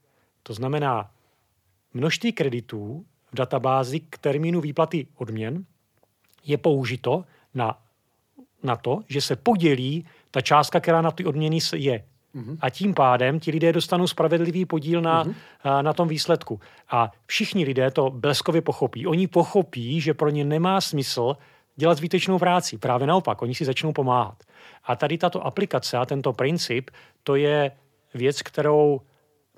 To 0.43 0.55
znamená, 0.55 1.11
množství 1.95 2.33
kreditů 2.33 3.07
v 3.33 3.37
databázi 3.37 4.01
k 4.01 4.19
termínu 4.19 4.61
výplaty 4.61 5.07
odměn 5.17 5.65
je 6.45 6.59
použito 6.59 7.25
na, 7.55 7.79
na 8.63 8.77
to, 8.77 9.01
že 9.09 9.21
se 9.21 9.37
podělí 9.37 10.07
ta 10.31 10.41
částka, 10.41 10.81
která 10.81 11.03
na 11.03 11.11
ty 11.11 11.25
odměny 11.25 11.59
je. 11.75 12.05
Mm-hmm. 12.35 12.57
A 12.61 12.71
tím 12.71 12.95
pádem 12.95 13.41
ti 13.41 13.51
lidé 13.51 13.73
dostanou 13.73 14.07
spravedlivý 14.07 14.65
podíl 14.65 15.01
na, 15.01 15.25
mm-hmm. 15.25 15.83
na 15.83 15.93
tom 15.93 16.09
výsledku. 16.09 16.61
A 16.91 17.13
všichni 17.27 17.65
lidé 17.65 17.91
to 17.91 18.11
bleskově 18.11 18.63
pochopí. 18.63 19.07
Oni 19.07 19.27
pochopí, 19.27 20.01
že 20.01 20.15
pro 20.15 20.31
ně 20.31 20.45
nemá 20.45 20.81
smysl 20.81 21.37
dělat 21.77 21.99
zbytečnou 21.99 22.39
práci. 22.39 22.79
Právě 22.79 23.07
naopak, 23.07 23.43
oni 23.43 23.55
si 23.55 23.65
začnou 23.65 23.93
pomáhat. 23.93 24.43
A 24.85 24.97
tady 24.97 25.19
tato 25.19 25.47
aplikace 25.47 25.97
a 25.97 26.07
tento 26.07 26.33
princip, 26.33 26.91
to 27.23 27.37
je 27.37 27.71
věc, 28.15 28.43
kterou 28.43 29.01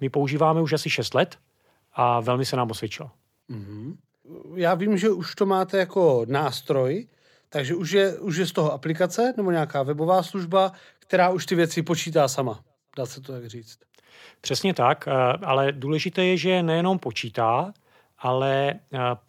my 0.01 0.09
používáme 0.09 0.61
už 0.61 0.73
asi 0.73 0.91
6 0.91 1.15
let 1.15 1.39
a 1.93 2.21
velmi 2.21 2.45
se 2.45 2.57
nám 2.57 2.71
osvědčila. 2.71 3.13
Mm-hmm. 3.51 3.97
Já 4.55 4.75
vím, 4.75 4.99
že 4.99 5.11
už 5.11 5.35
to 5.35 5.47
máte 5.47 5.79
jako 5.79 6.25
nástroj, 6.29 7.07
takže 7.49 7.75
už 7.75 7.91
je, 7.91 8.19
už 8.19 8.37
je 8.37 8.47
z 8.47 8.53
toho 8.53 8.73
aplikace 8.73 9.35
nebo 9.37 9.51
nějaká 9.51 9.83
webová 9.83 10.23
služba, 10.23 10.73
která 10.99 11.31
už 11.31 11.47
ty 11.47 11.55
věci 11.55 11.83
počítá 11.83 12.29
sama. 12.29 12.61
Dá 12.97 13.07
se 13.07 13.21
to 13.21 13.33
tak 13.33 13.47
říct. 13.47 13.79
Přesně 14.41 14.75
tak, 14.75 15.09
eh, 15.09 15.13
ale 15.45 15.73
důležité 15.73 16.25
je, 16.25 16.37
že 16.37 16.63
nejenom 16.63 16.99
počítá, 16.99 17.73
ale 18.19 18.75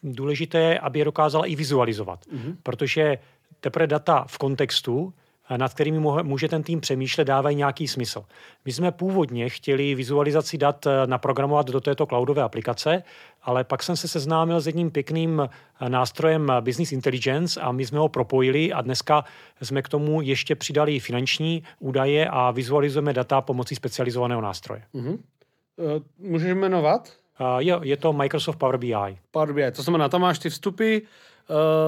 důležité 0.04 0.60
je, 0.60 0.80
aby 0.80 1.00
je 1.00 1.06
dokázala 1.06 1.46
i 1.46 1.56
vizualizovat, 1.56 2.26
mm-hmm. 2.26 2.56
protože 2.64 3.18
teprve 3.60 3.88
data 3.88 4.26
v 4.28 4.38
kontextu 4.38 5.14
nad 5.58 5.74
kterými 5.74 6.00
může 6.24 6.48
ten 6.48 6.64
tým 6.64 6.82
přemýšlet, 6.82 7.26
dávají 7.26 7.56
nějaký 7.56 7.88
smysl. 7.88 8.26
My 8.66 8.74
jsme 8.74 8.92
původně 8.92 9.50
chtěli 9.50 9.96
vizualizaci 9.96 10.58
dat 10.58 10.88
eh, 10.88 11.08
naprogramovat 11.08 11.68
do 11.68 11.82
této 11.82 12.06
cloudové 12.06 12.42
aplikace, 12.42 13.04
ale 13.44 13.64
pak 13.64 13.84
jsem 13.84 13.98
se 13.98 14.08
seznámil 14.08 14.62
s 14.62 14.68
jedním 14.68 14.92
pěkným 14.92 15.50
eh, 15.82 15.90
nástrojem 15.90 16.52
Business 16.62 16.92
Intelligence 16.92 17.62
a 17.62 17.72
my 17.72 17.86
jsme 17.86 18.00
ho 18.00 18.10
propojili 18.10 18.74
a 18.74 18.82
dneska 18.82 19.24
jsme 19.62 19.82
k 19.82 19.90
tomu 19.90 20.22
ještě 20.22 20.56
přidali 20.56 21.00
finanční 21.00 21.64
údaje 21.80 22.28
a 22.30 22.52
vizualizujeme 22.52 23.14
data 23.14 23.42
pomocí 23.42 23.76
specializovaného 23.76 24.42
nástroje. 24.42 24.84
Mm-hmm. 24.96 25.18
Můžeš 26.20 26.54
jmenovat? 26.54 27.12
Je, 27.58 27.80
je 27.82 27.98
to 27.98 28.14
Microsoft 28.14 28.56
Power 28.56 28.78
BI. 28.78 29.18
Power 29.32 29.54
BI, 29.54 29.72
to 29.72 29.82
znamená, 29.82 30.10
tam 30.10 30.22
máš 30.22 30.40
ty 30.40 30.50
vstupy, 30.50 30.98
uh, 30.98 31.08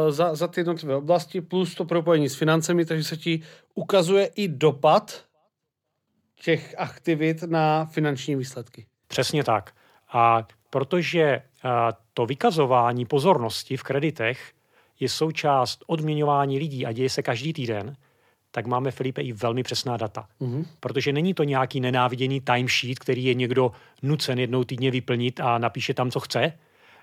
za, 0.10 0.36
za 0.36 0.48
ty 0.48 0.60
jednotlivé 0.60 0.96
oblasti 0.96 1.42
plus 1.42 1.76
to 1.76 1.86
propojení 1.86 2.30
s 2.30 2.36
financemi, 2.36 2.86
takže 2.86 3.04
se 3.04 3.18
ti 3.18 3.42
ukazuje 3.76 4.26
i 4.26 4.48
dopad 4.48 5.26
těch 6.42 6.76
aktivit 6.78 7.44
na 7.44 7.86
finanční 7.86 8.36
výsledky. 8.36 8.86
Přesně 9.08 9.44
tak. 9.44 9.72
A 10.14 10.48
protože 10.70 11.42
uh, 11.66 11.72
to 12.14 12.26
vykazování 12.26 13.06
pozornosti 13.06 13.78
v 13.78 13.84
kreditech 13.84 14.52
je 15.00 15.10
součást 15.10 15.84
odměňování 15.88 16.60
lidí 16.60 16.86
a 16.86 16.92
děje 16.92 17.10
se 17.10 17.24
každý 17.24 17.54
týden, 17.54 17.96
tak 18.52 18.68
máme, 18.68 18.92
Filipe, 18.92 19.22
i 19.22 19.34
velmi 19.34 19.64
přesná 19.64 19.98
data. 19.98 20.28
Mm-hmm. 20.42 20.66
Protože 20.80 21.14
není 21.14 21.34
to 21.34 21.44
nějaký 21.44 21.80
nenáviděný 21.80 22.42
timesheet, 22.42 23.00
který 23.00 23.26
je 23.26 23.34
někdo 23.34 23.72
nucen 24.02 24.40
jednou 24.40 24.64
týdně 24.64 24.92
vyplnit 24.92 25.40
a 25.40 25.58
napíše 25.58 25.94
tam, 25.94 26.12
co 26.12 26.20
chce, 26.20 26.54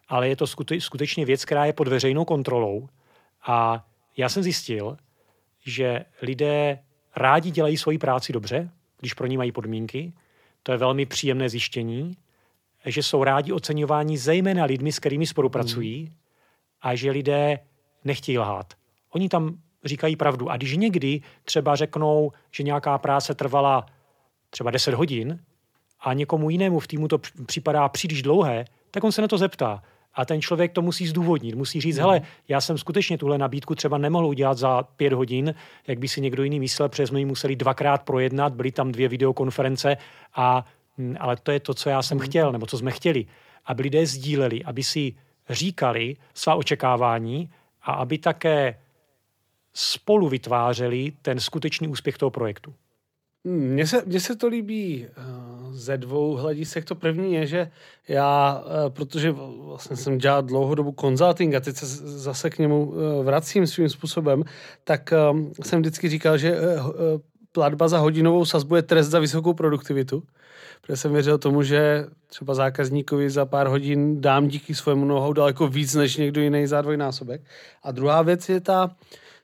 ale 0.08 0.28
je 0.28 0.36
to 0.36 0.46
skutečně 0.78 1.24
věc, 1.24 1.44
která 1.44 1.64
je 1.64 1.72
pod 1.72 1.88
veřejnou 1.88 2.24
kontrolou. 2.24 2.88
A 3.46 3.86
já 4.16 4.28
jsem 4.28 4.42
zjistil, 4.42 4.96
že 5.64 6.04
lidé 6.22 6.78
rádi 7.16 7.50
dělají 7.50 7.76
svoji 7.76 7.98
práci 7.98 8.32
dobře, 8.32 8.70
když 9.00 9.14
pro 9.14 9.26
ní 9.26 9.36
mají 9.36 9.52
podmínky. 9.52 10.12
To 10.62 10.72
je 10.72 10.78
velmi 10.78 11.06
příjemné 11.06 11.48
zjištění, 11.48 12.16
že 12.86 13.02
jsou 13.02 13.24
rádi 13.24 13.52
oceňováni 13.52 14.18
zejména 14.18 14.64
lidmi, 14.64 14.92
s 14.92 14.98
kterými 14.98 15.26
spolupracují 15.26 16.04
hmm. 16.04 16.14
a 16.82 16.94
že 16.94 17.10
lidé 17.10 17.58
nechtějí 18.04 18.38
lhát. 18.38 18.74
Oni 19.10 19.28
tam 19.28 19.58
říkají 19.84 20.16
pravdu. 20.16 20.50
A 20.50 20.56
když 20.56 20.76
někdy 20.76 21.20
třeba 21.44 21.76
řeknou, 21.76 22.32
že 22.50 22.62
nějaká 22.62 22.98
práce 22.98 23.34
trvala 23.34 23.86
třeba 24.50 24.70
10 24.70 24.94
hodin 24.94 25.40
a 26.00 26.12
někomu 26.12 26.50
jinému 26.50 26.80
v 26.80 26.86
týmu 26.86 27.08
to 27.08 27.18
připadá 27.46 27.88
příliš 27.88 28.22
dlouhé, 28.22 28.64
tak 28.90 29.04
on 29.04 29.12
se 29.12 29.22
na 29.22 29.28
to 29.28 29.38
zeptá. 29.38 29.82
A 30.16 30.24
ten 30.24 30.42
člověk 30.42 30.72
to 30.72 30.82
musí 30.82 31.06
zdůvodnit. 31.06 31.54
Musí 31.54 31.80
říct, 31.80 31.96
mm. 31.96 32.00
hele, 32.00 32.22
já 32.48 32.60
jsem 32.60 32.78
skutečně 32.78 33.18
tuhle 33.18 33.38
nabídku 33.38 33.74
třeba 33.74 33.98
nemohl 33.98 34.26
udělat 34.26 34.58
za 34.58 34.82
pět 34.82 35.12
hodin, 35.12 35.54
jak 35.86 35.98
by 35.98 36.08
si 36.08 36.20
někdo 36.20 36.42
jiný 36.42 36.60
myslel, 36.60 36.88
protože 36.88 37.06
jsme 37.06 37.18
ji 37.18 37.24
museli 37.24 37.56
dvakrát 37.56 38.02
projednat, 38.02 38.54
byly 38.54 38.72
tam 38.72 38.92
dvě 38.92 39.08
videokonference, 39.08 39.96
a, 40.34 40.64
hm, 40.98 41.16
ale 41.20 41.36
to 41.36 41.50
je 41.50 41.60
to, 41.60 41.74
co 41.74 41.88
já 41.88 42.02
jsem 42.02 42.18
mm. 42.18 42.24
chtěl, 42.24 42.52
nebo 42.52 42.66
co 42.66 42.78
jsme 42.78 42.90
chtěli. 42.90 43.26
Aby 43.66 43.82
lidé 43.82 44.06
sdíleli, 44.06 44.64
aby 44.64 44.82
si 44.82 45.14
říkali 45.50 46.16
svá 46.34 46.54
očekávání 46.54 47.50
a 47.82 47.92
aby 47.92 48.18
také 48.18 48.78
spolu 49.74 50.28
vytvářeli 50.28 51.12
ten 51.22 51.40
skutečný 51.40 51.88
úspěch 51.88 52.18
toho 52.18 52.30
projektu. 52.30 52.74
Mně 53.46 53.86
se, 53.86 54.02
mně 54.06 54.20
se 54.20 54.36
to 54.36 54.48
líbí 54.48 55.06
eh, 55.06 55.22
ze 55.70 55.96
dvou 55.96 56.34
hledisek. 56.34 56.84
To 56.84 56.94
první 56.94 57.34
je, 57.34 57.46
že 57.46 57.70
já, 58.08 58.64
eh, 58.66 58.90
protože 58.90 59.30
vlastně 59.64 59.96
jsem 59.96 60.18
dělal 60.18 60.42
dlouhou 60.42 60.74
dobu 60.74 60.94
consulting 61.00 61.54
a 61.54 61.60
teď 61.60 61.76
se 61.76 61.86
zase 62.18 62.50
k 62.50 62.58
němu 62.58 62.94
eh, 62.94 63.22
vracím 63.22 63.66
svým 63.66 63.88
způsobem, 63.88 64.42
tak 64.84 65.12
jsem 65.62 65.80
vždycky 65.80 66.08
říkal, 66.08 66.38
že 66.38 66.58
platba 67.52 67.88
za 67.88 67.98
hodinovou 67.98 68.44
sazbu 68.44 68.76
je 68.76 68.82
trest 68.82 69.08
za 69.08 69.18
vysokou 69.18 69.54
produktivitu. 69.54 70.22
Protože 70.80 70.96
jsem 70.96 71.12
věřil 71.12 71.38
tomu, 71.38 71.62
že 71.62 72.06
třeba 72.26 72.54
zákazníkovi 72.54 73.30
za 73.30 73.46
pár 73.46 73.66
hodin 73.66 74.20
dám 74.20 74.48
díky 74.48 74.74
svému 74.74 75.04
nohou 75.04 75.32
daleko 75.32 75.68
víc 75.68 75.94
než 75.94 76.16
někdo 76.16 76.40
jiný 76.40 76.66
za 76.66 76.82
dvojnásobek. 76.82 77.40
A 77.82 77.92
druhá 77.92 78.22
věc 78.22 78.48
je 78.48 78.60
ta, 78.60 78.84
uh, 78.84 78.90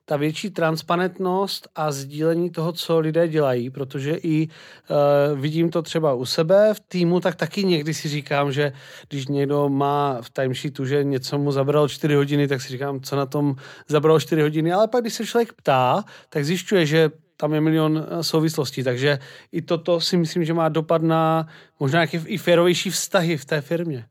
ta 0.04 0.16
větší 0.16 0.50
transparentnost 0.50 1.68
a 1.74 1.92
sdílení 1.92 2.50
toho, 2.50 2.72
co 2.72 2.98
lidé 2.98 3.28
dělají, 3.28 3.70
protože 3.70 4.18
i 4.22 4.48
uh, 4.48 5.38
vidím 5.40 5.70
to 5.70 5.82
třeba 5.82 6.14
u 6.14 6.24
sebe 6.24 6.74
v 6.74 6.80
týmu, 6.80 7.20
tak 7.20 7.34
taky 7.34 7.64
někdy 7.64 7.94
si 7.94 8.08
říkám, 8.08 8.52
že 8.52 8.72
když 9.08 9.26
někdo 9.26 9.68
má 9.68 10.18
v 10.22 10.30
timesheetu, 10.30 10.84
že 10.84 11.04
něco 11.04 11.38
mu 11.38 11.52
zabralo 11.52 11.88
4 11.88 12.14
hodiny, 12.14 12.48
tak 12.48 12.60
si 12.60 12.68
říkám, 12.68 13.00
co 13.00 13.16
na 13.16 13.26
tom 13.26 13.56
zabralo 13.88 14.20
4 14.20 14.42
hodiny, 14.42 14.72
ale 14.72 14.88
pak 14.88 15.00
když 15.00 15.14
se 15.14 15.26
člověk 15.26 15.52
ptá, 15.52 16.04
tak 16.28 16.44
zjišťuje, 16.44 16.86
že 16.86 17.10
tam 17.36 17.54
je 17.54 17.60
milion 17.60 17.98
eh, 17.98 18.22
souvislostí, 18.22 18.82
takže 18.82 19.18
i 19.52 19.62
toto 19.62 20.00
si 20.00 20.16
myslím, 20.16 20.44
že 20.44 20.54
má 20.54 20.68
dopad 20.68 21.02
na 21.02 21.46
možná 21.80 21.98
nějaké 21.98 22.20
i 22.26 22.38
férovější 22.38 22.90
vztahy 22.90 23.36
v 23.36 23.44
té 23.44 23.60
firmě. 23.60 24.06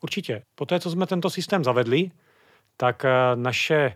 Určitě. 0.00 0.42
Poté, 0.54 0.80
co 0.80 0.90
jsme 0.90 1.06
tento 1.06 1.30
systém 1.30 1.64
zavedli, 1.64 2.10
tak 2.76 3.04
eh, 3.04 3.10
naše 3.34 3.92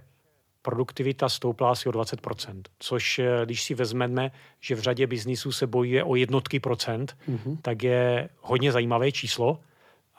produktivita 0.62 1.29
stoupla 1.29 1.70
asi 1.70 1.88
o 1.88 1.92
20%, 1.92 2.62
což 2.79 3.18
eh, 3.18 3.40
když 3.44 3.62
si 3.62 3.75
vezmeme, 3.75 4.31
že 4.61 4.75
v 4.75 4.81
řadě 4.81 5.07
biznisů 5.07 5.53
se 5.53 5.66
bojuje 5.66 6.05
o 6.05 6.14
jednotky 6.14 6.61
procent, 6.61 7.16
mm-hmm. 7.29 7.59
tak 7.62 7.83
je 7.83 8.29
hodně 8.40 8.73
zajímavé 8.73 9.12
číslo 9.12 9.61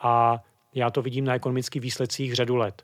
a 0.02 0.40
já 0.74 0.90
to 0.90 1.02
vidím 1.02 1.26
na 1.26 1.36
ekonomických 1.36 1.82
výsledcích 1.82 2.36
řadu 2.36 2.56
let. 2.56 2.84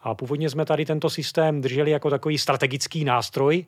A 0.00 0.14
původně 0.14 0.50
jsme 0.50 0.64
tady 0.64 0.84
tento 0.84 1.10
systém 1.10 1.60
drželi 1.60 1.90
jako 1.90 2.10
takový 2.10 2.38
strategický 2.38 3.04
nástroj, 3.04 3.66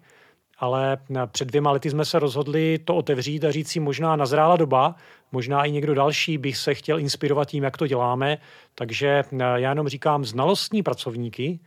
ale 0.59 0.99
před 1.27 1.49
dvěma 1.49 1.71
lety 1.71 1.91
jsme 1.91 2.05
se 2.05 2.19
rozhodli 2.19 2.79
to 2.85 2.97
otevřít 2.97 3.45
a 3.45 3.51
říct 3.51 3.69
si 3.69 3.81
možná 3.81 4.17
nazrála 4.17 4.57
doba, 4.57 4.95
možná 5.33 5.65
i 5.65 5.71
někdo 5.71 5.95
další 5.95 6.39
bych 6.39 6.57
se 6.57 6.75
chtěl 6.75 6.99
inspirovat 6.99 7.49
tím, 7.49 7.65
jak 7.65 7.77
to 7.77 7.87
děláme. 7.87 8.39
Takže 8.75 9.09
eh, 9.33 9.37
já 9.39 9.69
jenom 9.69 9.89
říkám 9.89 10.25
znalostní 10.25 10.83
pracovníky, 10.83 11.61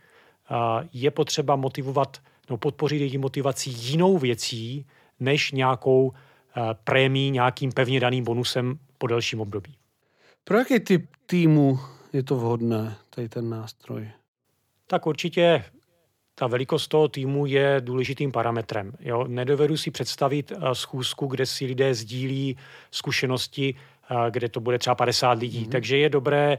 je 0.92 1.10
potřeba 1.10 1.56
motivovat 1.56 2.18
nebo 2.48 2.58
podpořit 2.58 2.96
jejich 2.96 3.18
motivací 3.18 3.70
jinou 3.70 4.18
věcí, 4.18 4.86
než 5.20 5.52
nějakou 5.52 6.12
eh, 6.12 6.60
prémí, 6.84 7.30
nějakým 7.30 7.72
pevně 7.72 8.00
daným 8.00 8.24
bonusem 8.24 8.78
po 8.98 9.06
delším 9.06 9.40
období. 9.40 9.74
Pro 10.44 10.58
jaký 10.58 10.80
typ 10.80 11.06
týmu 11.26 11.78
je 12.12 12.22
to 12.22 12.36
vhodné, 12.36 12.96
tady 13.10 13.28
ten 13.28 13.50
nástroj? 13.50 14.08
Tak 14.86 15.06
určitě 15.06 15.64
ta 16.34 16.46
velikost 16.46 16.88
toho 16.88 17.08
týmu 17.08 17.46
je 17.46 17.76
důležitým 17.80 18.32
parametrem. 18.32 18.92
Jo? 19.00 19.24
Nedovedu 19.26 19.76
si 19.76 19.90
představit 19.90 20.52
eh, 20.52 20.74
schůzku, 20.74 21.26
kde 21.26 21.46
si 21.46 21.66
lidé 21.66 21.94
sdílí 21.94 22.56
zkušenosti, 22.90 23.74
eh, 24.10 24.30
kde 24.30 24.48
to 24.48 24.60
bude 24.60 24.78
třeba 24.78 24.94
50 24.94 25.32
lidí. 25.32 25.64
Mm-hmm. 25.64 25.70
Takže 25.70 25.96
je 25.96 26.08
dobré 26.08 26.58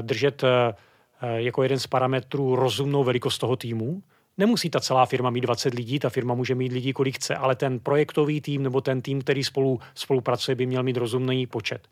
držet 0.00 0.44
jako 1.34 1.62
jeden 1.62 1.78
z 1.78 1.86
parametrů 1.86 2.56
rozumnou 2.56 3.04
velikost 3.04 3.38
toho 3.38 3.56
týmu. 3.56 4.02
Nemusí 4.38 4.70
ta 4.70 4.80
celá 4.80 5.06
firma 5.06 5.30
mít 5.30 5.40
20 5.40 5.74
lidí, 5.74 5.98
ta 5.98 6.10
firma 6.10 6.34
může 6.34 6.54
mít 6.54 6.72
lidí, 6.72 6.92
kolik 6.92 7.14
chce, 7.16 7.36
ale 7.36 7.56
ten 7.56 7.80
projektový 7.80 8.40
tým 8.40 8.62
nebo 8.62 8.80
ten 8.80 9.02
tým, 9.02 9.20
který 9.20 9.44
spolu 9.44 9.80
spolupracuje, 9.94 10.54
by 10.54 10.66
měl 10.66 10.82
mít 10.82 10.96
rozumný 10.96 11.46
počet. 11.46 11.88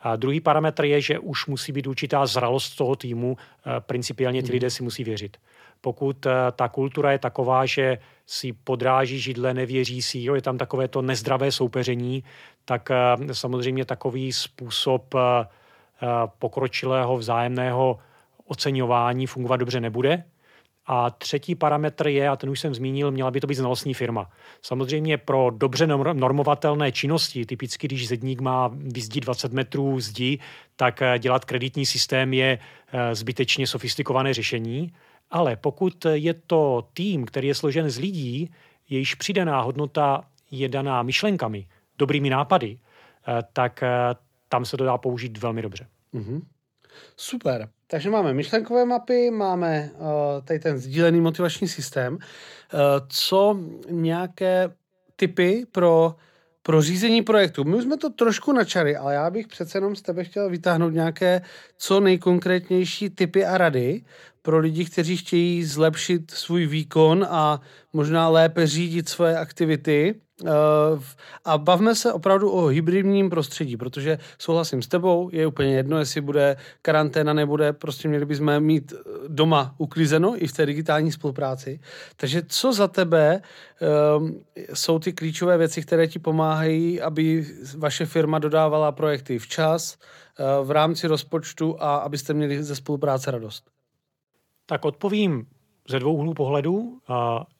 A 0.00 0.16
druhý 0.16 0.40
parametr 0.40 0.84
je, 0.84 1.00
že 1.00 1.18
už 1.18 1.46
musí 1.46 1.72
být 1.72 1.86
určitá 1.86 2.26
zralost 2.26 2.76
toho 2.76 2.96
týmu, 2.96 3.36
eh, 3.36 3.80
principiálně 3.80 4.42
ty 4.42 4.48
hmm. 4.48 4.52
lidé 4.52 4.70
si 4.70 4.82
musí 4.82 5.04
věřit. 5.04 5.36
Pokud 5.80 6.26
eh, 6.26 6.30
ta 6.52 6.68
kultura 6.68 7.12
je 7.12 7.18
taková, 7.18 7.66
že 7.66 7.98
si 8.26 8.52
podráží 8.52 9.20
židle, 9.20 9.54
nevěří 9.54 10.02
si, 10.02 10.22
jo, 10.22 10.34
je 10.34 10.42
tam 10.42 10.58
takové 10.58 10.88
to 10.88 11.02
nezdravé 11.02 11.52
soupeření, 11.52 12.24
tak 12.64 12.88
samozřejmě 13.32 13.84
takový 13.84 14.32
způsob 14.32 15.14
pokročilého 16.38 17.16
vzájemného 17.16 17.98
oceňování 18.46 19.26
fungovat 19.26 19.56
dobře 19.56 19.80
nebude. 19.80 20.24
A 20.86 21.10
třetí 21.10 21.54
parametr 21.54 22.06
je, 22.06 22.28
a 22.28 22.36
ten 22.36 22.50
už 22.50 22.60
jsem 22.60 22.74
zmínil, 22.74 23.10
měla 23.10 23.30
by 23.30 23.40
to 23.40 23.46
být 23.46 23.54
znalostní 23.54 23.94
firma. 23.94 24.30
Samozřejmě 24.62 25.18
pro 25.18 25.50
dobře 25.50 25.86
normovatelné 25.86 26.92
činnosti, 26.92 27.46
typicky 27.46 27.88
když 27.88 28.08
zedník 28.08 28.40
má 28.40 28.70
vyzdí 28.74 29.20
20 29.20 29.52
metrů 29.52 30.00
zdi, 30.00 30.38
tak 30.76 31.02
eh, 31.02 31.18
dělat 31.18 31.44
kreditní 31.44 31.86
systém 31.86 32.32
je 32.32 32.58
eh, 32.92 33.14
zbytečně 33.14 33.66
sofistikované 33.66 34.34
řešení. 34.34 34.92
Ale 35.30 35.56
pokud 35.56 36.06
je 36.12 36.34
to 36.34 36.88
tým, 36.94 37.24
který 37.24 37.48
je 37.48 37.54
složen 37.54 37.90
z 37.90 37.98
lidí, 37.98 38.50
jejíž 38.88 39.14
přidaná 39.14 39.60
hodnota 39.60 40.24
je 40.50 40.68
daná 40.68 41.02
myšlenkami, 41.02 41.66
dobrými 41.98 42.30
nápady, 42.30 42.78
eh, 42.78 43.42
tak 43.52 43.84
tam 44.48 44.64
se 44.64 44.76
to 44.76 44.84
dá 44.84 44.98
použít 44.98 45.38
velmi 45.38 45.62
dobře. 45.62 45.86
Mm-hmm. 46.14 46.40
Super. 47.16 47.68
Takže 47.86 48.10
máme 48.10 48.34
myšlenkové 48.34 48.84
mapy, 48.84 49.30
máme 49.30 49.90
uh, 49.94 50.06
tady 50.44 50.60
ten 50.60 50.78
sdílený 50.78 51.20
motivační 51.20 51.68
systém. 51.68 52.14
Uh, 52.14 52.20
co 53.08 53.58
nějaké 53.90 54.70
typy 55.16 55.66
pro 55.72 56.14
pro 56.66 56.82
řízení 56.82 57.22
projektu. 57.22 57.64
My 57.64 57.76
už 57.76 57.84
jsme 57.84 57.96
to 57.96 58.10
trošku 58.10 58.52
načali, 58.52 58.96
ale 58.96 59.14
já 59.14 59.30
bych 59.30 59.46
přece 59.46 59.78
jenom 59.78 59.96
z 59.96 60.02
tebe 60.02 60.24
chtěl 60.24 60.50
vytáhnout 60.50 60.94
nějaké 60.94 61.42
co 61.76 62.00
nejkonkrétnější 62.00 63.10
typy 63.10 63.44
a 63.44 63.58
rady 63.58 64.04
pro 64.42 64.58
lidi, 64.58 64.84
kteří 64.84 65.16
chtějí 65.16 65.64
zlepšit 65.64 66.30
svůj 66.30 66.66
výkon 66.66 67.26
a 67.30 67.60
možná 67.92 68.28
lépe 68.28 68.66
řídit 68.66 69.08
svoje 69.08 69.38
aktivity. 69.38 70.14
Eh, 70.42 70.48
a 71.44 71.58
bavme 71.58 71.94
se 71.94 72.12
opravdu 72.12 72.50
o 72.50 72.66
hybridním 72.66 73.30
prostředí, 73.30 73.76
protože 73.76 74.18
souhlasím 74.38 74.82
s 74.82 74.88
tebou, 74.88 75.30
je 75.32 75.46
úplně 75.46 75.76
jedno, 75.76 75.98
jestli 75.98 76.20
bude 76.20 76.56
karanténa, 76.82 77.32
nebude, 77.32 77.72
prostě 77.72 78.08
měli 78.08 78.26
bychom 78.26 78.60
mít 78.60 78.92
eh, 78.92 79.10
doma 79.28 79.74
uklizeno 79.78 80.42
i 80.42 80.46
v 80.46 80.52
té 80.52 80.66
digitální 80.66 81.12
spolupráci. 81.12 81.80
Takže 82.16 82.42
co 82.48 82.72
za 82.72 82.88
tebe 82.88 83.42
um, 84.18 84.44
jsou 84.74 84.98
ty 84.98 85.12
klíčové 85.12 85.58
věci, 85.58 85.82
které 85.82 86.06
ti 86.06 86.18
pomáhají, 86.18 87.00
aby 87.00 87.46
vaše 87.76 88.06
firma 88.06 88.38
dodávala 88.38 88.92
projekty 88.92 89.38
včas, 89.38 89.98
uh, 90.38 90.66
v 90.66 90.70
rámci 90.70 91.06
rozpočtu 91.06 91.76
a 91.82 91.96
abyste 91.96 92.34
měli 92.34 92.62
ze 92.62 92.76
spolupráce 92.76 93.30
radost? 93.30 93.64
Tak 94.66 94.84
odpovím 94.84 95.46
ze 95.88 95.98
dvou 95.98 96.14
úhlů 96.14 96.34
pohledu. 96.34 96.98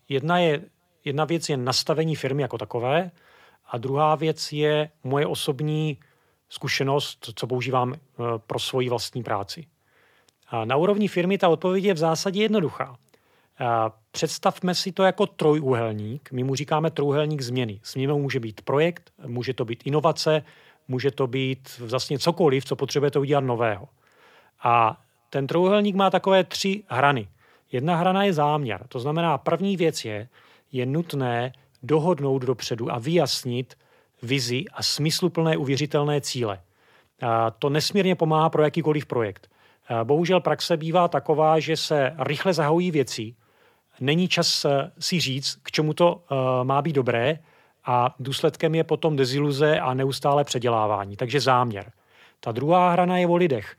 Jedna, 0.09 0.39
je, 0.39 0.63
jedna 1.05 1.25
věc 1.25 1.49
je 1.49 1.57
nastavení 1.57 2.17
firmy 2.17 2.43
jako 2.43 2.59
takové 2.59 3.11
a 3.67 3.79
druhá 3.79 4.15
věc 4.15 4.53
je 4.53 4.91
moje 5.05 5.27
osobní 5.27 5.99
zkušenost, 6.49 7.31
co 7.35 7.47
používám 7.47 7.95
e, 7.95 7.99
pro 8.39 8.59
svoji 8.59 8.89
vlastní 8.89 9.23
práci. 9.23 9.67
A 10.49 10.65
na 10.65 10.77
úrovni 10.77 11.09
firmy 11.09 11.39
ta 11.39 11.49
odpověď 11.49 11.85
je 11.85 11.95
v 11.95 11.99
zásadě 11.99 12.43
jednoduchá. 12.43 12.97
A 13.59 13.93
představme 14.11 14.75
si 14.75 14.93
to 14.93 15.03
jako 15.03 15.27
trojúhelník. 15.27 16.33
My 16.33 16.45
mu 16.45 16.55
říkáme 16.55 16.91
trojúhelník 16.91 17.41
změny. 17.41 17.81
Změnou 17.85 18.19
může 18.19 18.41
být 18.41 18.61
projekt, 18.61 19.13
může 19.27 19.55
to 19.55 19.65
být 19.65 19.87
inovace, 19.87 20.43
může 20.89 21.11
to 21.11 21.27
být 21.27 21.79
vlastně 21.79 22.19
cokoliv, 22.19 22.65
co 22.65 22.77
potřebujete 22.77 23.19
udělat 23.19 23.45
nového. 23.45 23.89
A 24.63 25.01
ten 25.31 25.47
trouhelník 25.47 25.97
má 25.97 26.11
takové 26.11 26.45
tři 26.45 26.83
hrany. 26.89 27.29
Jedna 27.73 27.97
hrana 27.97 28.25
je 28.25 28.33
záměr. 28.33 28.87
To 28.89 29.01
znamená, 29.01 29.39
první 29.39 29.77
věc 29.77 30.05
je, 30.05 30.29
je 30.75 30.87
nutné 30.87 31.53
dohodnout 31.83 32.43
dopředu 32.43 32.93
a 32.93 32.99
vyjasnit 32.99 33.75
vizi 34.23 34.65
a 34.73 34.83
smysluplné 34.83 35.57
uvěřitelné 35.57 36.21
cíle. 36.21 36.61
A 37.23 37.51
to 37.51 37.69
nesmírně 37.71 38.15
pomáhá 38.15 38.51
pro 38.51 38.63
jakýkoliv 38.63 39.07
projekt. 39.07 39.51
A 39.89 40.05
bohužel 40.05 40.41
praxe 40.41 40.77
bývá 40.77 41.09
taková, 41.09 41.59
že 41.59 41.77
se 41.77 42.13
rychle 42.19 42.55
zahojí 42.55 42.91
věci, 42.91 43.35
není 44.01 44.29
čas 44.29 44.65
eh, 44.65 44.91
si 44.99 45.21
říct, 45.21 45.59
k 45.63 45.71
čemu 45.71 45.95
to 45.95 46.15
uh, 46.15 46.39
má 46.65 46.83
být 46.83 46.93
dobré 46.93 47.39
a 47.87 48.15
důsledkem 48.19 48.75
je 48.75 48.85
potom 48.85 49.17
deziluze 49.17 49.81
a 49.81 49.95
neustále 49.95 50.45
předělávání. 50.45 51.17
Takže 51.17 51.41
záměr. 51.41 51.93
Ta 52.41 52.53
druhá 52.53 52.93
hrana 52.93 53.19
je 53.19 53.27
o 53.27 53.37
lidech. 53.37 53.77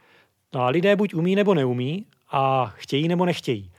A 0.54 0.68
lidé 0.68 0.96
buď 0.96 1.14
umí 1.14 1.36
nebo 1.36 1.54
neumí 1.54 2.06
a 2.32 2.74
chtějí 2.78 3.08
nebo 3.08 3.26
nechtějí. 3.26 3.72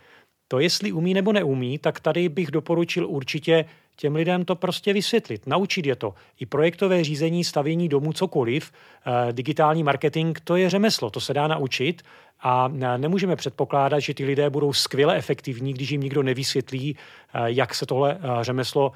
To, 0.49 0.59
jestli 0.59 0.93
umí 0.93 1.15
nebo 1.15 1.33
neumí, 1.33 1.79
tak 1.79 2.01
tady 2.01 2.29
bych 2.29 2.51
doporučil 2.51 3.07
určitě 3.09 3.65
těm 3.97 4.15
lidem 4.15 4.45
to 4.45 4.57
prostě 4.57 4.93
vysvětlit, 4.93 5.47
naučit 5.47 5.87
je 5.87 5.97
to. 5.97 6.15
I 6.41 6.47
projektové 6.47 7.05
řízení, 7.05 7.45
stavění 7.45 7.89
domů, 7.89 8.13
cokoliv, 8.13 8.73
eh, 9.07 9.33
digitální 9.33 9.83
marketing, 9.83 10.39
to 10.45 10.57
je 10.57 10.71
řemeslo, 10.71 11.11
to 11.11 11.21
se 11.21 11.35
dá 11.35 11.47
naučit 11.47 12.03
a 12.41 12.69
nemůžeme 12.97 13.37
předpokládat, 13.37 13.99
že 13.99 14.15
ty 14.15 14.25
lidé 14.25 14.51
budou 14.51 14.73
skvěle 14.73 15.17
efektivní, 15.17 15.73
když 15.73 15.91
jim 15.91 16.01
nikdo 16.01 16.23
nevysvětlí, 16.23 16.97
eh, 16.97 17.41
jak 17.47 17.75
se 17.75 17.87
tohle 17.87 18.19
eh, 18.21 18.45
řemeslo 18.45 18.93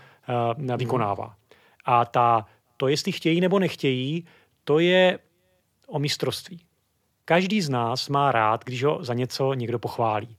vykonává. 0.77 1.35
A 1.85 2.05
ta, 2.05 2.47
to, 2.77 2.89
jestli 2.89 3.13
chtějí 3.13 3.41
nebo 3.41 3.59
nechtějí, 3.59 4.25
to 4.65 4.79
je 4.79 5.19
o 5.87 5.99
mistrovství. 5.99 6.61
Každý 7.25 7.61
z 7.61 7.69
nás 7.69 8.09
má 8.09 8.33
rád, 8.33 8.65
když 8.65 8.85
ho 8.85 8.99
za 9.05 9.15
něco 9.15 9.55
někdo 9.55 9.79
pochválí. 9.79 10.37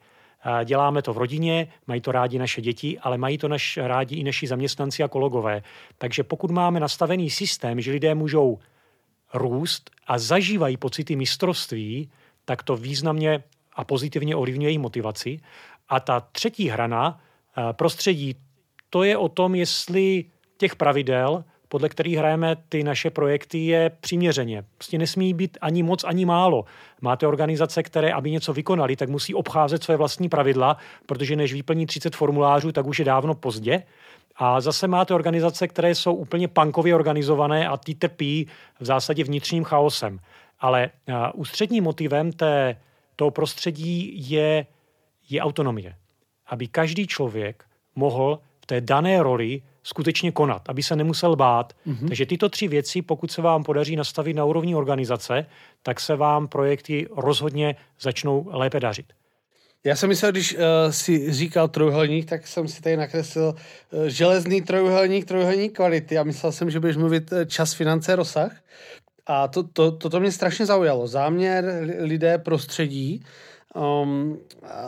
Děláme 0.66 1.02
to 1.02 1.14
v 1.14 1.18
rodině, 1.18 1.68
mají 1.88 2.02
to 2.02 2.12
rádi 2.12 2.40
naše 2.40 2.62
děti, 2.62 3.00
ale 3.00 3.18
mají 3.18 3.38
to 3.38 3.48
naš, 3.48 3.78
rádi 3.78 4.16
i 4.16 4.24
naši 4.24 4.48
zaměstnanci 4.48 5.04
a 5.04 5.08
kolegové. 5.08 5.64
Takže 5.98 6.24
pokud 6.24 6.52
máme 6.52 6.80
nastavený 6.80 7.30
systém, 7.30 7.82
že 7.82 7.92
lidé 7.92 8.16
můžou 8.16 8.60
růst 9.34 9.92
a 10.08 10.20
zažívají 10.20 10.78
pocity 10.78 11.16
mistrovství, 11.16 12.12
tak 12.46 12.64
to 12.64 12.76
významně 12.76 13.44
a 13.74 13.84
pozitivně 13.84 14.36
ovlivňuje 14.36 14.68
jejich 14.70 14.80
motivaci. 14.80 15.40
A 15.90 16.00
ta 16.00 16.20
třetí 16.20 16.70
hrana, 16.70 17.20
prostředí, 17.72 18.36
to 18.90 19.04
je 19.04 19.18
o 19.18 19.30
tom, 19.30 19.56
jestli 19.56 20.26
těch 20.58 20.76
pravidel 20.76 21.44
podle 21.72 21.90
kterých 21.90 22.18
hrajeme 22.18 22.56
ty 22.70 22.84
naše 22.84 23.10
projekty, 23.10 23.66
je 23.66 23.92
přiměřeně. 24.00 24.64
Prostě 24.78 24.98
nesmí 24.98 25.34
být 25.34 25.58
ani 25.62 25.84
moc, 25.84 26.04
ani 26.04 26.26
málo. 26.26 26.66
Máte 27.02 27.28
organizace, 27.28 27.84
které, 27.84 28.14
aby 28.14 28.32
něco 28.32 28.54
vykonali, 28.54 28.96
tak 28.96 29.10
musí 29.10 29.34
obcházet 29.36 29.84
své 29.84 29.98
vlastní 29.98 30.30
pravidla, 30.30 30.78
protože 31.06 31.36
než 31.36 31.54
vyplní 31.54 31.86
30 31.86 32.16
formulářů, 32.16 32.72
tak 32.72 32.86
už 32.86 33.00
je 33.00 33.06
dávno 33.06 33.36
pozdě. 33.36 33.84
A 34.36 34.62
zase 34.62 34.88
máte 34.88 35.14
organizace, 35.14 35.68
které 35.68 35.96
jsou 35.96 36.14
úplně 36.14 36.48
punkově 36.48 36.96
organizované 36.96 37.68
a 37.68 37.78
ty 37.78 37.96
trpí 37.96 38.48
v 38.80 38.86
zásadě 38.86 39.24
vnitřním 39.24 39.64
chaosem. 39.64 40.20
Ale 40.60 40.90
ústředním 41.34 41.84
motivem 41.84 42.32
té, 42.32 42.76
toho 43.16 43.32
prostředí 43.32 44.14
je, 44.30 44.66
je 45.30 45.42
autonomie. 45.42 45.96
Aby 46.48 46.68
každý 46.68 47.08
člověk 47.08 47.64
mohl 47.96 48.40
v 48.62 48.66
té 48.66 48.82
dané 48.82 49.24
roli 49.24 49.62
skutečně 49.84 50.32
konat, 50.32 50.62
aby 50.70 50.84
se 50.84 50.96
nemusel 50.96 51.36
bát. 51.36 51.74
Mm-hmm. 51.88 52.08
Takže 52.08 52.26
tyto 52.26 52.50
tři 52.50 52.68
věci, 52.68 53.02
pokud 53.02 53.32
se 53.32 53.42
vám 53.42 53.64
podaří 53.64 53.96
nastavit 53.96 54.34
na 54.34 54.46
úrovni 54.46 54.76
organizace, 54.76 55.46
tak 55.84 56.00
se 56.00 56.16
vám 56.16 56.48
projekty 56.48 57.08
rozhodně 57.18 57.76
začnou 58.02 58.50
lépe 58.52 58.80
dařit. 58.80 59.06
Já 59.84 59.96
jsem 59.96 60.10
myslel, 60.10 60.32
když 60.32 60.54
uh, 60.54 60.60
si 60.90 61.34
říkal 61.34 61.68
trojuhelník, 61.68 62.30
tak 62.30 62.48
jsem 62.48 62.68
si 62.68 62.82
tady 62.82 62.98
nakreslil 62.98 63.54
uh, 63.54 64.04
železný 64.06 64.62
trojuhelník, 64.62 65.26
trojuhelník 65.26 65.76
kvality 65.76 66.18
a 66.18 66.24
myslel 66.24 66.52
jsem, 66.52 66.70
že 66.70 66.80
budeš 66.80 66.98
mluvit 66.98 67.32
uh, 67.32 67.46
čas, 67.46 67.74
finance, 67.74 68.16
rozsah. 68.16 68.52
A 69.28 69.48
to, 69.48 69.64
to, 69.64 69.92
to, 69.92 70.10
to 70.10 70.20
mě 70.20 70.32
strašně 70.32 70.66
zaujalo. 70.66 71.08
Záměr, 71.08 71.66
lidé, 72.00 72.38
prostředí. 72.38 73.24
Um, 73.76 74.40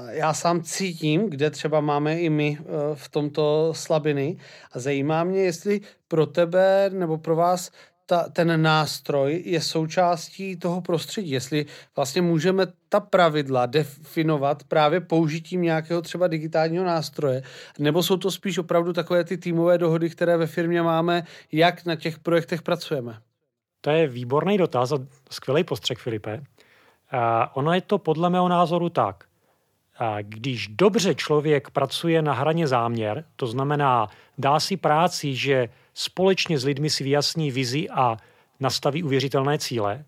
já 0.10 0.34
sám 0.34 0.62
cítím, 0.62 1.30
kde 1.30 1.50
třeba 1.50 1.82
máme 1.82 2.20
i 2.20 2.30
my 2.30 2.58
uh, 2.60 2.66
v 2.96 3.10
tomto 3.10 3.74
slabiny 3.76 4.38
a 4.72 4.80
zajímá 4.80 5.24
mě, 5.24 5.40
jestli 5.40 5.82
pro 6.08 6.26
tebe 6.26 6.90
nebo 6.94 7.18
pro 7.18 7.36
vás 7.36 7.72
ta, 8.06 8.30
ten 8.30 8.62
nástroj 8.62 9.44
je 9.46 9.62
součástí 9.62 10.56
toho 10.56 10.82
prostředí, 10.82 11.32
jestli 11.32 11.66
vlastně 11.96 12.22
můžeme 12.22 12.68
ta 12.90 13.00
pravidla 13.00 13.66
definovat 13.66 14.64
právě 14.64 15.00
použitím 15.00 15.62
nějakého 15.62 16.02
třeba 16.02 16.28
digitálního 16.28 16.86
nástroje, 16.86 17.44
nebo 17.80 18.04
jsou 18.04 18.18
to 18.18 18.32
spíš 18.32 18.58
opravdu 18.58 18.94
takové 18.94 19.24
ty 19.24 19.38
týmové 19.38 19.78
dohody, 19.78 20.10
které 20.10 20.38
ve 20.38 20.48
firmě 20.48 20.82
máme, 20.82 21.24
jak 21.52 21.86
na 21.86 21.96
těch 21.96 22.20
projektech 22.20 22.62
pracujeme? 22.62 23.18
To 23.82 23.90
je 23.90 24.08
výborný 24.08 24.58
dotaz 24.58 24.92
a 24.92 24.98
skvělý 25.32 25.64
postřeh, 25.64 25.98
Filipe. 25.98 26.44
Ono 27.54 27.74
je 27.74 27.82
to 27.82 27.98
podle 27.98 28.30
mého 28.30 28.48
názoru 28.48 28.90
tak. 28.90 29.24
Když 30.22 30.68
dobře 30.68 31.16
člověk 31.16 31.70
pracuje 31.70 32.22
na 32.22 32.34
hraně 32.34 32.68
záměr, 32.68 33.26
to 33.36 33.48
znamená, 33.48 34.10
dá 34.38 34.60
si 34.60 34.78
práci, 34.78 35.36
že 35.36 35.70
společně 35.94 36.60
s 36.60 36.66
lidmi 36.66 36.90
si 36.90 37.04
vyjasní 37.04 37.52
vizi 37.52 37.90
a 37.90 38.18
nastaví 38.60 39.04
uvěřitelné 39.04 39.58
cíle, 39.58 40.06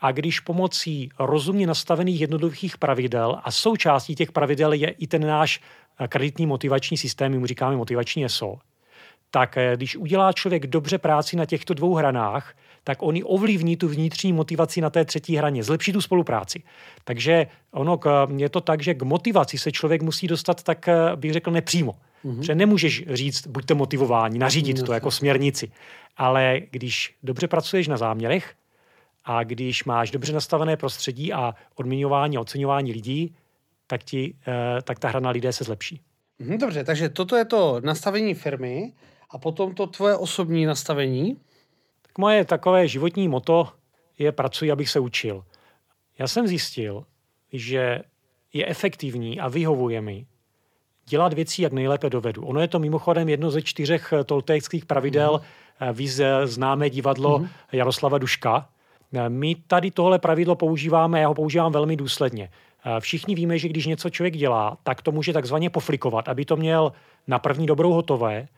a 0.00 0.12
když 0.12 0.40
pomocí 0.40 1.10
rozumně 1.18 1.66
nastavených 1.66 2.20
jednoduchých 2.20 2.78
pravidel 2.78 3.40
a 3.44 3.50
součástí 3.50 4.14
těch 4.14 4.32
pravidel 4.32 4.72
je 4.72 4.88
i 4.88 5.06
ten 5.06 5.26
náš 5.26 5.60
kreditní 6.08 6.46
motivační 6.46 6.96
systém, 6.96 7.32
my 7.32 7.38
mu 7.38 7.46
říkáme 7.46 7.76
motivační 7.76 8.24
ESO, 8.24 8.58
tak 9.30 9.56
eh, 9.56 9.72
když 9.76 9.96
udělá 9.96 10.32
člověk 10.32 10.66
dobře 10.66 10.98
práci 10.98 11.36
na 11.36 11.46
těchto 11.46 11.74
dvou 11.74 11.94
hranách, 11.94 12.54
tak 12.90 13.02
oni 13.02 13.24
ovlivní 13.24 13.76
tu 13.76 13.88
vnitřní 13.88 14.32
motivaci 14.32 14.80
na 14.80 14.90
té 14.90 15.04
třetí 15.04 15.36
hraně, 15.36 15.62
zlepší 15.62 15.92
tu 15.92 16.00
spolupráci. 16.00 16.62
Takže 17.04 17.46
ono 17.70 17.98
k, 17.98 18.26
je 18.36 18.48
to 18.48 18.60
tak, 18.60 18.82
že 18.82 18.94
k 18.94 19.02
motivaci 19.02 19.58
se 19.58 19.72
člověk 19.72 20.02
musí 20.02 20.26
dostat 20.26 20.62
tak, 20.62 20.88
bych 21.16 21.32
řekl, 21.32 21.50
nepřímo. 21.50 21.94
Mm-hmm. 22.24 22.40
Že 22.40 22.54
nemůžeš 22.54 23.04
říct, 23.08 23.46
buďte 23.46 23.74
motivováni, 23.74 24.38
nařídit 24.38 24.78
mm-hmm. 24.78 24.86
to 24.86 24.92
jako 24.92 25.10
směrnici. 25.10 25.70
Ale 26.16 26.60
když 26.70 27.14
dobře 27.22 27.48
pracuješ 27.48 27.88
na 27.88 27.96
záměrech 27.96 28.54
a 29.24 29.44
když 29.44 29.84
máš 29.84 30.10
dobře 30.10 30.32
nastavené 30.32 30.76
prostředí 30.76 31.32
a 31.32 31.54
odměňování 31.74 32.36
a 32.36 32.40
oceňování 32.40 32.92
lidí, 32.92 33.34
tak, 33.86 34.04
ti, 34.04 34.34
eh, 34.48 34.82
tak 34.82 34.98
ta 34.98 35.08
hra 35.08 35.20
na 35.20 35.30
lidé 35.30 35.52
se 35.52 35.64
zlepší. 35.64 36.00
Mm, 36.38 36.58
dobře, 36.58 36.84
takže 36.84 37.08
toto 37.08 37.36
je 37.36 37.44
to 37.44 37.80
nastavení 37.84 38.34
firmy 38.34 38.92
a 39.30 39.38
potom 39.38 39.74
to 39.74 39.86
tvoje 39.86 40.16
osobní 40.16 40.66
nastavení. 40.66 41.36
Tak 42.10 42.18
moje 42.18 42.44
takové 42.44 42.88
životní 42.88 43.28
moto 43.28 43.68
je 44.18 44.32
pracuji, 44.32 44.72
abych 44.72 44.90
se 44.90 45.00
učil. 45.00 45.44
Já 46.18 46.28
jsem 46.28 46.46
zjistil, 46.46 47.04
že 47.52 48.02
je 48.52 48.66
efektivní 48.66 49.40
a 49.40 49.48
vyhovuje 49.48 50.00
mi 50.00 50.26
dělat 51.06 51.32
věci, 51.32 51.62
jak 51.62 51.72
nejlépe 51.72 52.10
dovedu. 52.10 52.42
Ono 52.42 52.60
je 52.60 52.68
to 52.68 52.78
mimochodem 52.78 53.28
jedno 53.28 53.50
ze 53.50 53.62
čtyřech 53.62 54.14
tolteckých 54.26 54.86
pravidel 54.86 55.40
víc 55.92 56.20
známé 56.44 56.90
divadlo 56.90 57.38
mm-hmm. 57.38 57.48
Jaroslava 57.72 58.18
Duška. 58.18 58.68
My 59.28 59.54
tady 59.54 59.90
tohle 59.90 60.18
pravidlo 60.18 60.56
používáme, 60.56 61.20
já 61.20 61.28
ho 61.28 61.34
používám 61.34 61.72
velmi 61.72 61.96
důsledně. 61.96 62.50
Všichni 62.98 63.34
víme, 63.34 63.58
že 63.58 63.68
když 63.68 63.86
něco 63.86 64.10
člověk 64.10 64.36
dělá, 64.36 64.78
tak 64.82 65.02
to 65.02 65.12
může 65.12 65.32
takzvaně 65.32 65.70
poflikovat, 65.70 66.28
aby 66.28 66.44
to 66.44 66.56
měl 66.56 66.92
na 67.26 67.38
první 67.38 67.66
dobrou 67.66 67.92
hotové, 67.92 68.48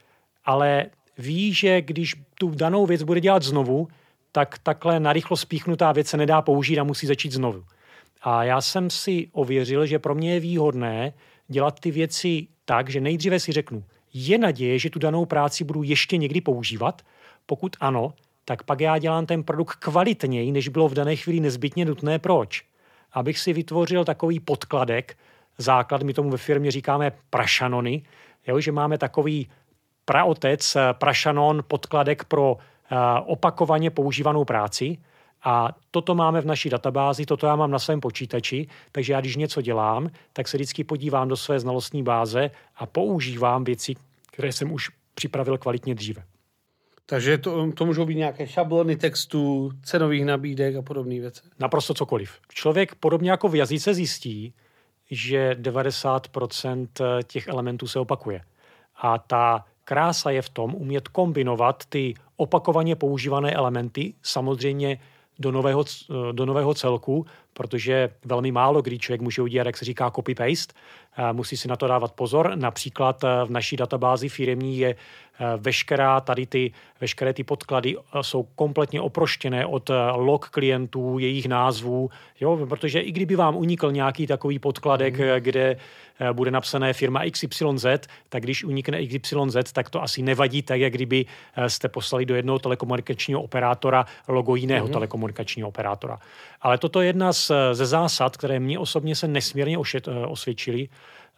ale 0.44 0.86
ví, 1.18 1.54
že 1.54 1.82
když 1.82 2.14
tu 2.34 2.50
danou 2.50 2.86
věc 2.86 3.02
bude 3.02 3.20
dělat 3.20 3.42
znovu, 3.42 3.88
tak 4.32 4.58
takhle 4.58 5.00
narychlo 5.00 5.36
spíchnutá 5.36 5.92
věc 5.92 6.08
se 6.08 6.16
nedá 6.16 6.42
použít 6.42 6.78
a 6.78 6.84
musí 6.84 7.06
začít 7.06 7.32
znovu. 7.32 7.64
A 8.22 8.44
já 8.44 8.60
jsem 8.60 8.90
si 8.90 9.28
ověřil, 9.32 9.86
že 9.86 9.98
pro 9.98 10.14
mě 10.14 10.34
je 10.34 10.40
výhodné 10.40 11.12
dělat 11.48 11.80
ty 11.80 11.90
věci 11.90 12.46
tak, 12.64 12.90
že 12.90 13.00
nejdříve 13.00 13.40
si 13.40 13.52
řeknu, 13.52 13.84
je 14.14 14.38
naděje, 14.38 14.78
že 14.78 14.90
tu 14.90 14.98
danou 14.98 15.26
práci 15.26 15.64
budu 15.64 15.82
ještě 15.82 16.16
někdy 16.16 16.40
používat? 16.40 17.02
Pokud 17.46 17.76
ano, 17.80 18.14
tak 18.44 18.62
pak 18.62 18.80
já 18.80 18.98
dělám 18.98 19.26
ten 19.26 19.42
produkt 19.42 19.74
kvalitněji, 19.74 20.52
než 20.52 20.68
bylo 20.68 20.88
v 20.88 20.94
dané 20.94 21.16
chvíli 21.16 21.40
nezbytně 21.40 21.84
nutné. 21.84 22.18
Proč? 22.18 22.64
Abych 23.12 23.38
si 23.38 23.52
vytvořil 23.52 24.04
takový 24.04 24.40
podkladek, 24.40 25.16
základ, 25.58 26.02
my 26.02 26.14
tomu 26.14 26.30
ve 26.30 26.38
firmě 26.38 26.70
říkáme 26.70 27.12
prašanony, 27.30 28.02
jo, 28.46 28.60
že 28.60 28.72
máme 28.72 28.98
takový 28.98 29.48
praotec, 30.04 30.76
prašanon, 30.92 31.62
podkladek 31.68 32.24
pro 32.24 32.52
uh, 32.52 32.58
opakovaně 33.26 33.90
používanou 33.90 34.44
práci, 34.44 34.98
a 35.44 35.68
toto 35.90 36.14
máme 36.14 36.40
v 36.40 36.46
naší 36.46 36.70
databázi, 36.70 37.26
toto 37.26 37.46
já 37.46 37.56
mám 37.56 37.70
na 37.70 37.78
svém 37.78 38.00
počítači, 38.00 38.66
takže 38.92 39.12
já 39.12 39.20
když 39.20 39.36
něco 39.36 39.62
dělám, 39.62 40.10
tak 40.32 40.48
se 40.48 40.56
vždycky 40.56 40.84
podívám 40.84 41.28
do 41.28 41.36
své 41.36 41.60
znalostní 41.60 42.02
báze 42.02 42.50
a 42.76 42.86
používám 42.86 43.64
věci, 43.64 43.94
které 44.32 44.52
jsem 44.52 44.72
už 44.72 44.90
připravil 45.14 45.58
kvalitně 45.58 45.94
dříve. 45.94 46.22
Takže 47.06 47.38
to, 47.38 47.72
to 47.72 47.86
můžou 47.86 48.06
být 48.06 48.14
nějaké 48.14 48.46
šablony 48.46 48.96
textů, 48.96 49.70
cenových 49.82 50.24
nabídek 50.24 50.76
a 50.76 50.82
podobné 50.82 51.20
věci. 51.20 51.40
Naprosto 51.58 51.94
cokoliv. 51.94 52.38
Člověk 52.48 52.94
podobně 52.94 53.30
jako 53.30 53.48
v 53.48 53.54
jazyce 53.54 53.94
zjistí, 53.94 54.54
že 55.10 55.56
90% 55.60 56.86
těch 57.26 57.48
elementů 57.48 57.86
se 57.86 57.98
opakuje. 57.98 58.40
A 59.02 59.18
ta 59.18 59.64
krása 59.84 60.30
je 60.30 60.42
v 60.42 60.48
tom 60.48 60.74
umět 60.74 61.08
kombinovat 61.08 61.84
ty 61.88 62.14
opakovaně 62.36 62.96
používané 62.96 63.52
elementy, 63.52 64.14
samozřejmě 64.22 64.98
do 65.38 65.52
nového, 65.52 65.84
do 66.32 66.46
nového 66.46 66.74
celku, 66.74 67.26
protože 67.54 68.10
velmi 68.24 68.52
málo 68.52 68.82
kdy 68.82 68.98
člověk 68.98 69.20
může 69.20 69.42
udělat, 69.42 69.66
jak 69.66 69.76
se 69.76 69.84
říká, 69.84 70.10
copy-paste. 70.10 70.74
Musí 71.32 71.56
si 71.56 71.68
na 71.68 71.76
to 71.76 71.86
dávat 71.86 72.12
pozor. 72.12 72.52
Například 72.54 73.22
v 73.22 73.50
naší 73.50 73.76
databázi 73.76 74.28
firmní 74.28 74.78
je 74.78 74.94
veškerá 75.56 76.20
tady 76.20 76.46
ty, 76.46 76.72
veškeré 77.00 77.32
ty 77.32 77.44
podklady 77.44 77.96
jsou 78.20 78.42
kompletně 78.42 79.00
oproštěné 79.00 79.66
od 79.66 79.90
log 80.14 80.48
klientů, 80.48 81.18
jejich 81.18 81.46
názvů, 81.46 82.10
jo, 82.40 82.66
protože 82.68 83.00
i 83.00 83.12
kdyby 83.12 83.36
vám 83.36 83.56
unikl 83.56 83.92
nějaký 83.92 84.26
takový 84.26 84.58
podkladek, 84.58 85.18
mm. 85.18 85.26
kde 85.38 85.76
bude 86.32 86.50
napsané 86.50 86.92
firma 86.92 87.22
XYZ, 87.30 87.86
tak 88.28 88.42
když 88.42 88.64
unikne 88.64 89.06
XYZ, 89.06 89.72
tak 89.72 89.90
to 89.90 90.02
asi 90.02 90.22
nevadí 90.22 90.62
tak, 90.62 90.80
jak 90.80 90.92
kdyby 90.92 91.26
jste 91.66 91.88
poslali 91.88 92.26
do 92.26 92.34
jednoho 92.34 92.58
telekomunikačního 92.58 93.42
operátora 93.42 94.06
logo 94.28 94.56
jiného 94.56 94.86
mm. 94.86 94.92
telekomunikačního 94.92 95.68
operátora. 95.68 96.18
Ale 96.62 96.78
toto 96.78 97.00
je 97.00 97.06
jedna 97.06 97.32
z, 97.32 97.41
ze 97.72 97.86
zásad, 97.86 98.36
které 98.36 98.60
mě 98.60 98.78
osobně 98.78 99.16
se 99.16 99.28
nesmírně 99.28 99.78
ošet, 99.78 100.08
osvědčily. 100.28 100.88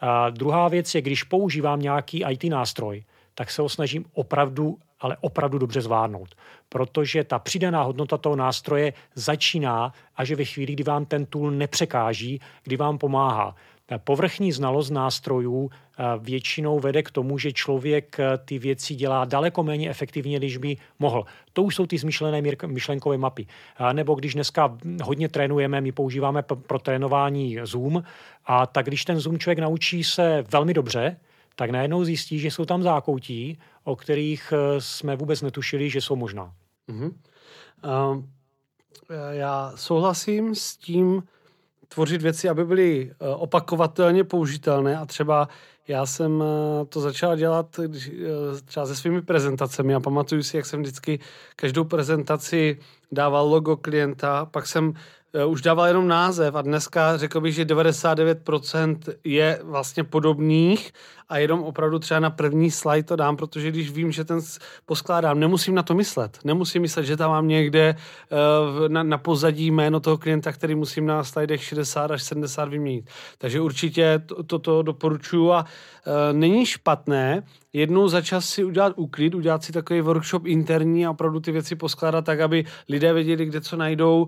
A 0.01 0.31
druhá 0.31 0.69
věc 0.69 0.95
je, 0.95 1.03
když 1.03 1.23
používám 1.23 1.81
nějaký 1.81 2.25
IT 2.31 2.45
nástroj, 2.45 3.05
tak 3.35 3.51
se 3.51 3.63
ho 3.63 3.69
snažím 3.69 4.05
opravdu, 4.13 4.79
ale 5.01 5.17
opravdu 5.21 5.59
dobře 5.59 5.81
zvládnout. 5.81 6.35
Protože 6.69 7.25
ta 7.25 7.39
přidaná 7.39 7.83
hodnota 7.83 8.19
toho 8.19 8.37
nástroje 8.37 8.93
začíná 9.15 9.93
až 10.17 10.31
ve 10.31 10.45
chvíli, 10.45 10.73
kdy 10.73 10.85
vám 10.85 11.05
ten 11.05 11.27
tool 11.27 11.51
nepřekáží, 11.51 12.41
kdy 12.65 12.77
vám 12.77 12.99
pomáhá. 12.99 13.55
Povrchní 14.05 14.53
znalost 14.53 14.91
nástrojů 14.91 15.71
eh, 15.71 16.03
většinou 16.19 16.81
vede 16.81 17.03
k 17.03 17.11
tomu, 17.11 17.39
že 17.39 17.53
člověk 17.53 18.21
eh, 18.21 18.39
ty 18.45 18.59
věci 18.59 18.95
dělá 18.95 19.25
daleko 19.25 19.63
méně 19.63 19.91
efektivně, 19.91 20.41
než 20.41 20.57
by 20.57 20.77
mohl. 20.99 21.25
To 21.53 21.63
už 21.63 21.75
jsou 21.75 21.87
ty 21.87 21.99
zmyšlené 21.99 22.43
myšlenkové 22.67 23.19
mapy. 23.19 23.47
Nebo 23.93 24.15
když 24.15 24.35
dneska 24.35 24.79
hodně 25.03 25.29
trénujeme, 25.29 25.81
my 25.81 25.93
používáme 25.93 26.43
pro 26.43 26.79
trénování 26.79 27.59
Zoom, 27.63 28.03
a 28.47 28.67
tak 28.67 28.87
když 28.87 29.05
ten 29.05 29.21
Zoom 29.21 29.39
člověk 29.39 29.59
naučí 29.59 30.05
se 30.05 30.45
velmi 30.53 30.75
dobře, 30.75 31.17
tak 31.57 31.71
najednou 31.71 32.05
zjistí, 32.05 32.39
že 32.39 32.51
jsou 32.51 32.65
tam 32.65 32.83
zákoutí, 32.83 33.59
o 33.85 33.97
kterých 33.97 34.53
eh, 34.53 34.81
jsme 34.81 35.17
vůbec 35.17 35.43
netušili, 35.43 35.91
že 35.91 36.01
jsou 36.01 36.17
možná. 36.17 36.53
Uh-huh. 36.89 37.13
Uh, 37.85 38.25
já 39.31 39.73
souhlasím 39.77 40.55
s 40.55 40.77
tím 40.77 41.23
tvořit 41.95 42.23
věci, 42.23 42.49
aby 42.49 42.65
byly 42.65 43.11
uh, 43.19 43.43
opakovatelně 43.43 44.25
použitelné. 44.25 44.99
A 44.99 45.07
třeba 45.07 45.49
já 45.89 46.07
jsem 46.07 46.41
uh, 46.41 46.47
to 46.89 47.01
začal 47.01 47.37
dělat 47.37 47.79
uh, 47.79 47.87
třeba 48.65 48.87
se 48.87 48.97
svými 48.97 49.23
prezentacemi. 49.23 49.95
A 49.95 50.01
pamatuju 50.01 50.43
si, 50.43 50.57
jak 50.57 50.67
jsem 50.67 50.83
vždycky 50.83 51.19
každou 51.57 51.85
prezentaci 51.85 52.79
dával 53.13 53.49
logo 53.49 53.77
klienta, 53.77 54.47
pak 54.47 54.67
jsem 54.67 54.95
Eh, 55.35 55.45
už 55.45 55.63
dával 55.63 55.87
jenom 55.87 56.09
název 56.09 56.55
a 56.55 56.63
dneska 56.63 57.17
řekl 57.17 57.41
bych, 57.41 57.55
že 57.55 57.65
99% 57.65 58.99
je 59.25 59.61
vlastně 59.63 60.05
podobných 60.05 60.93
a 61.35 61.39
jenom 61.39 61.63
opravdu 61.63 61.99
třeba 61.99 62.21
na 62.21 62.31
první 62.31 62.71
slide 62.71 63.03
to 63.03 63.17
dám, 63.17 63.37
protože 63.37 63.71
když 63.71 63.91
vím, 63.91 64.13
že 64.13 64.25
ten 64.25 64.41
poskládám, 64.87 65.41
nemusím 65.41 65.75
na 65.75 65.83
to 65.83 65.95
myslet. 65.95 66.39
Nemusím 66.45 66.83
myslet, 66.83 67.05
že 67.05 67.17
tam 67.17 67.31
mám 67.31 67.49
někde 67.49 67.97
uh, 67.97 68.89
na, 68.89 69.03
na 69.03 69.19
pozadí 69.19 69.71
jméno 69.71 70.01
toho 70.01 70.19
klienta, 70.19 70.53
který 70.53 70.75
musím 70.75 71.07
na 71.07 71.25
slidech 71.25 71.65
60 71.65 72.11
až 72.11 72.23
70 72.23 72.69
vyměnit. 72.69 73.11
Takže 73.39 73.61
určitě 73.61 74.23
toto 74.27 74.45
to, 74.45 74.59
to 74.59 74.83
doporučuji 74.83 75.53
a 75.53 75.65
uh, 75.65 76.13
není 76.33 76.67
špatné 76.67 77.43
jednou 77.73 78.09
za 78.09 78.23
čas 78.23 78.49
si 78.49 78.65
udělat 78.65 78.93
úklid, 78.97 79.35
udělat 79.35 79.65
si 79.65 79.73
takový 79.73 80.01
workshop 80.01 80.47
interní 80.47 81.07
a 81.07 81.11
opravdu 81.11 81.41
ty 81.41 81.53
věci 81.53 81.77
poskládat 81.77 82.25
tak, 82.25 82.41
aby 82.41 82.65
lidé 82.89 83.13
věděli, 83.13 83.47
kde 83.47 83.61
co 83.61 83.77
najdou, 83.77 84.23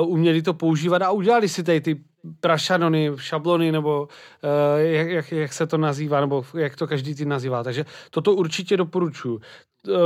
uh, 0.00 0.08
uměli 0.08 0.42
to 0.42 0.54
používat 0.54 1.02
a 1.02 1.10
udělali 1.10 1.48
si 1.48 1.62
tady 1.62 1.80
ty 1.80 2.00
prašanony, 2.40 3.10
šablony, 3.16 3.72
nebo 3.72 4.02
uh, 4.02 4.80
jak, 4.80 5.08
jak, 5.08 5.32
jak 5.32 5.52
se 5.52 5.66
to 5.66 5.78
nazývá, 5.78 6.20
nebo 6.20 6.44
jak 6.54 6.76
to 6.76 6.86
každý 6.86 7.14
ty 7.14 7.24
nazývá. 7.24 7.64
Takže 7.64 7.84
toto 8.10 8.34
určitě 8.34 8.76
doporučuji. 8.76 9.40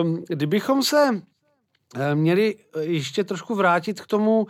Um, 0.03 0.25
kdybychom 0.29 0.83
se 0.83 1.23
eh, 1.97 2.15
měli 2.15 2.55
ještě 2.81 3.25
trošku 3.25 3.55
vrátit 3.55 4.01
k 4.01 4.07
tomu, 4.07 4.47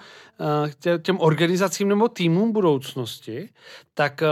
těm 1.03 1.21
organizacím 1.21 1.89
nebo 1.89 2.09
týmům 2.09 2.53
budoucnosti, 2.53 3.49
tak 3.95 4.23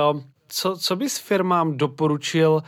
co, 0.52 0.76
co 0.76 0.96
bys 0.96 1.18
firmám 1.18 1.76
doporučil, 1.76 2.62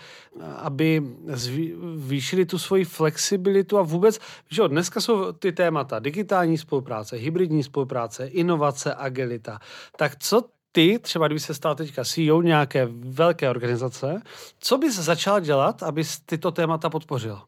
aby 0.57 1.03
zvýšili 1.27 2.47
tu 2.47 2.59
svoji 2.59 2.85
flexibilitu 2.85 3.79
a 3.79 3.83
vůbec, 3.83 4.19
že 4.51 4.69
dneska 4.69 5.01
jsou 5.01 5.33
ty 5.33 5.53
témata 5.53 5.99
digitální 5.99 6.59
spolupráce, 6.59 7.17
hybridní 7.17 7.63
spolupráce, 7.63 8.27
inovace, 8.27 8.95
agilita. 8.95 9.59
Tak 9.97 10.17
co 10.19 10.43
ty, 10.73 10.99
třeba 10.99 11.27
kdyby 11.27 11.41
se 11.41 11.55
stal 11.55 11.75
teďka 11.75 12.05
CEO 12.05 12.43
nějaké 12.43 12.89
velké 12.91 13.51
organizace, 13.51 14.23
co 14.59 14.79
bys 14.79 14.99
začal 14.99 15.41
dělat, 15.41 15.83
abys 15.83 16.21
tyto 16.21 16.51
témata 16.53 16.91
podpořil? 16.91 17.41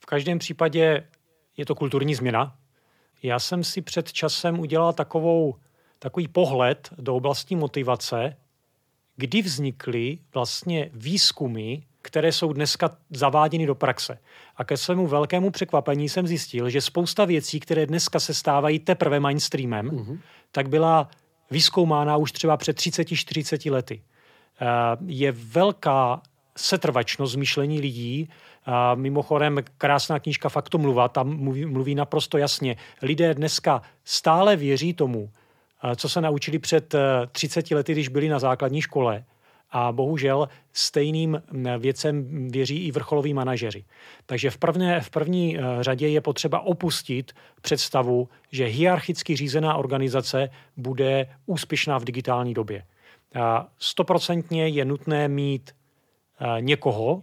V 0.00 0.06
každém 0.06 0.38
případě 0.38 1.08
je 1.56 1.66
to 1.66 1.74
kulturní 1.74 2.14
změna. 2.14 2.56
Já 3.22 3.38
jsem 3.38 3.64
si 3.64 3.82
před 3.82 4.12
časem 4.12 4.60
udělal 4.60 4.92
takovou, 4.92 5.54
takový 5.98 6.28
pohled 6.28 6.88
do 6.98 7.14
oblasti 7.14 7.56
motivace 7.56 8.36
kdy 9.16 9.42
vznikly 9.42 10.18
vlastně 10.34 10.90
výzkumy, 10.92 11.76
které 12.02 12.32
jsou 12.32 12.52
dneska 12.52 12.96
zaváděny 13.10 13.66
do 13.66 13.74
praxe. 13.74 14.18
A 14.56 14.64
ke 14.64 14.76
svému 14.76 15.06
velkému 15.06 15.50
překvapení 15.50 16.08
jsem 16.08 16.26
zjistil, 16.26 16.70
že 16.70 16.80
spousta 16.80 17.24
věcí, 17.24 17.60
které 17.60 17.86
dneska 17.86 18.20
se 18.20 18.34
stávají 18.34 18.78
teprve 18.78 19.20
mainstreamem, 19.20 19.90
mm-hmm. 19.90 20.18
tak 20.52 20.68
byla 20.68 21.08
vyskoumána 21.50 22.16
už 22.16 22.32
třeba 22.32 22.56
před 22.56 22.76
30-40 22.76 23.72
lety. 23.72 24.02
Eh, 24.60 24.66
je 25.06 25.32
velká 25.32 26.22
setrvačnost 26.56 27.36
myšlení 27.36 27.80
lidí. 27.80 28.28
A 28.66 28.94
mimochodem, 28.94 29.58
krásná 29.78 30.18
knížka 30.18 30.48
Faktomluva, 30.48 31.08
tam 31.08 31.36
mluví, 31.36 31.66
mluví 31.66 31.94
naprosto 31.94 32.38
jasně. 32.38 32.76
Lidé 33.02 33.34
dneska 33.34 33.82
stále 34.04 34.56
věří 34.56 34.94
tomu, 34.94 35.30
co 35.96 36.08
se 36.08 36.20
naučili 36.20 36.58
před 36.58 36.94
30 37.32 37.72
eh, 37.72 37.74
lety, 37.74 37.92
když 37.92 38.08
byli 38.08 38.28
na 38.28 38.38
základní 38.38 38.82
škole. 38.82 39.24
A 39.70 39.92
bohužel 39.92 40.48
stejným 40.72 41.42
věcem 41.78 42.48
věří 42.50 42.86
i 42.86 42.92
vrcholoví 42.92 43.34
manažeři. 43.34 43.84
Takže 44.26 44.50
v, 44.50 44.58
prvné, 44.58 45.00
v 45.00 45.10
první 45.10 45.58
eh, 45.58 45.62
řadě 45.80 46.08
je 46.08 46.20
potřeba 46.20 46.60
opustit 46.60 47.32
představu, 47.60 48.28
že 48.52 48.64
hierarchicky 48.64 49.36
řízená 49.36 49.74
organizace 49.74 50.48
bude 50.76 51.26
úspěšná 51.46 51.98
v 51.98 52.04
digitální 52.04 52.54
době. 52.54 52.84
Stoprocentně 53.78 54.68
je 54.68 54.84
nutné 54.84 55.28
mít 55.28 55.70
eh, 56.40 56.60
někoho, 56.60 57.22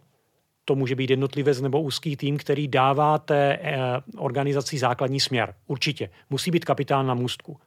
to 0.66 0.76
může 0.76 0.96
být 0.96 1.10
jednotlivec 1.10 1.62
nebo 1.62 1.82
úzký 1.82 2.18
tým, 2.18 2.38
který 2.38 2.68
dává 2.68 3.18
té 3.18 3.60
eh, 3.62 3.78
organizaci 4.18 4.78
základní 4.78 5.20
směr. 5.20 5.54
Určitě. 5.68 6.10
Musí 6.30 6.52
být 6.52 6.66
kapitán 6.66 7.08
na 7.08 7.14
můstku. 7.14 7.58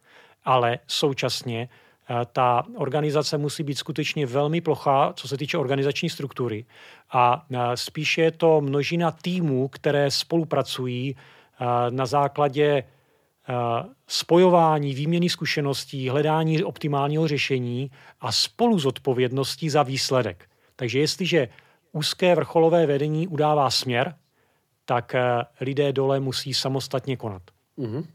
Ale 0.47 0.78
současně 0.86 1.68
eh, 1.68 2.14
ta 2.32 2.66
organizace 2.76 3.38
musí 3.38 3.62
být 3.62 3.78
skutečně 3.78 4.26
velmi 4.26 4.61
plochá, 4.61 5.12
co 5.16 5.28
se 5.28 5.36
týče 5.36 5.59
organizační 5.59 6.11
struktury. 6.11 6.64
A 7.12 7.47
spíše 7.74 8.22
je 8.22 8.30
to 8.30 8.61
množina 8.61 9.11
týmů, 9.11 9.68
které 9.68 10.11
spolupracují 10.11 11.16
na 11.90 12.07
základě 12.07 12.84
spojování, 14.07 14.94
výměny 14.94 15.28
zkušeností, 15.28 16.09
hledání 16.09 16.64
optimálního 16.64 17.28
řešení 17.28 17.90
a 18.20 18.32
spolu 18.32 18.78
zodpovědností 18.78 19.70
za 19.70 19.82
výsledek. 19.82 20.49
Takže 20.76 20.99
jestliže 20.99 21.49
úzké 21.92 22.34
vrcholové 22.34 22.86
vedení 22.86 23.28
udává 23.28 23.70
směr, 23.70 24.14
tak 24.84 25.14
eh, 25.14 25.22
lidé 25.61 25.92
dole 25.92 26.20
musí 26.20 26.55
samostatně 26.55 27.16
konat. 27.16 27.42
Uh-huh. 27.78 28.07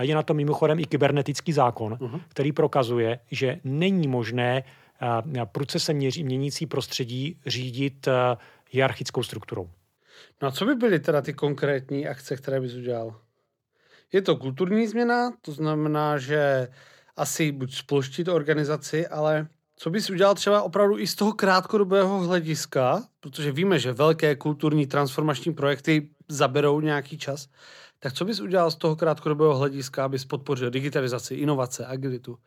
Je 0.00 0.14
na 0.14 0.22
to 0.22 0.34
mimochodem 0.34 0.78
i 0.78 0.84
kybernetický 0.84 1.52
zákon, 1.52 1.94
uh-huh. 1.94 2.20
který 2.28 2.52
prokazuje, 2.52 3.18
že 3.30 3.60
není 3.64 4.08
možné 4.08 4.62
eh, 4.62 5.46
procesem 5.46 5.96
měnící 5.96 6.66
prostředí 6.66 7.40
řídit 7.46 8.08
hierarchickou 8.70 9.22
strukturou. 9.22 9.70
No 10.42 10.48
a 10.48 10.50
co 10.50 10.64
by 10.64 10.74
byly 10.74 10.98
teda 11.00 11.22
ty 11.22 11.32
konkrétní 11.32 12.08
akce, 12.08 12.36
které 12.36 12.60
bys 12.60 12.74
udělal? 12.74 13.20
Je 14.12 14.22
to 14.22 14.36
kulturní 14.36 14.86
změna, 14.86 15.30
to 15.42 15.52
znamená, 15.52 16.18
že 16.18 16.68
asi 17.16 17.52
buď 17.52 17.74
sploštit 17.74 18.28
organizaci, 18.28 19.06
ale 19.06 19.46
co 19.76 19.90
bys 19.90 20.10
udělal 20.10 20.34
třeba 20.34 20.62
opravdu 20.62 20.98
i 20.98 21.06
z 21.06 21.14
toho 21.14 21.32
krátkodobého 21.32 22.20
hlediska, 22.20 23.04
protože 23.20 23.52
víme, 23.52 23.78
že 23.78 23.92
velké 23.92 24.36
kulturní 24.36 24.86
transformační 24.86 25.54
projekty 25.54 26.08
zaberou 26.28 26.80
nějaký 26.80 27.18
čas, 27.18 27.48
tak 28.00 28.12
co 28.12 28.24
bys 28.24 28.40
udělal 28.40 28.70
z 28.70 28.76
toho 28.76 28.96
krátkodobého 28.96 29.56
hlediska, 29.56 30.04
abys 30.04 30.24
podpořil 30.24 30.70
digitalizaci, 30.70 31.34
inovace, 31.34 31.86
agilitu? 31.86 32.38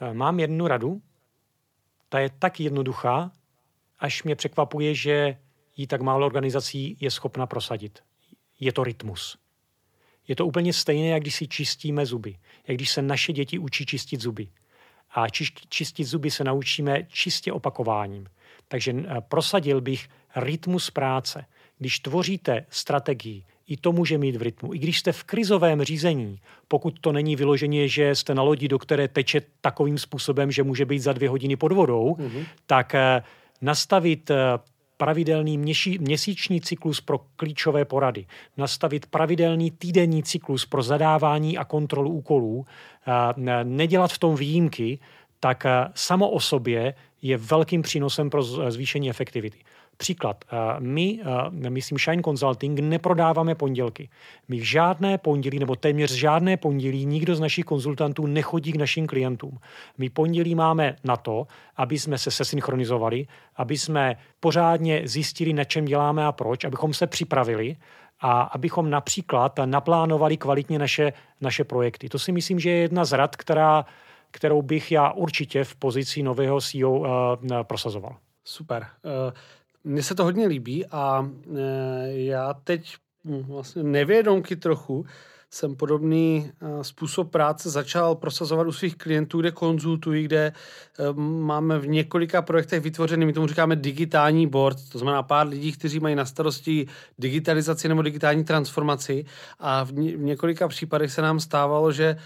Eh, 0.00 0.14
mám 0.14 0.40
jednu 0.40 0.66
radu. 0.66 1.02
Ta 2.08 2.18
je 2.18 2.30
tak 2.38 2.60
jednoduchá, 2.60 3.32
až 3.98 4.22
mě 4.22 4.36
překvapuje, 4.36 4.94
že 4.94 5.36
jí 5.76 5.86
tak 5.86 6.00
málo 6.00 6.26
organizací 6.26 6.96
je 7.00 7.10
schopna 7.10 7.46
prosadit. 7.46 7.98
Je 8.60 8.72
to 8.72 8.84
rytmus. 8.84 9.38
Je 10.28 10.36
to 10.36 10.46
úplně 10.46 10.72
stejné, 10.72 11.08
jak 11.08 11.22
když 11.22 11.34
si 11.34 11.48
čistíme 11.48 12.06
zuby. 12.06 12.38
Jak 12.66 12.76
když 12.76 12.90
se 12.90 13.02
naše 13.02 13.32
děti 13.32 13.58
učí 13.58 13.86
čistit 13.86 14.20
zuby. 14.20 14.48
A 15.10 15.28
čistit 15.68 16.04
zuby 16.04 16.30
se 16.30 16.44
naučíme 16.44 17.04
čistě 17.04 17.52
opakováním. 17.52 18.26
Takže 18.68 18.92
eh, 18.92 19.20
prosadil 19.20 19.80
bych 19.80 20.08
rytmus 20.36 20.90
práce. 20.90 21.46
Když 21.78 22.00
tvoříte 22.00 22.66
strategii, 22.70 23.44
i 23.68 23.76
to 23.76 23.92
může 23.92 24.18
mít 24.18 24.36
v 24.36 24.42
rytmu. 24.42 24.74
I 24.74 24.78
když 24.78 24.98
jste 24.98 25.12
v 25.12 25.24
krizovém 25.24 25.82
řízení, 25.82 26.40
pokud 26.68 27.00
to 27.00 27.12
není 27.12 27.36
vyloženě, 27.36 27.88
že 27.88 28.14
jste 28.14 28.34
na 28.34 28.42
lodi, 28.42 28.68
do 28.68 28.78
které 28.78 29.08
teče 29.08 29.42
takovým 29.60 29.98
způsobem, 29.98 30.50
že 30.50 30.62
může 30.62 30.84
být 30.84 30.98
za 30.98 31.12
dvě 31.12 31.28
hodiny 31.28 31.56
pod 31.56 31.72
vodou, 31.72 32.16
mm-hmm. 32.18 32.44
tak 32.66 32.94
eh, 32.94 33.22
nastavit 33.60 34.30
eh, 34.30 34.36
pravidelný 34.96 35.58
měsíční 35.98 36.60
cyklus 36.60 37.00
pro 37.00 37.18
klíčové 37.36 37.84
porady, 37.84 38.26
nastavit 38.56 39.06
pravidelný 39.06 39.70
týdenní 39.70 40.22
cyklus 40.22 40.66
pro 40.66 40.82
zadávání 40.82 41.58
a 41.58 41.64
kontrolu 41.64 42.10
úkolů, 42.10 42.66
nedělat 43.64 44.12
v 44.12 44.18
tom 44.18 44.36
výjimky, 44.36 44.98
tak 45.40 45.66
samo 45.94 46.30
o 46.30 46.40
sobě 46.40 46.94
je 47.22 47.36
velkým 47.36 47.82
přínosem 47.82 48.30
pro 48.30 48.42
zvýšení 48.42 49.10
efektivity. 49.10 49.58
Příklad. 49.98 50.44
Eh, 50.44 50.56
my, 50.78 51.20
eh, 51.66 51.70
myslím 51.70 51.98
Shine 51.98 52.22
Consulting, 52.22 52.80
neprodáváme 52.80 53.54
pondělky. 53.54 54.08
My 54.48 54.58
v 54.58 54.62
žádné 54.62 55.18
pondělí, 55.18 55.58
nebo 55.58 55.76
téměř 55.76 56.12
žádné 56.12 56.56
pondělí, 56.56 57.06
nikdo 57.06 57.34
z 57.34 57.40
našich 57.40 57.64
konzultantů 57.64 58.26
nechodí 58.26 58.72
k 58.72 58.76
našim 58.76 59.06
klientům. 59.06 59.58
My 59.98 60.10
pondělí 60.10 60.54
máme 60.54 60.96
na 61.04 61.16
to, 61.16 61.46
aby 61.76 61.98
jsme 61.98 62.18
se 62.18 62.30
sesynchronizovali, 62.30 63.26
aby 63.56 63.78
jsme 63.78 64.16
pořádně 64.40 65.02
zjistili, 65.04 65.52
na 65.52 65.64
čem 65.64 65.84
děláme 65.84 66.26
a 66.26 66.32
proč, 66.32 66.64
abychom 66.64 66.94
se 66.94 67.06
připravili 67.06 67.76
a 68.20 68.40
abychom 68.42 68.90
například 68.90 69.58
naplánovali 69.64 70.36
kvalitně 70.36 70.78
naše, 70.78 71.12
naše 71.40 71.64
projekty. 71.64 72.08
To 72.08 72.18
si 72.18 72.32
myslím, 72.32 72.60
že 72.60 72.70
je 72.70 72.76
jedna 72.76 73.04
z 73.04 73.12
rad, 73.12 73.36
která, 73.36 73.84
kterou 74.30 74.62
bych 74.62 74.92
já 74.92 75.10
určitě 75.10 75.64
v 75.64 75.74
pozici 75.74 76.22
nového 76.22 76.60
CEO 76.60 76.90
uh, 76.90 77.06
eh, 77.52 77.64
prosazoval. 77.64 78.16
Super. 78.44 78.86
Uh, 79.02 79.32
mně 79.88 80.02
se 80.02 80.14
to 80.14 80.24
hodně 80.24 80.46
líbí 80.46 80.86
a 80.86 81.30
e, 81.56 82.22
já 82.22 82.54
teď 82.54 82.96
hm, 83.24 83.44
vlastně 83.48 83.82
nevědomky 83.82 84.56
trochu 84.56 85.06
jsem 85.50 85.76
podobný 85.76 86.52
e, 86.60 86.84
způsob 86.84 87.30
práce 87.30 87.70
začal 87.70 88.14
prosazovat 88.14 88.66
u 88.66 88.72
svých 88.72 88.96
klientů, 88.96 89.40
kde 89.40 89.50
konzultuji, 89.50 90.24
kde 90.24 90.46
e, 90.46 90.52
máme 91.20 91.78
v 91.78 91.88
několika 91.88 92.42
projektech 92.42 92.82
vytvořený, 92.82 93.26
my 93.26 93.32
tomu 93.32 93.46
říkáme 93.46 93.76
digitální 93.76 94.46
board, 94.46 94.88
to 94.88 94.98
znamená 94.98 95.22
pár 95.22 95.48
lidí, 95.48 95.72
kteří 95.72 96.00
mají 96.00 96.14
na 96.14 96.24
starosti 96.24 96.86
digitalizaci 97.18 97.88
nebo 97.88 98.02
digitální 98.02 98.44
transformaci. 98.44 99.24
A 99.58 99.84
v 99.84 99.92
několika 100.16 100.68
případech 100.68 101.12
se 101.12 101.22
nám 101.22 101.40
stávalo, 101.40 101.92
že 101.92 102.16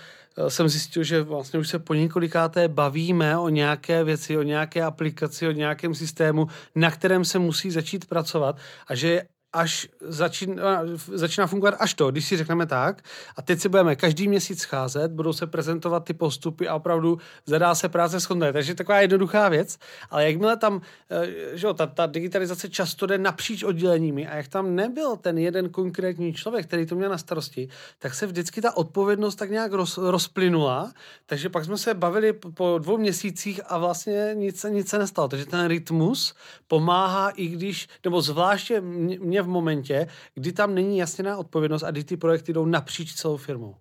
jsem 0.48 0.68
zjistil, 0.68 1.04
že 1.04 1.22
vlastně 1.22 1.58
už 1.60 1.68
se 1.68 1.78
po 1.78 1.94
několikáté 1.94 2.68
bavíme 2.68 3.38
o 3.38 3.48
nějaké 3.48 4.04
věci, 4.04 4.38
o 4.38 4.42
nějaké 4.42 4.82
aplikaci, 4.82 5.48
o 5.48 5.50
nějakém 5.50 5.94
systému, 5.94 6.46
na 6.74 6.90
kterém 6.90 7.24
se 7.24 7.38
musí 7.38 7.70
začít 7.70 8.04
pracovat 8.04 8.56
a 8.86 8.94
že 8.94 9.22
až 9.52 9.88
začíná, 10.00 10.82
začíná 11.12 11.46
fungovat 11.46 11.74
až 11.78 11.94
to, 11.94 12.10
když 12.10 12.24
si 12.24 12.36
řekneme 12.36 12.66
tak, 12.66 13.02
a 13.36 13.42
teď 13.42 13.60
se 13.60 13.68
budeme 13.68 13.96
každý 13.96 14.28
měsíc 14.28 14.60
scházet, 14.60 15.12
budou 15.12 15.32
se 15.32 15.46
prezentovat 15.46 16.04
ty 16.04 16.14
postupy 16.14 16.68
a 16.68 16.74
opravdu 16.74 17.18
zadá 17.46 17.74
se 17.74 17.88
práce 17.88 18.20
s 18.20 18.26
kontem. 18.26 18.52
Takže 18.52 18.74
taková 18.74 19.00
jednoduchá 19.00 19.48
věc, 19.48 19.78
ale 20.10 20.26
jakmile 20.26 20.56
tam, 20.56 20.80
eh, 21.10 21.56
že 21.56 21.66
jo, 21.66 21.74
ta, 21.74 21.86
ta 21.86 22.06
digitalizace 22.06 22.68
často 22.68 23.06
jde 23.06 23.18
napříč 23.18 23.62
odděleními 23.62 24.28
a 24.28 24.36
jak 24.36 24.48
tam 24.48 24.74
nebyl 24.74 25.16
ten 25.16 25.38
jeden 25.38 25.68
konkrétní 25.68 26.32
člověk, 26.32 26.66
který 26.66 26.86
to 26.86 26.94
měl 26.94 27.10
na 27.10 27.18
starosti, 27.18 27.68
tak 27.98 28.14
se 28.14 28.26
vždycky 28.26 28.60
ta 28.60 28.76
odpovědnost 28.76 29.34
tak 29.34 29.50
nějak 29.50 29.72
roz, 29.72 29.98
rozplynula, 29.98 30.92
takže 31.26 31.48
pak 31.48 31.64
jsme 31.64 31.78
se 31.78 31.94
bavili 31.94 32.32
po 32.32 32.78
dvou 32.78 32.98
měsících 32.98 33.60
a 33.66 33.78
vlastně 33.78 34.30
nic, 34.34 34.66
nic 34.68 34.88
se 34.88 34.98
nestalo. 34.98 35.28
Takže 35.28 35.46
ten 35.46 35.66
rytmus 35.66 36.34
pomáhá 36.68 37.30
i 37.30 37.46
když, 37.46 37.88
nebo 38.04 38.20
zvláště 38.20 38.80
mě 38.80 39.41
v 39.42 39.48
momentě, 39.48 40.06
kdy 40.34 40.52
tam 40.52 40.74
není 40.74 40.98
jasněná 40.98 41.38
odpovědnost 41.38 41.82
a 41.82 41.90
kdy 41.90 42.04
ty 42.04 42.16
projekty 42.16 42.52
jdou 42.52 42.66
napříč 42.66 43.14
celou 43.14 43.36
firmou. 43.36 43.76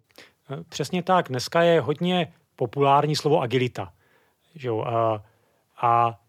Eh, 0.49 0.63
přesně 0.69 1.03
tak. 1.03 1.29
Dneska 1.29 1.61
je 1.61 1.81
hodně 1.81 2.33
populární 2.55 3.15
slovo 3.15 3.41
agilita. 3.41 3.93
Jo? 4.55 4.81
A, 4.81 5.23
a 5.81 6.19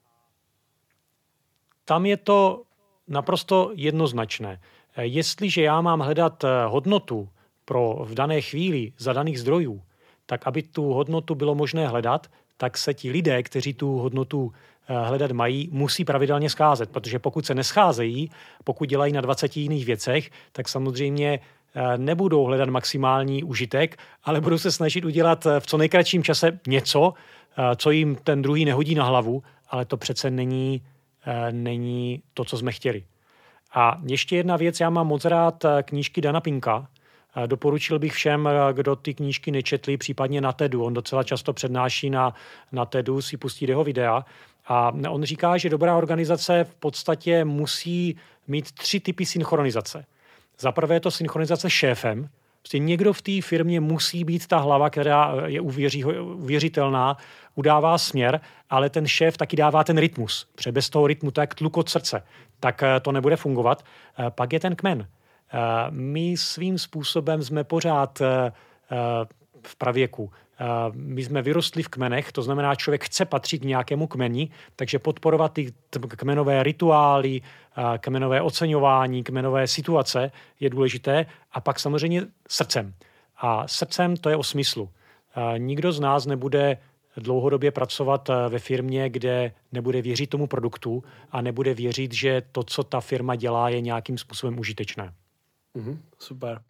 tam 1.85 2.07
je 2.07 2.17
to 2.17 2.63
naprosto 3.09 3.71
jednoznačné. 3.75 4.61
Eh, 4.97 5.07
jestliže 5.07 5.63
já 5.63 5.81
mám 5.81 6.01
hledat 6.01 6.45
eh, 6.45 6.49
hodnotu 6.67 7.29
pro 7.65 8.05
v 8.05 8.15
dané 8.15 8.41
chvíli 8.41 8.93
za 8.99 9.13
daných 9.13 9.41
zdrojů, 9.41 9.83
tak 10.27 10.47
aby 10.47 10.63
tu 10.63 10.93
hodnotu 10.93 11.35
bylo 11.35 11.55
možné 11.55 11.89
hledat, 11.89 12.27
tak 12.57 12.79
se 12.79 12.95
ti 12.95 13.11
lidé, 13.11 13.43
kteří 13.43 13.75
tu 13.75 13.99
hodnotu 13.99 14.53
hledat 14.89 15.33
mají, 15.33 15.69
musí 15.73 16.05
pravidelně 16.05 16.51
scházet, 16.51 16.91
protože 16.91 17.19
pokud 17.19 17.47
se 17.47 17.55
nescházejí, 17.55 18.31
pokud 18.65 18.89
dělají 18.89 19.13
na 19.13 19.21
20 19.21 19.57
jiných 19.57 19.87
věcech, 19.87 20.31
tak 20.53 20.69
samozřejmě 20.69 21.41
eh, 21.75 21.99
nebudou 21.99 22.45
hledat 22.45 22.69
maximální 22.69 23.45
užitek, 23.45 23.97
ale 24.25 24.41
budou 24.41 24.59
se 24.59 24.73
snažit 24.73 25.05
udělat 25.05 25.47
eh, 25.47 25.61
v 25.61 25.67
co 25.67 25.77
nejkratším 25.77 26.25
čase 26.25 26.59
něco, 26.67 27.15
co 27.77 27.91
jim 27.91 28.17
ten 28.17 28.43
druhý 28.43 28.65
nehodí 28.65 28.95
na 28.95 29.05
hlavu, 29.05 29.43
ale 29.71 29.85
to 29.85 29.97
přece 29.97 30.31
není, 30.31 30.83
není 31.51 32.23
to, 32.35 32.45
co 32.45 32.59
jsme 32.59 32.73
chtěli. 32.73 33.05
A 33.75 34.01
ještě 34.09 34.37
jedna 34.37 34.57
věc, 34.57 34.81
já 34.81 34.91
mám 34.91 35.07
moc 35.07 35.25
rád 35.25 35.65
knížky 35.83 36.21
Dana 36.21 36.41
Pinka, 36.41 36.89
Doporučil 37.47 37.99
bych 37.99 38.13
všem, 38.13 38.49
kdo 38.73 38.97
ty 38.97 39.15
knížky 39.15 39.51
nečetli, 39.51 39.97
případně 39.97 40.41
na 40.41 40.53
TEDu. 40.53 40.85
On 40.85 40.95
docela 40.95 41.23
často 41.23 41.53
přednáší 41.53 42.11
na, 42.11 42.35
na 42.73 42.85
TEDu, 42.85 43.23
si 43.23 43.37
pustí 43.37 43.69
jeho 43.69 43.85
videa. 43.85 44.25
A 44.67 44.93
on 45.09 45.25
říká, 45.25 45.57
že 45.57 45.71
dobrá 45.71 45.97
organizace 45.97 46.65
v 46.65 46.75
podstatě 46.75 47.45
musí 47.45 48.17
mít 48.49 48.73
tři 48.73 49.01
typy 49.01 49.27
synchronizace. 49.27 50.05
Za 50.59 50.73
prvé 50.73 50.95
je 50.95 51.01
to 51.01 51.11
synchronizace 51.11 51.71
šéfem, 51.71 52.29
Prostě 52.63 52.79
někdo 52.79 53.13
v 53.13 53.23
té 53.23 53.43
firmě 53.43 53.81
musí 53.81 54.25
být 54.25 54.47
ta 54.47 54.59
hlava, 54.59 54.91
která 54.91 55.35
je 55.47 55.61
uvěří, 55.61 56.05
uvěřitelná, 56.05 57.17
udává 57.55 57.99
směr, 57.99 58.41
ale 58.71 58.91
ten 58.91 59.07
šéf 59.07 59.37
taky 59.37 59.57
dává 59.57 59.85
ten 59.85 59.99
rytmus. 59.99 60.47
Protože 60.55 60.73
bez 60.73 60.91
toho 60.91 61.07
rytmu 61.07 61.33
jak 61.39 61.55
tluk 61.55 61.77
od 61.77 61.89
srdce. 61.89 62.23
Tak 62.61 62.83
eh, 62.83 63.01
to 63.01 63.13
nebude 63.13 63.37
fungovat. 63.37 63.85
Eh, 64.19 64.31
pak 64.31 64.53
je 64.53 64.61
ten 64.61 64.77
kmen. 64.77 65.07
Eh, 65.53 65.59
my 65.91 66.37
svým 66.37 66.79
způsobem 66.79 67.43
jsme 67.43 67.65
pořád 67.65 68.23
v 69.67 69.77
pravěku. 69.77 70.31
My 70.93 71.25
jsme 71.25 71.43
vyrostli 71.43 71.83
v 71.83 71.89
kmenech, 71.89 72.33
to 72.33 72.43
znamená, 72.43 72.75
člověk 72.75 73.05
chce 73.05 73.25
patřit 73.25 73.59
k 73.59 73.65
nějakému 73.65 74.07
kmeni, 74.07 74.51
takže 74.77 74.99
podporovat 74.99 75.53
ty 75.53 75.73
kmenové 76.09 76.63
rituály, 76.63 77.41
kmenové 77.99 78.41
oceňování, 78.41 79.25
kmenové 79.25 79.67
situace 79.67 80.31
je 80.61 80.71
důležité 80.71 81.27
a 81.53 81.61
pak 81.61 81.81
samozřejmě 81.81 82.23
srdcem. 82.49 82.95
A 83.37 83.69
srdcem 83.69 84.17
to 84.17 84.31
je 84.31 84.37
o 84.37 84.43
smyslu. 84.43 84.89
Nikdo 85.59 85.93
z 85.93 86.01
nás 86.01 86.27
nebude 86.27 86.79
dlouhodobě 87.17 87.71
pracovat 87.71 88.31
ve 88.49 88.59
firmě, 88.59 89.11
kde 89.11 89.53
nebude 89.73 90.03
věřit 90.03 90.27
tomu 90.27 90.47
produktu 90.47 91.05
a 91.31 91.41
nebude 91.41 91.75
věřit, 91.75 92.13
že 92.13 92.43
to, 92.53 92.63
co 92.63 92.83
ta 92.83 93.01
firma 93.01 93.37
dělá, 93.37 93.69
je 93.69 93.81
nějakým 93.81 94.19
způsobem 94.19 94.59
užitečné. 94.59 95.13
Mm-hmm, 95.77 95.99
super. 96.19 96.61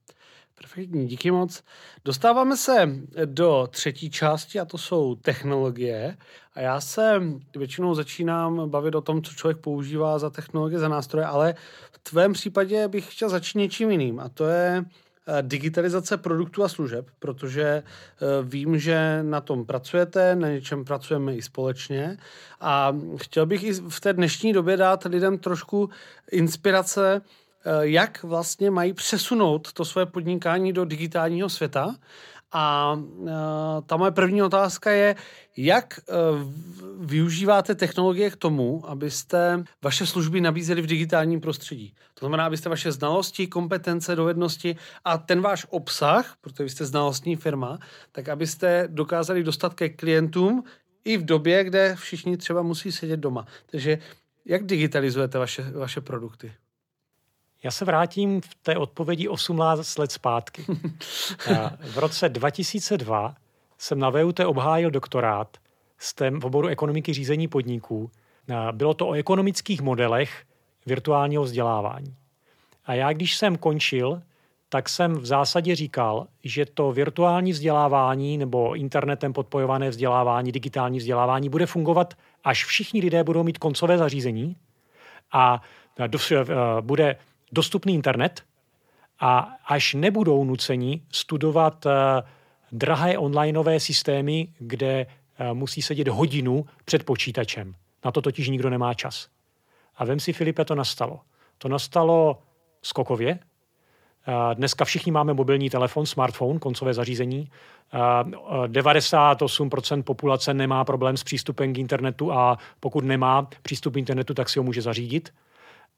Perfektní, 0.55 1.07
díky 1.07 1.31
moc. 1.31 1.63
Dostáváme 2.05 2.57
se 2.57 2.91
do 3.25 3.69
třetí 3.71 4.11
části 4.11 4.61
a 4.61 4.65
to 4.65 4.79
jsou 4.79 5.15
technologie. 5.15 6.17
A 6.55 6.61
já 6.61 6.81
se 6.81 7.23
většinou 7.57 7.95
začínám 7.95 8.71
bavit 8.71 8.95
o 8.95 9.01
tom, 9.01 9.23
co 9.23 9.35
člověk 9.35 9.59
používá 9.59 10.19
za 10.19 10.31
technologie, 10.31 10.79
za 10.79 10.89
nástroje, 10.89 11.27
ale 11.27 11.55
v 11.93 11.99
tvém 11.99 12.33
případě 12.33 12.89
bych 12.89 13.15
chtěl 13.15 13.29
začít 13.29 13.59
něčím 13.59 13.91
jiným 13.91 14.21
a 14.21 14.29
to 14.29 14.47
je 14.47 14.85
eh, 15.27 15.43
digitalizace 15.43 16.17
produktů 16.17 16.65
a 16.65 16.69
služeb, 16.69 17.07
protože 17.19 17.63
eh, 17.63 17.83
vím, 18.43 18.79
že 18.79 19.23
na 19.23 19.41
tom 19.41 19.67
pracujete, 19.67 20.37
na 20.37 20.49
něčem 20.49 20.85
pracujeme 20.85 21.37
i 21.37 21.43
společně 21.43 22.17
a 22.61 22.97
chtěl 23.17 23.47
bych 23.47 23.65
i 23.65 23.73
v 23.73 24.01
té 24.01 24.13
dnešní 24.13 24.53
době 24.53 24.77
dát 24.77 25.05
lidem 25.05 25.39
trošku 25.39 25.91
inspirace, 26.31 27.23
jak 27.81 28.23
vlastně 28.23 28.71
mají 28.71 28.93
přesunout 28.93 29.73
to 29.73 29.85
své 29.85 30.07
podnikání 30.07 30.73
do 30.73 30.85
digitálního 30.85 31.49
světa. 31.49 31.97
A 32.55 32.95
uh, 32.95 33.31
ta 33.87 33.97
moje 33.97 34.11
první 34.11 34.43
otázka 34.43 34.91
je, 34.91 35.17
jak 35.57 36.01
uh, 36.09 36.53
využíváte 37.07 37.75
technologie 37.75 38.31
k 38.31 38.37
tomu, 38.37 38.91
abyste 38.91 39.65
vaše 39.83 40.07
služby 40.07 40.41
nabízeli 40.41 40.83
v 40.83 40.87
digitálním 40.87 41.41
prostředí. 41.41 41.95
To 42.15 42.27
znamená, 42.27 42.47
abyste 42.47 42.69
vaše 42.69 42.93
znalosti, 42.93 43.47
kompetence, 43.47 44.17
dovednosti 44.17 44.77
a 45.05 45.19
ten 45.19 45.41
váš 45.41 45.67
obsah, 45.71 46.37
protože 46.41 46.65
vy 46.65 46.71
jste 46.71 46.85
znalostní 46.85 47.37
firma, 47.37 47.79
tak 48.13 48.29
abyste 48.29 48.89
dokázali 48.91 49.43
dostat 49.43 49.75
ke 49.75 49.89
klientům 49.89 50.65
i 51.05 51.17
v 51.17 51.25
době, 51.25 51.65
kde 51.65 51.97
všichni 51.99 52.37
třeba 52.37 52.63
musí 52.63 52.93
sedět 52.93 53.21
doma. 53.21 53.47
Takže 53.67 53.99
jak 54.45 54.67
digitalizujete 54.67 55.39
vaše, 55.39 55.63
vaše 55.63 56.01
produkty? 56.01 56.53
Já 57.63 57.71
se 57.71 57.85
vrátím 57.85 58.41
v 58.41 58.55
té 58.55 58.77
odpovědi 58.77 59.29
18 59.29 59.99
let 59.99 60.13
zpátky. 60.13 60.65
v 61.81 61.99
roce 61.99 62.29
2002 62.29 63.35
jsem 63.79 63.99
na 63.99 64.11
VUT 64.11 64.41
obhájil 64.41 64.91
doktorát 64.91 65.57
v 66.41 66.45
oboru 66.45 66.69
ekonomiky 66.69 67.13
řízení 67.15 67.49
podniků. 67.49 68.11
Bylo 68.73 68.95
to 68.95 69.09
o 69.09 69.13
ekonomických 69.13 69.81
modelech 69.81 70.45
virtuálního 70.87 71.43
vzdělávání. 71.43 72.17
A 72.85 72.95
já, 72.95 73.13
když 73.13 73.37
jsem 73.37 73.57
končil, 73.57 74.23
tak 74.69 74.89
jsem 74.89 75.15
v 75.15 75.27
zásadě 75.27 75.77
říkal, 75.77 76.27
že 76.45 76.67
to 76.67 76.93
virtuální 76.93 77.53
vzdělávání 77.53 78.39
nebo 78.39 78.75
internetem 78.75 79.33
podpojované 79.33 79.91
vzdělávání, 79.91 80.53
digitální 80.53 80.99
vzdělávání 80.99 81.49
bude 81.49 81.67
fungovat, 81.67 82.15
až 82.45 82.65
všichni 82.65 83.01
lidé 83.01 83.25
budou 83.25 83.43
mít 83.43 83.59
koncové 83.59 83.99
zařízení 83.99 84.57
a 85.33 85.63
bude 86.81 87.17
dostupný 87.53 87.95
internet 87.95 88.43
a 89.21 89.57
až 89.67 89.95
nebudou 89.95 90.45
nuceni 90.45 91.03
studovat 91.13 91.87
uh, 91.87 91.93
drahé 92.73 93.19
onlineové 93.19 93.81
systémy, 93.81 94.49
kde 94.59 95.07
uh, 95.07 95.55
musí 95.55 95.83
sedět 95.83 96.09
hodinu 96.09 96.67
před 96.85 97.05
počítačem. 97.05 97.75
Na 98.05 98.11
to 98.11 98.23
totiž 98.23 98.49
nikdo 98.49 98.71
nemá 98.71 98.95
čas. 98.95 99.29
A 99.97 100.05
vem 100.05 100.21
si, 100.21 100.33
Filipe, 100.33 100.65
to 100.65 100.75
nastalo. 100.75 101.21
To 101.59 101.69
nastalo 101.69 102.39
skokově. 102.83 103.39
Uh, 104.29 104.55
dneska 104.55 104.85
všichni 104.85 105.13
máme 105.13 105.35
mobilní 105.35 105.71
telefon, 105.71 106.07
smartphone, 106.07 106.59
koncové 106.59 106.95
zařízení. 106.95 107.51
98% 108.67 110.03
populace 110.03 110.55
nemá 110.55 110.85
problém 110.85 111.17
s 111.17 111.25
přístupem 111.25 111.73
k 111.73 111.79
internetu 111.79 112.33
a 112.33 112.59
pokud 112.81 113.05
nemá 113.05 113.49
přístup 113.63 113.95
k 113.95 113.97
internetu, 113.97 114.35
tak 114.35 114.49
si 114.49 114.59
ho 114.59 114.63
může 114.63 114.83
zařídit 114.83 115.33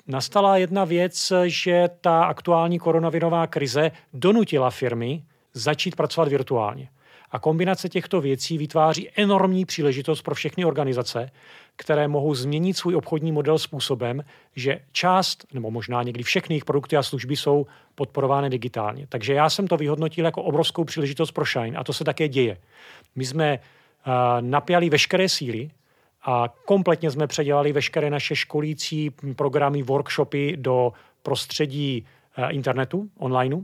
nastala 0.07 0.57
jedna 0.57 0.85
věc, 0.85 1.33
že 1.45 1.89
ta 2.01 2.25
aktuální 2.25 2.79
koronavirová 2.79 3.47
krize 3.47 3.91
donutila 4.13 4.71
firmy 4.71 5.23
začít 5.55 5.97
pracovat 5.97 6.29
virtuálně. 6.29 6.89
A 7.31 7.39
kombinace 7.39 7.89
těchto 7.89 8.21
věcí 8.21 8.59
vytváří 8.59 9.11
enormní 9.17 9.65
příležitost 9.65 10.23
pro 10.23 10.35
všechny 10.35 10.65
organizace, 10.65 11.31
které 11.77 12.09
mohou 12.09 12.35
změnit 12.35 12.77
svůj 12.77 12.97
obchodní 12.97 13.33
model 13.33 13.59
způsobem, 13.59 14.25
že 14.57 14.81
část, 14.93 15.47
nebo 15.53 15.71
možná 15.71 16.03
někdy 16.03 16.23
všechny 16.23 16.55
jejich 16.55 16.65
produkty 16.65 16.97
a 16.97 17.03
služby 17.03 17.37
jsou 17.37 17.67
podporovány 17.95 18.51
digitálně. 18.51 19.07
Takže 19.09 19.35
já 19.35 19.51
jsem 19.51 19.67
to 19.67 19.77
vyhodnotil 19.77 20.25
jako 20.25 20.43
obrovskou 20.43 20.85
příležitost 20.85 21.33
pro 21.33 21.45
Shine 21.45 21.79
a 21.79 21.85
to 21.85 21.93
se 21.93 22.05
také 22.05 22.29
děje. 22.29 22.57
My 23.17 23.25
jsme 23.27 23.59
uh, 23.59 24.13
napjali 24.41 24.91
veškeré 24.91 25.29
síly 25.29 25.71
a 26.25 26.49
kompletně 26.64 27.11
jsme 27.11 27.27
předělali 27.27 27.72
veškeré 27.72 28.11
naše 28.11 28.37
školící 28.37 29.11
programy, 29.37 29.83
workshopy 29.83 30.57
do 30.57 30.93
prostředí 31.22 32.07
eh, 32.37 32.51
internetu, 32.51 33.11
onlineu. 33.18 33.62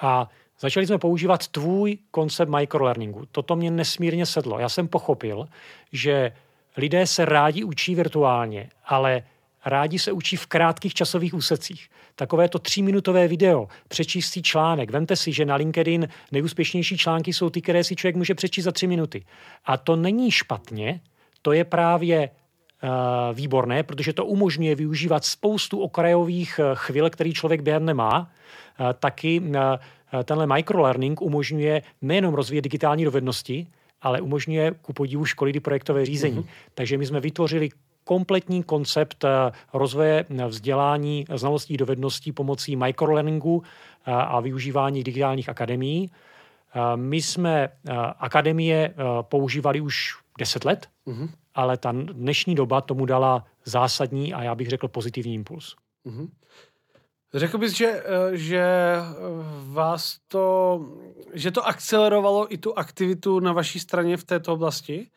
A 0.00 0.28
začali 0.60 0.86
jsme 0.86 0.98
používat 0.98 1.48
tvůj 1.48 1.98
koncept 2.10 2.48
microlearningu. 2.48 3.26
Toto 3.32 3.56
mě 3.56 3.70
nesmírně 3.70 4.26
sedlo. 4.26 4.58
Já 4.58 4.68
jsem 4.68 4.88
pochopil, 4.88 5.48
že 5.92 6.32
lidé 6.76 7.06
se 7.06 7.24
rádi 7.24 7.64
učí 7.64 7.94
virtuálně, 7.94 8.70
ale 8.84 9.22
rádi 9.64 9.98
se 9.98 10.12
učí 10.12 10.36
v 10.36 10.46
krátkých 10.46 10.94
časových 10.94 11.34
úsecích. 11.34 11.90
Takové 12.14 12.48
to 12.48 12.58
tříminutové 12.58 13.28
video, 13.28 13.68
přečíst 13.88 14.30
si 14.30 14.42
článek. 14.42 14.90
Vemte 14.90 15.16
si, 15.16 15.32
že 15.32 15.44
na 15.44 15.54
LinkedIn 15.54 16.08
nejúspěšnější 16.32 16.98
články 16.98 17.32
jsou 17.32 17.50
ty, 17.50 17.62
které 17.62 17.84
si 17.84 17.96
člověk 17.96 18.16
může 18.16 18.34
přečíst 18.34 18.64
za 18.64 18.72
tři 18.72 18.86
minuty. 18.86 19.24
A 19.64 19.76
to 19.76 19.96
není 19.96 20.30
špatně, 20.30 21.00
to 21.42 21.52
je 21.52 21.64
právě 21.64 22.30
uh, 22.30 22.90
výborné, 23.36 23.82
protože 23.82 24.12
to 24.12 24.26
umožňuje 24.26 24.74
využívat 24.74 25.24
spoustu 25.24 25.80
okrajových 25.80 26.60
eh, 26.62 26.70
chvil, 26.74 27.10
který 27.10 27.32
člověk 27.32 27.60
během 27.60 27.84
nemá. 27.84 28.20
Uh, 28.20 28.92
taky 28.92 29.42
tenhle 30.24 30.46
microlearning 30.46 31.22
umožňuje 31.22 31.82
nejenom 32.02 32.34
rozvíjet 32.34 32.62
digitální 32.62 33.04
dovednosti, 33.04 33.66
ale 34.02 34.20
umožňuje 34.20 34.70
ku 34.82 34.92
podivu 34.92 35.24
školy 35.24 35.60
projektové 35.60 36.06
řízení. 36.06 36.38
Mm-hmm. 36.38 36.74
Takže 36.74 36.98
my 36.98 37.06
jsme 37.06 37.20
vytvořili 37.20 37.68
kompletní 38.04 38.62
koncept 38.62 39.24
rozvoje 39.72 40.24
vzdělání, 40.48 41.24
znalostí, 41.34 41.76
dovedností 41.76 42.32
pomocí 42.32 42.76
microlearningu 42.76 43.62
a 44.06 44.40
využívání 44.40 45.04
digitálních 45.04 45.48
akademií. 45.48 46.10
My 46.96 47.22
jsme 47.22 47.68
akademie 48.18 48.94
používali 49.22 49.80
už 49.80 50.16
10 50.40 50.64
let, 50.64 50.86
mm-hmm. 51.06 51.28
ale 51.54 51.76
ta 51.76 51.92
dnešní 51.92 52.54
doba 52.54 52.80
tomu 52.80 53.06
dala 53.06 53.44
zásadní 53.64 54.34
a 54.34 54.42
já 54.42 54.54
bych 54.54 54.68
řekl 54.68 54.88
pozitivní 54.88 55.34
impuls. 55.34 55.76
Mm-hmm. 56.06 56.28
Řekl 57.34 57.58
bys, 57.58 57.72
že, 57.72 57.86
eh, 57.86 58.36
že 58.36 58.60
eh, 58.60 59.02
vás 59.72 60.18
to, 60.28 60.80
že 61.32 61.50
to 61.50 61.66
akcelerovalo 61.66 62.52
i 62.54 62.58
tu 62.58 62.78
aktivitu 62.78 63.40
na 63.40 63.52
vaší 63.52 63.80
straně 63.80 64.16
v 64.16 64.24
této 64.24 64.52
oblasti? 64.52 65.10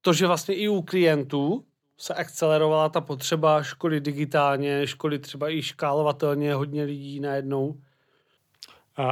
To, 0.00 0.12
že 0.12 0.26
vlastně 0.26 0.54
i 0.54 0.68
u 0.68 0.82
klientů 0.82 1.64
se 1.98 2.14
akcelerovala 2.14 2.88
ta 2.88 3.00
potřeba 3.00 3.62
školy 3.62 4.00
digitálně, 4.00 4.86
školy 4.86 5.18
třeba 5.18 5.50
i 5.50 5.62
škálovatelně, 5.62 6.54
hodně 6.54 6.84
lidí 6.84 7.20
najednou? 7.20 7.80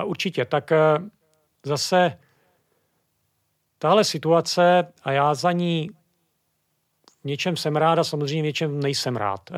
Určitě. 0.04 0.44
Tak 0.44 0.72
eh, 0.72 0.98
zase 1.66 2.18
Tahle 3.84 4.04
situace, 4.04 4.86
a 5.02 5.12
já 5.12 5.34
za 5.34 5.52
ní 5.52 5.90
v 7.22 7.24
něčem 7.24 7.56
jsem 7.56 7.76
rád 7.76 7.98
a 7.98 8.04
samozřejmě 8.04 8.42
v 8.42 8.44
něčem 8.44 8.80
nejsem 8.80 9.16
rád. 9.16 9.50
Uh, 9.50 9.56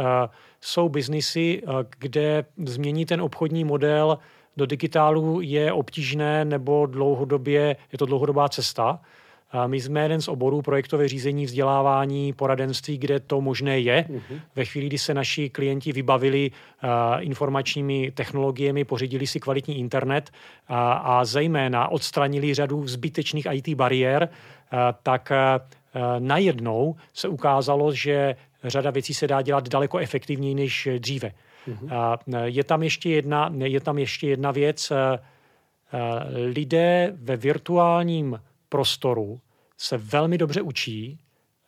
jsou 0.60 0.88
biznisy, 0.88 1.62
uh, 1.62 1.74
kde 1.98 2.44
změní 2.64 3.06
ten 3.06 3.20
obchodní 3.20 3.64
model 3.64 4.18
do 4.56 4.66
digitálu 4.66 5.40
je 5.40 5.72
obtížné 5.72 6.44
nebo 6.44 6.86
dlouhodobě, 6.86 7.76
je 7.92 7.98
to 7.98 8.06
dlouhodobá 8.06 8.48
cesta. 8.48 9.00
My 9.66 9.80
jsme 9.80 10.02
jeden 10.02 10.22
z 10.22 10.28
oborů 10.28 10.62
projektové 10.62 11.08
řízení, 11.08 11.46
vzdělávání, 11.46 12.32
poradenství, 12.32 12.98
kde 12.98 13.20
to 13.20 13.40
možné 13.40 13.80
je. 13.80 14.06
Uh-huh. 14.08 14.40
Ve 14.56 14.64
chvíli, 14.64 14.86
kdy 14.86 14.98
se 14.98 15.14
naši 15.14 15.50
klienti 15.50 15.92
vybavili 15.92 16.50
uh, 16.50 16.90
informačními 17.24 18.10
technologiemi, 18.10 18.84
pořídili 18.84 19.26
si 19.26 19.40
kvalitní 19.40 19.78
internet 19.78 20.30
uh, 20.30 20.76
a 20.78 21.24
zejména 21.24 21.88
odstranili 21.88 22.54
řadu 22.54 22.86
zbytečných 22.86 23.46
IT 23.52 23.68
bariér, 23.68 24.28
uh, 24.28 24.78
tak 25.02 25.32
uh, 25.32 26.00
najednou 26.18 26.96
se 27.14 27.28
ukázalo, 27.28 27.92
že 27.92 28.36
řada 28.64 28.90
věcí 28.90 29.14
se 29.14 29.26
dá 29.26 29.42
dělat 29.42 29.68
daleko 29.68 29.98
efektivněji 29.98 30.54
než 30.54 30.88
dříve. 30.98 31.32
Uh-huh. 31.68 32.18
Uh, 32.26 32.38
je, 32.44 32.64
tam 32.64 32.82
ještě 32.82 33.10
jedna, 33.10 33.52
je 33.64 33.80
tam 33.80 33.98
ještě 33.98 34.28
jedna 34.28 34.50
věc. 34.50 34.92
Lidé 36.46 37.12
ve 37.14 37.36
virtuálním 37.36 38.40
prostoru 38.68 39.40
se 39.76 39.96
velmi 39.96 40.38
dobře 40.38 40.62
učí 40.62 41.18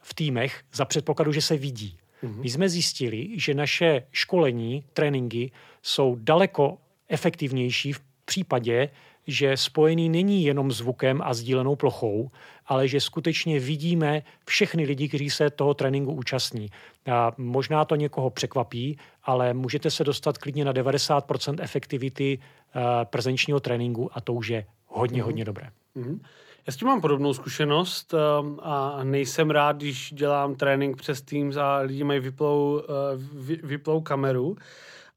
v 0.00 0.14
týmech 0.14 0.62
za 0.72 0.84
předpokladu, 0.84 1.32
že 1.32 1.42
se 1.42 1.56
vidí. 1.56 1.98
Mm-hmm. 2.22 2.40
My 2.40 2.50
jsme 2.50 2.68
zjistili, 2.68 3.28
že 3.40 3.54
naše 3.54 4.02
školení, 4.12 4.84
tréninky 4.92 5.50
jsou 5.82 6.16
daleko 6.20 6.78
efektivnější 7.08 7.92
v 7.92 8.00
případě, 8.24 8.88
že 9.26 9.56
spojený 9.56 10.08
není 10.08 10.44
jenom 10.44 10.72
zvukem 10.72 11.20
a 11.24 11.34
sdílenou 11.34 11.76
plochou, 11.76 12.30
ale 12.66 12.88
že 12.88 13.00
skutečně 13.00 13.60
vidíme 13.60 14.22
všechny 14.46 14.84
lidi, 14.84 15.08
kteří 15.08 15.30
se 15.30 15.50
toho 15.50 15.74
tréninku 15.74 16.12
účastní. 16.12 16.70
A 17.12 17.32
možná 17.36 17.84
to 17.84 17.96
někoho 17.96 18.30
překvapí, 18.30 18.98
ale 19.22 19.54
můžete 19.54 19.90
se 19.90 20.04
dostat 20.04 20.38
klidně 20.38 20.64
na 20.64 20.72
90% 20.72 21.56
efektivity 21.60 22.38
uh, 22.38 22.82
prezenčního 23.04 23.60
tréninku 23.60 24.10
a 24.12 24.20
to 24.20 24.32
už 24.32 24.48
je 24.48 24.66
hodně, 24.86 25.20
mm-hmm. 25.20 25.24
hodně 25.24 25.44
dobré. 25.44 25.70
Mm-hmm. 25.96 26.20
Já 26.68 26.72
s 26.72 26.76
tím 26.76 26.88
mám 26.88 27.00
podobnou 27.00 27.34
zkušenost 27.34 28.14
um, 28.14 28.60
a 28.62 29.04
nejsem 29.04 29.50
rád, 29.50 29.76
když 29.76 30.12
dělám 30.12 30.54
trénink 30.54 30.96
přes 30.96 31.22
Teams 31.22 31.56
a 31.56 31.78
lidi 31.78 32.04
mají 32.04 32.20
vyplou, 32.20 32.80
uh, 32.80 33.56
vyplou 33.62 34.00
kameru. 34.00 34.56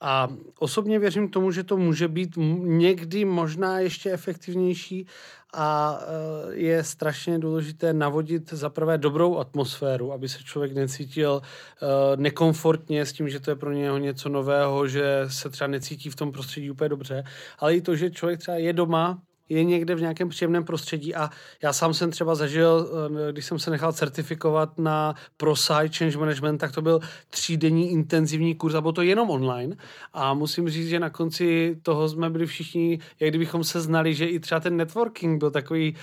A 0.01 0.27
osobně 0.59 0.99
věřím 0.99 1.29
tomu, 1.29 1.51
že 1.51 1.63
to 1.63 1.77
může 1.77 2.07
být 2.07 2.37
někdy 2.61 3.25
možná 3.25 3.79
ještě 3.79 4.11
efektivnější 4.11 5.07
a 5.53 5.99
uh, 5.99 6.53
je 6.53 6.83
strašně 6.83 7.39
důležité 7.39 7.93
navodit 7.93 8.53
za 8.53 8.69
prvé 8.69 8.97
dobrou 8.97 9.37
atmosféru, 9.37 10.13
aby 10.13 10.29
se 10.29 10.43
člověk 10.43 10.73
necítil 10.73 11.41
uh, 11.41 11.89
nekomfortně 12.21 13.05
s 13.05 13.13
tím, 13.13 13.29
že 13.29 13.39
to 13.39 13.51
je 13.51 13.55
pro 13.55 13.71
něho 13.71 13.97
něco 13.97 14.29
nového, 14.29 14.87
že 14.87 15.25
se 15.27 15.49
třeba 15.49 15.67
necítí 15.67 16.09
v 16.09 16.15
tom 16.15 16.31
prostředí 16.31 16.71
úplně 16.71 16.89
dobře, 16.89 17.23
ale 17.59 17.75
i 17.75 17.81
to, 17.81 17.95
že 17.95 18.11
člověk 18.11 18.39
třeba 18.39 18.57
je 18.57 18.73
doma, 18.73 19.21
je 19.51 19.63
někde 19.63 19.95
v 19.95 20.01
nějakém 20.01 20.29
příjemném 20.29 20.63
prostředí 20.63 21.15
a 21.15 21.29
já 21.63 21.73
sám 21.73 21.93
jsem 21.93 22.11
třeba 22.11 22.35
zažil, 22.35 22.89
eh, 23.29 23.31
když 23.31 23.45
jsem 23.45 23.59
se 23.59 23.71
nechal 23.71 23.93
certifikovat 23.93 24.77
na 24.79 25.15
ProSci 25.37 25.89
Change 25.97 26.17
Management, 26.17 26.57
tak 26.57 26.71
to 26.71 26.81
byl 26.81 26.99
třídenní 27.29 27.91
intenzivní 27.91 28.55
kurz 28.55 28.75
a 28.75 28.81
bylo 28.81 28.91
to 28.91 29.01
jenom 29.01 29.29
online 29.29 29.75
a 30.13 30.33
musím 30.33 30.69
říct, 30.69 30.87
že 30.87 30.99
na 30.99 31.09
konci 31.09 31.77
toho 31.83 32.09
jsme 32.09 32.29
byli 32.29 32.45
všichni, 32.45 32.99
jak 33.19 33.29
kdybychom 33.29 33.63
se 33.63 33.81
znali, 33.81 34.13
že 34.13 34.25
i 34.25 34.39
třeba 34.39 34.59
ten 34.59 34.77
networking 34.77 35.39
byl 35.39 35.51
takový, 35.51 35.95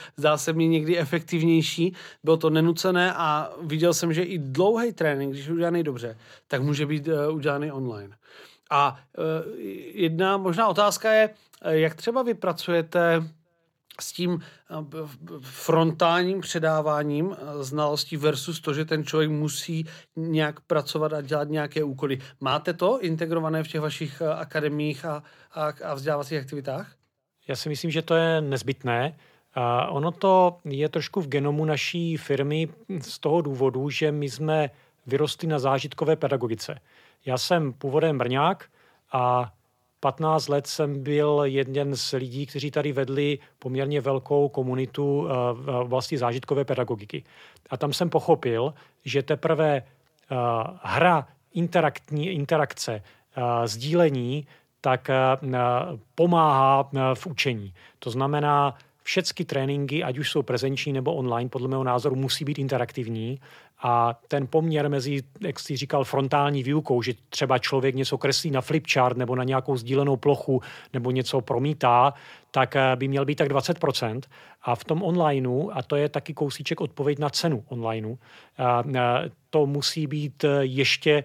mi 0.52 0.68
někdy 0.68 0.98
efektivnější, 0.98 1.94
bylo 2.24 2.36
to 2.36 2.50
nenucené 2.50 3.14
a 3.14 3.52
viděl 3.62 3.94
jsem, 3.94 4.12
že 4.12 4.22
i 4.22 4.38
dlouhý 4.38 4.92
trénink, 4.92 5.32
když 5.32 5.46
je 5.46 5.52
udělaný 5.52 5.82
dobře, 5.82 6.18
tak 6.48 6.62
může 6.62 6.86
být 6.86 7.08
uh, 7.08 7.34
udělaný 7.34 7.72
online. 7.72 8.16
A 8.70 8.96
uh, 9.18 9.24
jedna 9.94 10.36
možná 10.36 10.68
otázka 10.68 11.12
je, 11.12 11.30
jak 11.64 11.94
třeba 11.94 12.22
vypracujete 12.22 13.22
s 14.00 14.12
tím 14.12 14.40
eh, 14.40 14.74
frontálním 15.40 16.40
předáváním 16.40 17.32
eh, 17.32 17.64
znalostí 17.64 18.16
versus 18.16 18.60
to, 18.60 18.74
že 18.74 18.84
ten 18.84 19.04
člověk 19.04 19.30
musí 19.30 19.86
nějak 20.16 20.60
pracovat 20.60 21.12
a 21.12 21.20
dělat 21.20 21.48
nějaké 21.48 21.84
úkoly. 21.84 22.18
Máte 22.40 22.72
to 22.72 23.00
integrované 23.00 23.62
v 23.62 23.68
těch 23.68 23.80
vašich 23.80 24.20
eh, 24.20 24.34
akademiích 24.34 25.04
a, 25.04 25.22
a, 25.54 25.72
a 25.84 25.94
vzdělávacích 25.94 26.38
aktivitách? 26.38 26.92
Já 27.48 27.56
si 27.56 27.68
myslím, 27.68 27.90
že 27.90 28.02
to 28.02 28.14
je 28.14 28.40
nezbytné. 28.40 29.16
A 29.54 29.86
ono 29.86 30.10
to 30.10 30.58
je 30.64 30.88
trošku 30.88 31.20
v 31.20 31.28
genomu 31.28 31.64
naší 31.64 32.16
firmy 32.16 32.68
z 33.00 33.18
toho 33.18 33.40
důvodu, 33.40 33.90
že 33.90 34.12
my 34.12 34.30
jsme 34.30 34.70
vyrostli 35.06 35.48
na 35.48 35.58
zážitkové 35.58 36.16
pedagogice. 36.16 36.80
Já 37.26 37.38
jsem 37.38 37.72
původem 37.72 38.18
Brňák 38.18 38.64
a 39.12 39.52
15 40.00 40.48
let 40.48 40.66
jsem 40.66 41.02
byl 41.02 41.40
jeden 41.44 41.96
z 41.96 42.12
lidí, 42.12 42.46
kteří 42.46 42.70
tady 42.70 42.92
vedli 42.92 43.38
poměrně 43.58 44.00
velkou 44.00 44.48
komunitu 44.48 45.28
v 45.52 45.70
oblasti 45.70 46.18
zážitkové 46.18 46.64
pedagogiky. 46.64 47.24
A 47.70 47.76
tam 47.76 47.92
jsem 47.92 48.10
pochopil, 48.10 48.74
že 49.04 49.22
teprve 49.22 49.76
eh, 49.76 50.36
hra, 50.82 51.28
interaktní, 51.54 52.28
interakce, 52.28 53.02
eh, 53.02 53.68
sdílení, 53.68 54.46
tak 54.80 55.10
pomáhá 56.14 56.90
v 57.14 57.26
učení. 57.26 57.74
To 57.98 58.10
znamená, 58.10 58.74
všechny 59.02 59.44
tréninky, 59.44 60.04
ať 60.04 60.18
už 60.18 60.30
jsou 60.30 60.42
prezenční 60.42 60.92
nebo 60.92 61.14
online, 61.14 61.50
podle 61.50 61.68
mého 61.68 61.84
názoru 61.84 62.16
musí 62.16 62.44
být 62.44 62.58
interaktivní 62.58 63.40
a 63.82 64.20
ten 64.28 64.46
poměr 64.46 64.88
mezi, 64.90 65.22
jak 65.40 65.60
jsi 65.60 65.76
říkal, 65.76 66.04
frontální 66.04 66.62
výukou, 66.62 67.02
že 67.02 67.12
třeba 67.28 67.58
člověk 67.58 67.94
něco 67.94 68.18
kreslí 68.18 68.50
na 68.50 68.60
flipchart 68.60 69.16
nebo 69.16 69.36
na 69.36 69.44
nějakou 69.44 69.76
sdílenou 69.76 70.16
plochu 70.16 70.62
nebo 70.92 71.10
něco 71.10 71.40
promítá, 71.40 72.14
tak 72.50 72.76
eh, 72.76 72.96
by 72.96 73.08
měl 73.08 73.24
být 73.24 73.34
tak 73.34 73.48
20%. 73.48 74.20
A 74.62 74.74
v 74.74 74.84
tom 74.84 75.02
onlineu, 75.02 75.70
a 75.72 75.82
to 75.82 75.96
je 75.96 76.08
taky 76.08 76.34
kousíček 76.34 76.80
odpověď 76.80 77.18
na 77.18 77.30
cenu 77.30 77.64
onlineu, 77.68 78.14
eh, 78.14 79.30
to 79.50 79.66
musí 79.66 80.06
být 80.06 80.44
eh, 80.44 80.64
ještě 80.64 81.24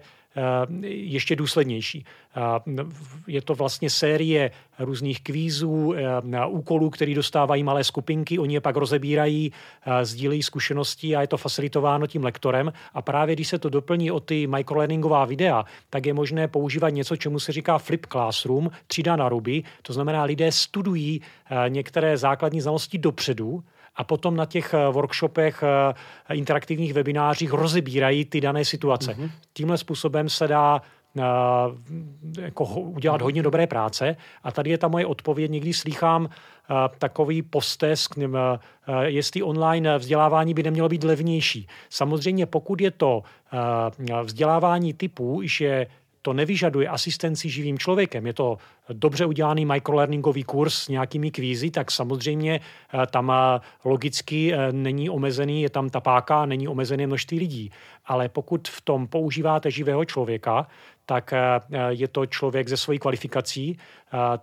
ještě 0.82 1.36
důslednější. 1.36 2.04
Eh, 2.36 2.84
je 3.26 3.42
to 3.42 3.54
vlastně 3.54 3.90
série 3.90 4.50
různých 4.78 5.20
kvízů, 5.20 5.94
eh, 5.94 6.46
úkolů, 6.46 6.90
které 6.90 7.14
dostávají 7.14 7.62
malé 7.62 7.84
skupinky, 7.84 8.38
oni 8.38 8.54
je 8.54 8.60
pak 8.60 8.76
rozebírají, 8.76 9.52
sdílejí 10.02 10.42
zkušenosti 10.42 11.16
a 11.16 11.20
je 11.20 11.26
to 11.26 11.36
facilitováno 11.36 12.06
tím 12.06 12.24
lektorem. 12.24 12.72
A 12.94 13.02
právě 13.02 13.34
když 13.34 13.48
se 13.48 13.58
to 13.58 13.68
doplní 13.68 14.10
o 14.10 14.20
ty 14.20 14.46
microlearningová 14.46 15.24
videa, 15.24 15.64
tak 15.90 16.06
je 16.06 16.14
možné 16.14 16.48
používat 16.48 16.88
něco, 16.88 17.16
čemu 17.16 17.38
se 17.40 17.52
říká 17.52 17.78
flip 17.78 18.06
classroom, 18.06 18.70
třída 18.86 19.16
na 19.16 19.28
ruby. 19.28 19.62
To 19.82 19.92
znamená, 19.92 20.24
lidé 20.24 20.52
studují 20.52 21.20
některé 21.68 22.16
základní 22.16 22.60
znalosti 22.60 22.98
dopředu, 22.98 23.64
a 23.96 24.04
potom 24.04 24.36
na 24.36 24.46
těch 24.46 24.74
eh, 24.74 24.88
workshopech, 24.92 25.62
eh, 25.62 26.34
interaktivních 26.34 26.94
webinářích 26.94 27.52
rozebírají 27.52 28.24
ty 28.24 28.40
dané 28.40 28.64
situace. 28.64 29.12
Mm-hmm. 29.12 29.30
Tímhle 29.52 29.78
způsobem 29.78 30.28
se 30.28 30.48
dá 30.48 30.82
uh, 31.16 31.22
jako 32.40 32.64
udělat 32.64 33.22
hodně 33.22 33.42
dobré 33.42 33.66
práce. 33.66 34.16
A 34.42 34.52
tady 34.52 34.70
je 34.70 34.78
ta 34.78 34.88
moje 34.88 35.06
odpověď. 35.06 35.50
Někdy 35.50 35.72
slýchám 35.72 36.28
takový 36.98 37.42
postesk, 37.42 38.14
jestli 39.04 39.42
online 39.42 39.98
vzdělávání 39.98 40.54
by 40.54 40.62
nemělo 40.62 40.88
být 40.88 41.04
levnější. 41.04 41.66
Samozřejmě, 41.90 42.46
pokud 42.46 42.80
je 42.80 42.90
to 42.90 43.22
vzdělávání 44.22 44.94
typu, 44.94 45.40
že 45.44 45.86
to 46.24 46.32
nevyžaduje 46.32 46.88
asistenci 46.88 47.48
živým 47.48 47.78
člověkem, 47.78 48.26
je 48.26 48.32
to 48.32 48.58
dobře 48.92 49.26
udělaný 49.26 49.64
microlearningový 49.64 50.44
kurz 50.44 50.74
s 50.74 50.88
nějakými 50.88 51.30
kvízy, 51.30 51.70
tak 51.70 51.90
samozřejmě 51.90 52.60
eh, 52.60 53.06
tam 53.06 53.32
eh, 53.32 53.60
logicky 53.84 54.52
eh, 54.52 54.72
není 54.72 55.10
omezený, 55.10 55.62
je 55.62 55.70
tam 55.70 55.90
ta 55.90 56.00
páka, 56.00 56.46
není 56.46 56.68
omezené 56.68 57.06
množství 57.06 57.38
lidí. 57.38 57.70
Ale 58.06 58.28
pokud 58.28 58.68
v 58.68 58.80
tom 58.80 59.06
používáte 59.06 59.70
živého 59.70 60.04
člověka, 60.04 60.66
tak 61.06 61.34
je 61.88 62.08
to 62.08 62.26
člověk 62.26 62.68
ze 62.68 62.76
svojí 62.76 62.98
kvalifikací. 62.98 63.78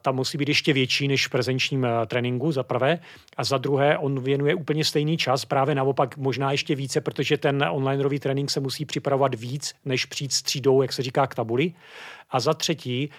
Ta 0.01 0.12
musí 0.12 0.38
být 0.38 0.47
ještě 0.47 0.74
větší 0.74 1.07
než 1.07 1.28
v 1.28 1.30
prezenčním 1.30 1.88
tréninku, 2.07 2.51
za 2.51 2.64
prvé. 2.64 2.99
A 3.38 3.43
za 3.43 3.57
druhé, 3.57 3.97
on 3.97 4.20
věnuje 4.20 4.55
úplně 4.55 4.86
stejný 4.86 5.18
čas, 5.18 5.45
právě 5.45 5.76
naopak 5.76 6.18
možná 6.18 6.51
ještě 6.51 6.76
více, 6.76 7.01
protože 7.01 7.38
ten 7.38 7.66
onlineový 7.72 8.20
trénink 8.20 8.51
se 8.51 8.59
musí 8.59 8.86
připravovat 8.86 9.36
víc, 9.36 9.76
než 9.86 10.05
přijít 10.05 10.34
s 10.34 10.41
třídou, 10.41 10.82
jak 10.82 10.93
se 10.93 11.01
říká, 11.01 11.28
k 11.28 11.36
tabuli. 11.36 11.74
A 12.30 12.39
za 12.39 12.53
třetí, 12.53 13.09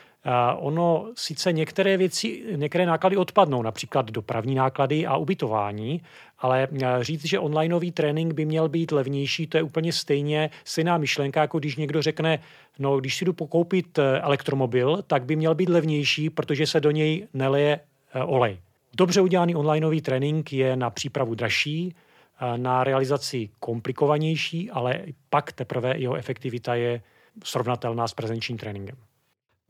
ono 0.56 1.12
sice 1.16 1.52
některé 1.52 1.96
věci, 1.96 2.44
některé 2.56 2.86
náklady 2.86 3.16
odpadnou, 3.16 3.62
například 3.62 4.10
dopravní 4.10 4.54
náklady 4.54 5.06
a 5.06 5.16
ubytování, 5.16 6.02
ale 6.38 6.68
říct, 7.00 7.26
že 7.26 7.38
onlineový 7.38 7.92
trénink 7.92 8.34
by 8.34 8.44
měl 8.44 8.68
být 8.68 8.92
levnější, 8.92 9.46
to 9.46 9.56
je 9.56 9.62
úplně 9.62 9.92
stejně 9.92 10.50
stejná 10.64 10.98
myšlenka, 10.98 11.40
jako 11.40 11.58
když 11.58 11.76
někdo 11.76 12.02
řekne, 12.02 12.38
no 12.78 13.00
když 13.00 13.16
si 13.16 13.24
jdu 13.24 13.32
pokoupit 13.32 13.98
e, 13.98 14.20
elektromobil, 14.20 15.02
tak 15.06 15.24
by 15.24 15.36
měl 15.36 15.54
být 15.54 15.68
levnější, 15.68 16.30
protože 16.30 16.66
se 16.66 16.80
do 16.80 16.90
něj 16.90 17.28
neleje 17.34 17.80
e, 18.14 18.22
olej. 18.22 18.58
Dobře 18.96 19.20
udělaný 19.20 19.54
onlineový 19.54 20.00
trénink 20.00 20.52
je 20.52 20.76
na 20.76 20.90
přípravu 20.90 21.34
dražší, 21.34 21.94
e, 22.40 22.58
na 22.58 22.84
realizaci 22.84 23.48
komplikovanější, 23.60 24.70
ale 24.70 25.00
pak 25.30 25.52
teprve 25.52 25.94
jeho 25.98 26.14
efektivita 26.14 26.74
je 26.74 27.02
srovnatelná 27.44 28.08
s 28.08 28.14
prezenčním 28.14 28.58
tréninkem. 28.58 28.96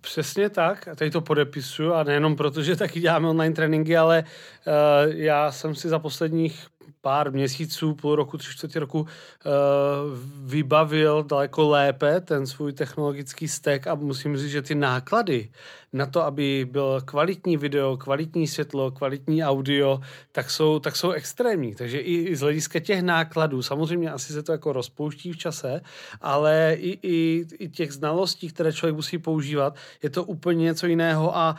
Přesně 0.02 0.50
tak, 0.50 0.88
a 0.88 0.94
tady 0.94 1.10
to 1.10 1.20
podepisuju. 1.20 1.92
A 1.92 2.02
nejenom 2.02 2.36
proto, 2.36 2.62
že 2.62 2.76
taky 2.76 3.00
děláme 3.00 3.28
online 3.28 3.54
tréninky, 3.54 3.96
ale 3.96 4.24
uh, 4.24 5.12
já 5.14 5.52
jsem 5.52 5.74
si 5.74 5.88
za 5.88 5.98
posledních 5.98 6.66
pár 7.00 7.32
měsíců, 7.32 7.94
půl 7.94 8.16
roku, 8.16 8.38
tři 8.38 8.52
čtvrtě 8.52 8.78
roku 8.78 9.00
uh, 9.00 9.08
vybavil 10.44 11.22
daleko 11.22 11.68
lépe 11.68 12.20
ten 12.20 12.46
svůj 12.46 12.72
technologický 12.72 13.48
stack 13.48 13.86
a 13.86 13.94
musím 13.94 14.36
říct, 14.36 14.50
že 14.50 14.62
ty 14.62 14.74
náklady 14.74 15.48
na 15.92 16.06
to, 16.06 16.22
aby 16.22 16.66
byl 16.70 17.00
kvalitní 17.04 17.56
video, 17.56 17.96
kvalitní 17.96 18.46
světlo, 18.46 18.90
kvalitní 18.90 19.44
audio, 19.44 20.00
tak 20.32 20.50
jsou, 20.50 20.78
tak 20.78 20.96
jsou 20.96 21.10
extrémní. 21.10 21.74
Takže 21.74 21.98
i, 21.98 22.14
i 22.14 22.36
z 22.36 22.40
hlediska 22.40 22.80
těch 22.80 23.02
nákladů, 23.02 23.62
samozřejmě 23.62 24.10
asi 24.10 24.32
se 24.32 24.42
to 24.42 24.52
jako 24.52 24.72
rozpouští 24.72 25.32
v 25.32 25.36
čase, 25.36 25.80
ale 26.20 26.76
i, 26.78 26.98
i, 27.02 27.46
i 27.58 27.68
těch 27.68 27.92
znalostí, 27.92 28.48
které 28.48 28.72
člověk 28.72 28.96
musí 28.96 29.18
používat, 29.18 29.76
je 30.02 30.10
to 30.10 30.24
úplně 30.24 30.62
něco 30.64 30.86
jiného 30.86 31.36
a 31.36 31.56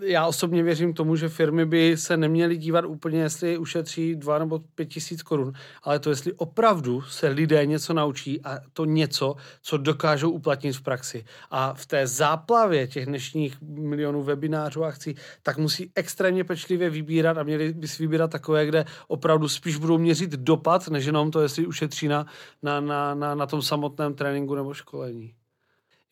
uh, 0.00 0.04
já 0.04 0.26
osobně 0.26 0.62
věřím 0.62 0.94
tomu, 0.94 1.16
že 1.16 1.28
firmy 1.28 1.66
by 1.66 1.96
se 1.96 2.16
neměly 2.16 2.56
dívat 2.56 2.84
úplně, 2.84 3.20
jestli 3.20 3.58
ušetří 3.58 4.14
dva 4.14 4.38
nebo 4.38 4.58
pět 4.58 4.86
tisíc 4.86 5.22
korun, 5.22 5.52
ale 5.82 5.98
to, 5.98 6.10
jestli 6.10 6.32
opravdu 6.32 7.02
se 7.02 7.28
lidé 7.28 7.66
něco 7.66 7.94
naučí 7.94 8.42
a 8.44 8.58
to 8.72 8.84
něco, 8.84 9.36
co 9.62 9.76
dokážou 9.76 10.30
uplatnit 10.30 10.72
v 10.72 10.82
praxi. 10.82 11.24
A 11.50 11.74
v 11.74 11.86
té 11.86 12.06
záplavě 12.06 12.86
těch 12.86 13.06
dnešních 13.06 13.45
milionů 13.60 14.22
webinářů 14.22 14.84
a 14.84 14.88
akcí, 14.88 15.14
tak 15.42 15.58
musí 15.58 15.90
extrémně 15.94 16.44
pečlivě 16.44 16.90
vybírat 16.90 17.38
a 17.38 17.42
měli 17.42 17.72
by 17.72 17.88
si 17.88 18.02
vybírat 18.02 18.30
takové, 18.30 18.66
kde 18.66 18.84
opravdu 19.08 19.48
spíš 19.48 19.76
budou 19.76 19.98
měřit 19.98 20.30
dopad, 20.30 20.88
než 20.88 21.04
jenom 21.04 21.30
to, 21.30 21.40
jestli 21.40 21.66
ušetří 21.66 22.08
na, 22.08 22.26
na, 22.62 22.80
na, 22.80 23.14
na, 23.14 23.34
na 23.34 23.46
tom 23.46 23.62
samotném 23.62 24.14
tréninku 24.14 24.54
nebo 24.54 24.74
školení. 24.74 25.34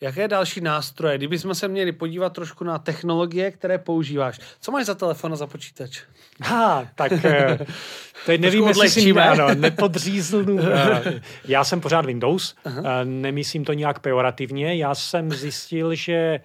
Jaké 0.00 0.28
další 0.28 0.60
nástroje? 0.60 1.18
Kdybychom 1.18 1.54
se 1.54 1.68
měli 1.68 1.92
podívat 1.92 2.32
trošku 2.32 2.64
na 2.64 2.78
technologie, 2.78 3.50
které 3.50 3.78
používáš. 3.78 4.40
Co 4.60 4.72
máš 4.72 4.86
za 4.86 4.94
telefon 4.94 5.32
a 5.32 5.36
za 5.36 5.46
počítač? 5.46 6.02
Ha, 6.42 6.88
tak 6.94 7.12
eh, 7.24 7.58
teď 8.26 8.40
nevím, 8.40 8.68
jestli 8.68 8.90
si 8.90 9.12
ano, 9.12 9.54
nepodříznu. 9.54 10.58
Eh, 10.74 11.20
já 11.44 11.64
jsem 11.64 11.80
pořád 11.80 12.06
Windows, 12.06 12.54
Aha. 12.64 12.82
Eh, 12.84 13.04
nemyslím 13.04 13.64
to 13.64 13.72
nějak 13.72 13.98
pejorativně. 13.98 14.74
Já 14.74 14.94
jsem 14.94 15.32
zjistil, 15.32 15.94
že 15.94 16.40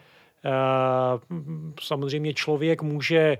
samozřejmě 1.81 2.33
člověk 2.33 2.81
může 2.81 3.37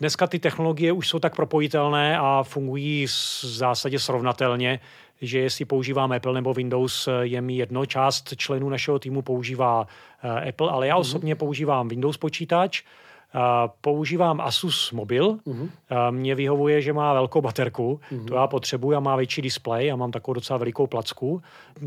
dneska 0.00 0.26
ty 0.26 0.38
technologie 0.38 0.92
už 0.92 1.08
jsou 1.08 1.18
tak 1.18 1.36
propojitelné 1.36 2.18
a 2.18 2.42
fungují 2.42 3.06
v 3.06 3.44
zásadě 3.44 3.98
srovnatelně, 3.98 4.80
že 5.20 5.38
jestli 5.38 5.64
používám 5.64 6.12
Apple 6.12 6.34
nebo 6.34 6.54
Windows, 6.54 7.08
je 7.20 7.40
mi 7.40 7.56
jedno. 7.56 7.86
Část 7.86 8.36
členů 8.36 8.68
našeho 8.68 8.98
týmu 8.98 9.22
používá 9.22 9.86
eh, 10.22 10.48
Apple, 10.48 10.70
ale 10.70 10.86
já 10.86 10.94
mhm. 10.94 11.00
osobně 11.00 11.34
používám 11.34 11.88
Windows 11.88 12.16
počítač. 12.16 12.82
Používám 13.80 14.40
Asus 14.40 14.92
mobil. 14.92 15.38
Uh-huh. 15.46 15.68
Mně 16.10 16.34
vyhovuje, 16.34 16.82
že 16.82 16.92
má 16.92 17.12
velkou 17.12 17.40
baterku. 17.40 18.00
Uh-huh. 18.12 18.24
To 18.24 18.34
já 18.34 18.46
potřebuji 18.46 18.96
a 18.96 19.00
má 19.00 19.16
větší 19.16 19.42
displej 19.42 19.92
a 19.92 19.96
mám 19.96 20.10
takovou 20.10 20.34
docela 20.34 20.58
velikou 20.58 20.86
placku. 20.86 21.42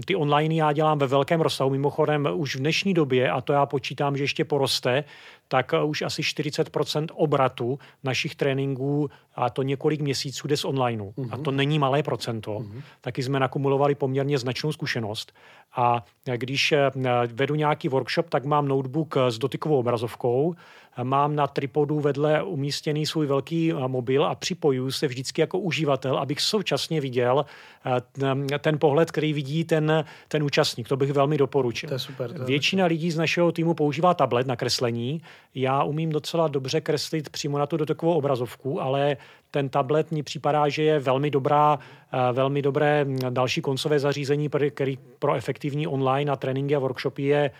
Ty 0.05 0.15
online 0.15 0.55
já 0.55 0.73
dělám 0.73 0.99
ve 0.99 1.07
velkém 1.07 1.41
rozsahu. 1.41 1.69
Mimochodem 1.69 2.27
už 2.33 2.55
v 2.55 2.59
dnešní 2.59 2.93
době, 2.93 3.31
a 3.31 3.41
to 3.41 3.53
já 3.53 3.65
počítám, 3.65 4.17
že 4.17 4.23
ještě 4.23 4.45
poroste, 4.45 5.03
tak 5.47 5.73
už 5.83 6.01
asi 6.01 6.21
40% 6.21 7.07
obratu 7.13 7.79
našich 8.03 8.35
tréninků 8.35 9.09
a 9.35 9.49
to 9.49 9.63
několik 9.63 10.01
měsíců 10.01 10.47
jde 10.47 10.57
z 10.57 10.65
online. 10.65 11.03
Uh-huh. 11.03 11.29
A 11.31 11.37
to 11.37 11.51
není 11.51 11.79
malé 11.79 12.03
procento. 12.03 12.51
Uh-huh. 12.51 12.81
Taky 13.01 13.23
jsme 13.23 13.39
nakumulovali 13.39 13.95
poměrně 13.95 14.37
značnou 14.37 14.71
zkušenost. 14.71 15.33
A 15.75 16.03
když 16.35 16.71
eh, 16.71 16.91
vedu 17.33 17.55
nějaký 17.55 17.89
workshop, 17.89 18.29
tak 18.29 18.45
mám 18.45 18.67
notebook 18.67 19.17
s 19.17 19.37
dotykovou 19.37 19.79
obrazovkou, 19.79 20.55
mám 21.03 21.35
na 21.35 21.47
tripodu 21.47 21.99
vedle 21.99 22.43
umístěný 22.43 23.05
svůj 23.05 23.27
velký 23.27 23.71
eh, 23.71 23.87
mobil 23.87 24.25
a 24.25 24.35
připojuju 24.35 24.91
se 24.91 25.07
vždycky 25.07 25.41
jako 25.41 25.59
uživatel, 25.59 26.17
abych 26.17 26.41
současně 26.41 27.01
viděl 27.01 27.45
eh, 27.85 28.59
ten 28.59 28.79
pohled, 28.79 29.11
který 29.11 29.33
vidí 29.33 29.63
ten, 29.63 30.05
ten 30.27 30.43
účastník. 30.43 30.87
To 30.87 30.97
bych 30.97 31.11
velmi 31.11 31.37
doporučil. 31.37 31.89
To 31.89 31.95
je 31.95 31.99
super. 31.99 32.33
To 32.33 32.41
je 32.41 32.45
Většina 32.45 32.85
lidí 32.85 33.11
z 33.11 33.17
našeho 33.17 33.51
týmu 33.51 33.73
používá 33.73 34.13
tablet 34.13 34.47
na 34.47 34.55
kreslení. 34.55 35.21
Já 35.55 35.83
umím 35.83 36.09
docela 36.09 36.47
dobře 36.47 36.81
kreslit 36.81 37.29
přímo 37.29 37.57
na 37.57 37.65
tu 37.65 37.77
dotykovou 37.77 38.13
obrazovku, 38.13 38.81
ale 38.81 39.17
ten 39.51 39.69
tablet 39.69 40.11
mi 40.11 40.23
připadá, 40.23 40.69
že 40.69 40.83
je 40.83 40.99
velmi 40.99 41.31
dobrá, 41.31 41.79
eh, 42.13 42.33
velmi 42.33 42.61
dobré 42.61 43.05
hm, 43.05 43.17
další 43.29 43.61
koncové 43.61 43.99
zařízení, 43.99 44.49
který 44.69 44.97
pro 45.19 45.35
efektivní 45.35 45.87
online 45.87 46.31
a 46.31 46.35
tréninky 46.35 46.75
a 46.75 46.79
workshopy 46.79 47.23
je, 47.23 47.51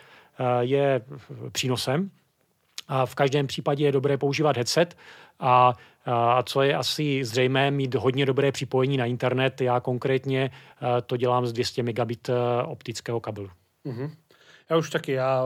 je 0.61 1.01
přínosem. 1.51 2.11
A 2.88 3.05
v 3.05 3.15
každém 3.15 3.47
případě 3.47 3.85
je 3.85 3.91
dobré 3.91 4.17
používat 4.17 4.55
headset 4.55 4.97
a, 5.39 5.73
a 6.05 6.43
co 6.43 6.61
je 6.61 6.75
asi 6.75 7.25
zřejmé, 7.25 7.71
mít 7.71 7.95
hodně 7.95 8.25
dobré 8.25 8.51
připojení 8.51 8.97
na 8.97 9.05
internet. 9.05 9.61
Já 9.61 9.79
konkrétně 9.79 10.51
to 11.05 11.17
dělám 11.17 11.47
z 11.47 11.53
200 11.53 11.83
megabit 11.83 12.29
optického 12.65 13.19
kabelu. 13.19 13.49
Mm-hmm. 13.85 14.11
Já 14.69 14.77
už 14.77 14.89
taky, 14.89 15.11
já 15.11 15.45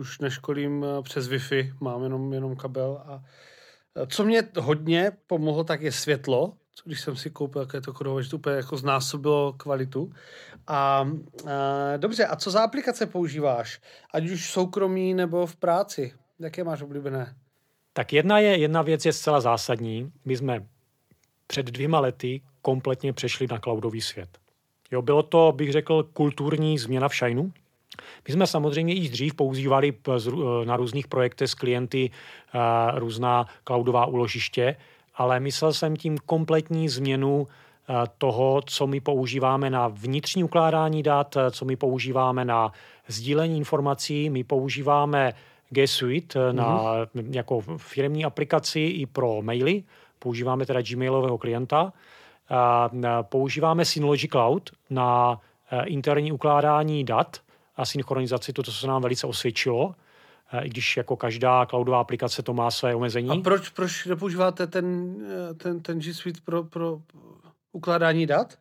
už 0.00 0.18
neškolím 0.18 0.86
přes 1.02 1.28
Wi-Fi, 1.28 1.72
mám 1.80 2.02
jenom, 2.02 2.32
jenom 2.32 2.56
kabel 2.56 3.02
a 3.06 3.22
co 4.06 4.24
mě 4.24 4.42
hodně 4.58 5.12
pomohlo, 5.26 5.64
tak 5.64 5.82
je 5.82 5.92
světlo, 5.92 6.52
když 6.84 7.00
jsem 7.00 7.16
si 7.16 7.30
koupil 7.30 7.62
jaké 7.62 7.80
to 7.80 7.92
kodové, 7.92 8.22
že 8.22 8.30
to 8.30 8.36
úplně 8.36 8.56
jako 8.56 8.76
znásobilo 8.76 9.52
kvalitu. 9.52 10.12
A, 10.66 10.76
a 10.76 11.96
dobře, 11.96 12.26
a 12.26 12.36
co 12.36 12.50
za 12.50 12.62
aplikace 12.62 13.06
používáš? 13.06 13.80
Ať 14.12 14.30
už 14.30 14.50
soukromí 14.50 15.14
nebo 15.14 15.46
v 15.46 15.56
práci? 15.56 16.12
Jaké 16.40 16.64
máš 16.64 16.82
oblíbené? 16.82 17.34
Tak 17.92 18.12
jedna, 18.12 18.38
je, 18.38 18.58
jedna 18.58 18.82
věc 18.82 19.06
je 19.06 19.12
zcela 19.12 19.40
zásadní. 19.40 20.12
My 20.24 20.36
jsme 20.36 20.66
před 21.46 21.66
dvěma 21.66 22.00
lety 22.00 22.40
kompletně 22.62 23.12
přešli 23.12 23.46
na 23.46 23.58
cloudový 23.58 24.00
svět. 24.00 24.38
Jo, 24.90 25.02
bylo 25.02 25.22
to, 25.22 25.52
bych 25.56 25.72
řekl, 25.72 26.02
kulturní 26.02 26.78
změna 26.78 27.08
v 27.08 27.14
Shineu. 27.14 27.50
My 28.28 28.34
jsme 28.34 28.46
samozřejmě 28.46 28.94
i 28.94 29.08
dřív 29.08 29.34
používali 29.34 29.92
na 30.64 30.76
různých 30.76 31.08
projektech 31.08 31.50
s 31.50 31.54
klienty 31.54 32.10
různá 32.94 33.46
cloudová 33.64 34.06
úložiště, 34.06 34.76
ale 35.14 35.40
myslel 35.40 35.72
jsem 35.72 35.96
tím 35.96 36.18
kompletní 36.18 36.88
změnu 36.88 37.46
toho, 38.18 38.60
co 38.66 38.86
my 38.86 39.00
používáme 39.00 39.70
na 39.70 39.88
vnitřní 39.88 40.44
ukládání 40.44 41.02
dat, 41.02 41.36
co 41.50 41.64
my 41.64 41.76
používáme 41.76 42.44
na 42.44 42.72
sdílení 43.08 43.56
informací. 43.56 44.30
My 44.30 44.44
používáme 44.44 45.32
G 45.70 45.86
Suite 45.86 46.38
mm-hmm. 46.38 46.52
na, 46.52 46.82
jako 47.30 47.60
firmní 47.76 48.24
aplikaci 48.24 48.80
i 48.80 49.06
pro 49.06 49.42
maily. 49.42 49.84
Používáme 50.18 50.66
teda 50.66 50.82
Gmailového 50.82 51.38
klienta. 51.38 51.92
A, 52.48 52.90
používáme 53.22 53.84
Synology 53.84 54.28
Cloud 54.28 54.70
na 54.90 55.40
e, 55.70 55.86
interní 55.86 56.32
ukládání 56.32 57.04
dat 57.04 57.36
a 57.76 57.84
synchronizaci, 57.84 58.52
to, 58.52 58.62
co 58.62 58.72
se 58.72 58.86
nám 58.86 59.02
velice 59.02 59.26
osvědčilo 59.26 59.94
e, 60.52 60.64
i 60.64 60.68
když 60.68 60.96
jako 60.96 61.16
každá 61.16 61.66
cloudová 61.66 62.00
aplikace 62.00 62.42
to 62.42 62.54
má 62.54 62.70
své 62.70 62.94
omezení. 62.94 63.30
A 63.30 63.36
proč, 63.36 63.68
proč 63.68 64.06
nepoužíváte 64.06 64.66
ten, 64.66 65.16
ten, 65.56 65.80
ten 65.80 66.00
G 66.00 66.14
Suite 66.14 66.40
pro, 66.44 66.64
pro 66.64 66.98
ukládání 67.72 68.26
dat? 68.26 68.58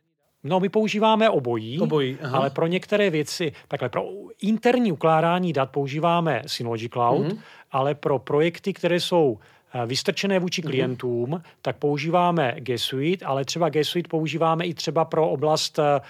No, 0.48 0.60
my 0.60 0.70
používáme 0.70 1.30
obojí, 1.30 1.80
obojí 1.80 2.18
aha. 2.24 2.38
ale 2.38 2.50
pro 2.50 2.68
některé 2.68 3.10
věci, 3.10 3.52
takhle 3.68 3.90
pro 3.90 4.04
interní 4.42 4.92
ukládání 4.92 5.54
dat 5.54 5.70
používáme 5.70 6.44
Synology 6.46 6.90
Cloud, 6.90 7.28
mm-hmm. 7.28 7.40
ale 7.72 7.96
pro 7.96 8.20
projekty, 8.20 8.74
které 8.74 9.00
jsou 9.00 9.40
eh, 9.74 9.86
vystrčené 9.86 10.40
vůči 10.40 10.62
mm-hmm. 10.62 10.70
klientům, 10.70 11.42
tak 11.62 11.78
používáme 11.78 12.56
G 12.60 12.78
Suite, 12.78 13.26
ale 13.26 13.46
třeba 13.46 13.70
G 13.70 13.84
Suite 13.84 14.08
používáme 14.08 14.66
i 14.66 14.74
třeba 14.74 15.06
pro 15.06 15.30
oblast 15.30 15.80
eh, 15.80 16.02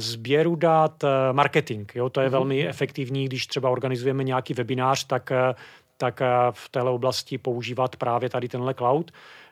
sběru 0.00 0.56
dat, 0.56 1.04
eh, 1.04 1.32
marketing. 1.32 1.90
Jo? 1.94 2.08
To 2.08 2.20
je 2.20 2.28
mm-hmm. 2.28 2.32
velmi 2.32 2.68
efektivní, 2.68 3.24
když 3.24 3.46
třeba 3.46 3.70
organizujeme 3.70 4.24
nějaký 4.24 4.54
webinář, 4.54 5.04
tak, 5.04 5.32
tak 5.96 6.20
v 6.50 6.68
této 6.68 6.94
oblasti 6.94 7.38
používat 7.38 7.96
právě 7.96 8.28
tady 8.28 8.48
tenhle 8.48 8.74
cloud 8.74 9.10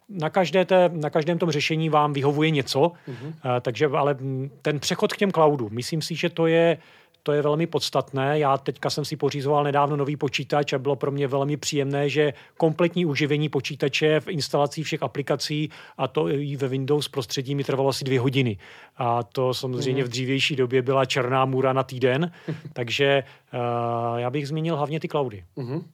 na, 0.08 0.30
každé 0.30 0.64
té, 0.64 0.90
na 0.92 1.10
každém 1.10 1.38
tom 1.38 1.50
řešení 1.50 1.88
vám 1.88 2.12
vyhovuje 2.12 2.50
něco, 2.50 2.80
mm-hmm. 2.80 3.60
takže 3.60 3.86
ale 3.86 4.16
ten 4.62 4.80
přechod 4.80 5.12
k 5.12 5.16
těm 5.16 5.32
cloudům, 5.32 5.68
myslím 5.72 6.02
si, 6.02 6.14
že 6.14 6.30
to 6.30 6.46
je, 6.46 6.78
to 7.26 7.32
je 7.32 7.42
velmi 7.42 7.66
podstatné. 7.66 8.38
Já 8.38 8.58
teďka 8.58 8.90
jsem 8.90 9.04
si 9.04 9.16
pořizoval 9.16 9.64
nedávno 9.64 9.96
nový 9.96 10.16
počítač 10.16 10.72
a 10.72 10.78
bylo 10.78 10.96
pro 10.96 11.10
mě 11.10 11.26
velmi 11.26 11.56
příjemné, 11.56 12.08
že 12.08 12.32
kompletní 12.56 13.06
uživení 13.06 13.48
počítače 13.48 14.20
v 14.20 14.28
instalaci 14.28 14.82
všech 14.82 15.02
aplikací 15.02 15.70
a 15.98 16.08
to 16.08 16.28
i 16.28 16.56
ve 16.56 16.68
Windows 16.68 17.08
prostředí 17.08 17.54
mi 17.54 17.64
trvalo 17.64 17.88
asi 17.88 18.04
dvě 18.04 18.20
hodiny. 18.20 18.58
A 18.96 19.22
to 19.22 19.54
samozřejmě 19.54 20.02
mm. 20.02 20.08
v 20.08 20.10
dřívější 20.10 20.56
době 20.56 20.82
byla 20.82 21.04
černá 21.04 21.44
můra 21.44 21.72
na 21.72 21.82
týden, 21.82 22.32
takže 22.72 23.22
uh, 23.54 24.18
já 24.18 24.30
bych 24.30 24.48
zmínil 24.48 24.76
hlavně 24.76 25.00
ty 25.00 25.08
cloudy. 25.08 25.44
Mm. 25.56 25.84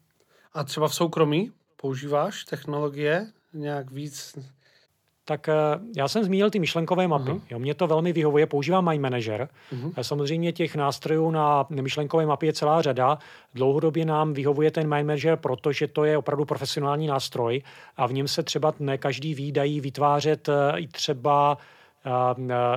A 0.52 0.64
třeba 0.64 0.88
v 0.88 0.94
soukromí 0.94 1.50
používáš 1.76 2.44
technologie 2.44 3.26
nějak 3.54 3.90
víc? 3.90 4.38
Tak 5.24 5.48
eh, 5.48 5.54
já 5.96 6.08
jsem 6.08 6.24
zmínil 6.24 6.50
ty 6.50 6.58
myšlenkové 6.58 7.08
mapy. 7.08 7.30
Uh-huh. 7.30 7.40
Jo, 7.50 7.58
mě 7.58 7.74
to 7.74 7.86
velmi 7.86 8.12
vyhovuje, 8.12 8.46
používám 8.46 8.88
My 8.88 8.98
Manager. 8.98 9.48
Uh-huh. 9.72 10.02
Samozřejmě 10.02 10.52
těch 10.52 10.74
nástrojů 10.74 11.30
na 11.30 11.66
myšlenkové 11.70 12.26
mapy 12.26 12.46
je 12.46 12.52
celá 12.52 12.82
řada. 12.82 13.18
Dlouhodobě 13.54 14.04
nám 14.04 14.32
vyhovuje 14.32 14.70
ten 14.70 14.94
My 14.94 15.04
Manager, 15.04 15.36
protože 15.36 15.88
to 15.88 16.04
je 16.04 16.18
opravdu 16.18 16.44
profesionální 16.44 17.06
nástroj 17.06 17.62
a 17.96 18.06
v 18.06 18.12
něm 18.12 18.28
se 18.28 18.42
třeba 18.42 18.74
ne 18.78 18.98
každý 18.98 19.34
výdají 19.34 19.80
vytvářet 19.80 20.48
eh, 20.48 20.78
i 20.78 20.88
třeba 20.88 21.58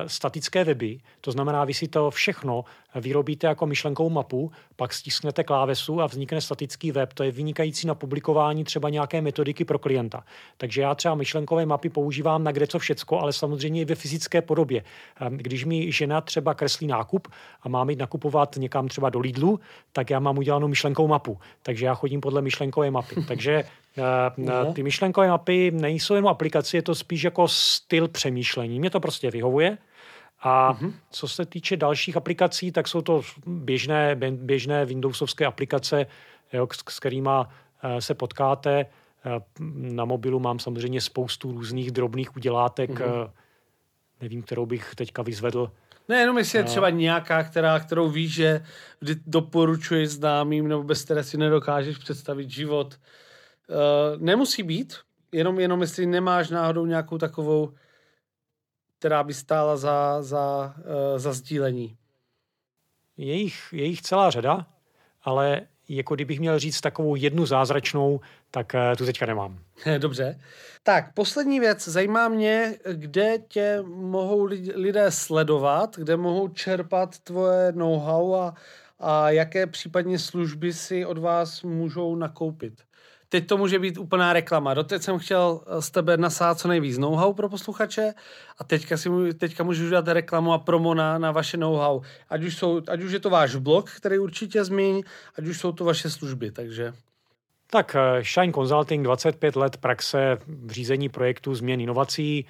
statické 0.08 0.64
weby. 0.64 1.00
To 1.22 1.32
znamená, 1.32 1.66
vy 1.66 1.74
si 1.74 1.88
to 1.88 2.12
všechno 2.12 2.66
vyrobíte 3.00 3.48
jako 3.48 3.66
myšlenkovou 3.66 4.10
mapu, 4.10 4.52
pak 4.76 4.94
stisknete 4.94 5.44
klávesu 5.44 6.02
a 6.02 6.06
vznikne 6.06 6.42
statický 6.42 6.92
web. 6.92 7.14
To 7.14 7.24
je 7.24 7.32
vynikající 7.32 7.88
na 7.88 7.96
publikování 7.96 8.64
třeba 8.64 8.90
nějaké 8.90 9.22
metodiky 9.22 9.66
pro 9.66 9.80
klienta. 9.80 10.24
Takže 10.58 10.82
já 10.82 10.96
třeba 10.96 11.16
myšlenkové 11.16 11.66
mapy 11.66 11.90
používám 11.90 12.44
na 12.44 12.52
kde 12.52 12.68
co 12.68 12.80
všecko, 12.80 13.20
ale 13.20 13.34
samozřejmě 13.34 13.82
i 13.82 13.86
ve 13.86 13.96
fyzické 13.96 14.42
podobě. 14.42 14.84
Ehm, 15.22 15.38
když 15.38 15.66
mi 15.66 15.92
žena 15.92 16.22
třeba 16.22 16.54
kreslí 16.54 16.88
nákup 16.88 17.28
a 17.62 17.70
mám 17.70 17.90
jít 17.90 18.00
nakupovat 18.00 18.56
někam 18.58 18.88
třeba 18.88 19.10
do 19.10 19.20
Lidlu, 19.20 19.60
tak 19.92 20.10
já 20.10 20.20
mám 20.20 20.38
udělanou 20.38 20.68
myšlenkovou 20.68 21.08
mapu. 21.08 21.38
Takže 21.64 21.86
já 21.86 21.94
chodím 21.94 22.22
podle 22.22 22.42
myšlenkové 22.42 22.92
mapy. 22.92 23.16
Takže 23.28 23.64
eh, 23.98 24.74
ty 24.74 24.84
myšlenkové 24.84 25.28
mapy 25.28 25.72
nejsou 25.72 26.16
jenom 26.16 26.30
aplikace, 26.30 26.78
je 26.78 26.82
to 26.82 26.96
spíš 26.96 27.24
jako 27.24 27.48
styl 27.48 28.08
přemýšlení. 28.08 28.80
Mě 28.80 28.90
to 28.90 29.00
prostě 29.00 29.32
vyhovuje. 29.32 29.78
A 30.48 30.74
mm-hmm. 30.74 30.94
co 31.10 31.28
se 31.28 31.46
týče 31.46 31.78
dalších 31.78 32.18
aplikací, 32.18 32.72
tak 32.72 32.88
jsou 32.88 33.02
to 33.02 33.22
běžné, 33.46 34.16
běžné 34.32 34.86
Windowsovské 34.86 35.46
aplikace, 35.46 36.06
jo, 36.54 36.68
s, 36.74 36.94
s 36.94 37.00
kterými 37.00 37.30
eh, 37.84 38.02
se 38.02 38.14
potkáte. 38.14 38.86
Eh, 39.26 39.42
na 39.76 40.06
mobilu 40.06 40.40
mám 40.40 40.60
samozřejmě 40.60 41.02
spoustu 41.02 41.52
různých 41.52 41.92
drobných 41.92 42.36
udělátek. 42.36 42.90
Mm-hmm. 42.90 43.32
Nevím, 44.22 44.42
kterou 44.42 44.66
bych 44.66 44.96
teďka 44.96 45.22
vyzvedl. 45.22 45.72
Ne, 46.10 46.18
jenom 46.18 46.38
jestli 46.38 46.58
je 46.58 46.64
třeba 46.64 46.90
nějaká, 46.90 47.44
která, 47.44 47.80
kterou 47.80 48.10
víš, 48.10 48.34
že 48.34 48.66
vždy 49.02 49.16
doporučuješ 49.28 50.10
známým, 50.10 50.68
nebo 50.68 50.84
bez 50.84 51.04
které 51.04 51.24
si 51.24 51.38
nedokážeš 51.38 51.98
představit 51.98 52.50
život. 52.50 53.00
Uh, 53.70 54.22
nemusí 54.22 54.64
být, 54.64 54.96
jenom, 55.32 55.60
jenom 55.60 55.82
jestli 55.82 56.06
nemáš 56.06 56.50
náhodou 56.50 56.86
nějakou 56.86 57.18
takovou 57.18 57.74
která 59.00 59.24
by 59.24 59.34
stála 59.34 59.78
za, 59.78 60.22
za, 60.22 60.76
uh, 60.78 61.20
za 61.20 61.34
sdílení? 61.34 61.98
Je 63.18 63.34
jich, 63.34 63.60
je 63.72 63.86
jich 63.86 64.02
celá 64.02 64.30
řada, 64.30 64.66
ale 65.24 65.62
jako 65.90 66.16
kdybych 66.16 66.40
měl 66.40 66.60
říct 66.60 66.82
takovou 66.82 67.16
jednu 67.16 67.46
zázračnou, 67.46 68.20
tak 68.52 68.74
uh, 68.74 68.96
tu 68.98 69.06
teďka 69.06 69.26
nemám. 69.26 69.60
Dobře. 69.98 70.40
Tak, 70.84 71.14
poslední 71.14 71.60
věc. 71.60 71.88
Zajímá 71.88 72.30
mě, 72.30 72.76
kde 72.94 73.38
tě 73.48 73.84
mohou 73.86 74.44
lidé 74.76 75.12
sledovat, 75.12 75.96
kde 75.98 76.18
mohou 76.18 76.48
čerpat 76.48 77.20
tvoje 77.20 77.72
know-how 77.72 78.36
a, 78.36 78.54
a 79.00 79.30
jaké 79.30 79.68
případně 79.68 80.20
služby 80.20 80.74
si 80.74 81.06
od 81.06 81.18
vás 81.18 81.64
můžou 81.64 82.16
nakoupit. 82.16 82.84
Teď 83.30 83.48
to 83.48 83.58
může 83.58 83.80
být 83.80 83.98
úplná 83.98 84.34
reklama. 84.34 84.74
Doteď 84.74 85.02
jsem 85.02 85.20
chtěl 85.20 85.62
eh, 85.68 85.82
z 85.82 85.90
tebe 85.90 86.18
nasát 86.18 86.60
co 86.60 86.68
nejvíc 86.68 86.98
know-how 86.98 87.34
pro 87.34 87.50
posluchače 87.50 88.14
a 88.58 88.64
teďka, 88.64 88.98
si, 88.98 89.10
teďka 89.34 89.64
můžu 89.64 89.86
udělat 89.86 90.08
reklamu 90.08 90.54
a 90.54 90.58
promo 90.58 90.94
na, 90.94 91.18
na 91.18 91.32
vaše 91.32 91.58
know-how. 91.58 92.02
Ať 92.30 92.44
už, 92.44 92.58
jsou, 92.58 92.82
ať 92.88 93.02
už 93.02 93.12
je 93.12 93.20
to 93.20 93.30
váš 93.30 93.56
blog, 93.56 93.92
který 93.92 94.20
určitě 94.20 94.64
zmíň, 94.64 95.04
ať 95.38 95.48
už 95.48 95.60
jsou 95.60 95.72
to 95.72 95.86
vaše 95.86 96.10
služby, 96.10 96.52
takže... 96.52 96.94
Tak 97.70 97.96
eh, 97.96 98.24
Shine 98.24 98.54
Consulting, 98.54 99.04
25 99.04 99.56
let 99.56 99.78
praxe 99.78 100.38
v 100.48 100.72
řízení 100.72 101.10
projektů 101.10 101.56
změn 101.56 101.82
inovací. 101.82 102.46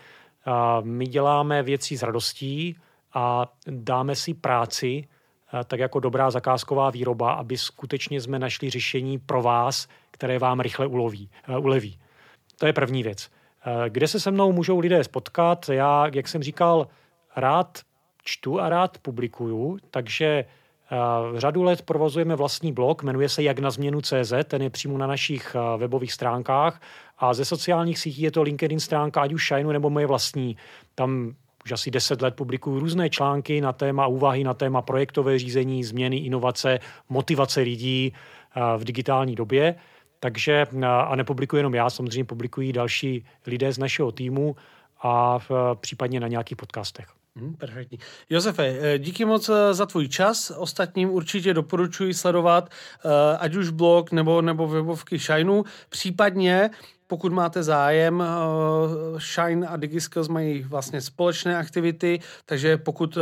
My 0.81 1.07
děláme 1.07 1.63
věci 1.63 1.97
s 1.97 2.03
radostí 2.03 2.77
a 3.15 3.53
dáme 3.67 4.15
si 4.15 4.33
práci, 4.33 5.07
eh, 5.07 5.63
tak 5.63 5.79
jako 5.79 5.99
dobrá 5.99 6.31
zakázková 6.31 6.89
výroba, 6.89 7.33
aby 7.33 7.57
skutečně 7.57 8.21
jsme 8.21 8.39
našli 8.39 8.69
řešení 8.69 9.19
pro 9.19 9.41
vás, 9.41 9.87
které 10.15 10.39
vám 10.39 10.59
rychle 10.59 10.87
uloví, 10.87 11.29
uh, 11.49 11.65
uleví. 11.65 11.99
To 12.59 12.65
je 12.65 12.73
první 12.73 13.03
věc. 13.03 13.29
Uh, 13.67 13.73
kde 13.89 14.07
se 14.07 14.19
se 14.19 14.31
mnou 14.31 14.51
můžou 14.51 14.79
lidé 14.79 15.03
spotkat? 15.03 15.69
Já, 15.69 16.07
jak 16.13 16.27
jsem 16.27 16.43
říkal, 16.43 16.87
rád 17.35 17.79
čtu 18.23 18.61
a 18.61 18.69
rád 18.69 18.97
publikuju, 18.97 19.77
takže 19.91 20.45
uh, 20.91 21.39
řadu 21.39 21.63
let 21.63 21.81
provozujeme 21.81 22.35
vlastní 22.35 22.71
blog, 22.71 23.03
jmenuje 23.03 23.29
se 23.29 23.43
Jak 23.43 23.59
na 23.59 23.71
změnu 23.71 24.01
CZ, 24.01 24.33
ten 24.43 24.61
je 24.61 24.69
přímo 24.69 24.97
na 24.97 25.07
našich 25.07 25.55
webových 25.77 26.13
stránkách 26.13 26.81
a 27.17 27.33
ze 27.33 27.45
sociálních 27.45 27.99
sítí 27.99 28.21
je 28.21 28.31
to 28.31 28.41
LinkedIn 28.41 28.79
stránka, 28.79 29.21
ať 29.21 29.33
už 29.33 29.47
Shineu 29.47 29.71
nebo 29.71 29.89
moje 29.89 30.07
vlastní. 30.07 30.57
Tam 30.95 31.35
už 31.65 31.71
asi 31.71 31.91
deset 31.91 32.21
let 32.21 32.35
publikuju 32.35 32.79
různé 32.79 33.09
články 33.09 33.61
na 33.61 33.73
téma 33.73 34.07
úvahy, 34.07 34.43
na 34.43 34.53
téma 34.53 34.81
projektové 34.81 35.39
řízení, 35.39 35.83
změny, 35.83 36.17
inovace, 36.17 36.79
motivace 37.09 37.61
lidí 37.61 38.13
v 38.77 38.83
digitální 38.83 39.35
době. 39.35 39.75
Takže 40.25 40.65
a 40.83 41.15
nepublikuji 41.15 41.59
jenom 41.59 41.75
já, 41.75 41.89
samozřejmě 41.89 42.23
publikují 42.25 42.73
další 42.73 43.25
lidé 43.47 43.73
z 43.73 43.77
našeho 43.77 44.11
týmu 44.11 44.55
a 45.03 45.39
případně 45.79 46.19
na 46.19 46.27
nějakých 46.27 46.57
podcastech. 46.57 47.05
Hmm, 47.35 47.53
perfektní. 47.53 47.99
Josefe, 48.29 48.77
eh, 48.81 48.99
díky 48.99 49.25
moc 49.25 49.49
eh, 49.49 49.73
za 49.73 49.85
tvůj 49.85 50.07
čas. 50.07 50.51
Ostatním 50.57 51.09
určitě 51.09 51.53
doporučuji 51.53 52.13
sledovat 52.13 52.69
eh, 52.69 53.37
ať 53.37 53.55
už 53.55 53.69
blog 53.69 54.11
nebo, 54.11 54.41
nebo 54.41 54.67
webovky 54.67 55.19
Shineu. 55.19 55.63
Případně 55.89 56.69
pokud 57.07 57.33
máte 57.33 57.63
zájem, 57.63 58.23
eh, 58.23 59.19
Shine 59.19 59.67
a 59.67 59.77
DigiSkills 59.77 60.27
mají 60.27 60.63
vlastně 60.63 61.01
společné 61.01 61.57
aktivity, 61.57 62.19
takže 62.45 62.77
pokud 62.77 63.17
eh, 63.17 63.21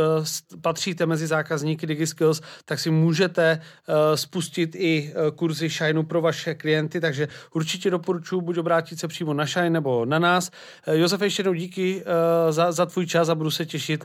patříte 0.60 1.06
mezi 1.06 1.26
zákazníky 1.26 1.86
DigiSkills, 1.86 2.40
tak 2.64 2.78
si 2.78 2.90
můžete 2.90 3.60
eh, 3.88 4.16
spustit 4.16 4.74
i 4.74 5.14
kurzy 5.36 5.68
Shineu 5.68 6.02
pro 6.02 6.20
vaše 6.20 6.54
klienty, 6.54 7.00
takže 7.00 7.28
určitě 7.54 7.90
doporučuji 7.90 8.40
buď 8.40 8.58
obrátit 8.58 8.98
se 8.98 9.08
přímo 9.08 9.34
na 9.34 9.46
Shine 9.46 9.70
nebo 9.70 10.04
na 10.04 10.18
nás. 10.18 10.50
Josef, 10.92 11.20
ještě 11.20 11.40
jednou 11.40 11.54
díky 11.54 12.04
za, 12.50 12.72
za 12.72 12.86
tvůj 12.86 13.06
čas 13.06 13.28
a 13.28 13.34
budu 13.34 13.50
se 13.50 13.66
těšit 13.66 14.04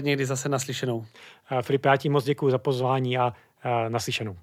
někdy 0.00 0.26
zase 0.26 0.48
naslyšenou. 0.48 1.06
Filip, 1.62 1.84
já 1.84 1.96
ti 1.96 2.08
moc 2.08 2.24
děkuji 2.24 2.50
za 2.50 2.58
pozvání 2.58 3.18
a 3.18 3.32
naslyšenou. 3.88 4.36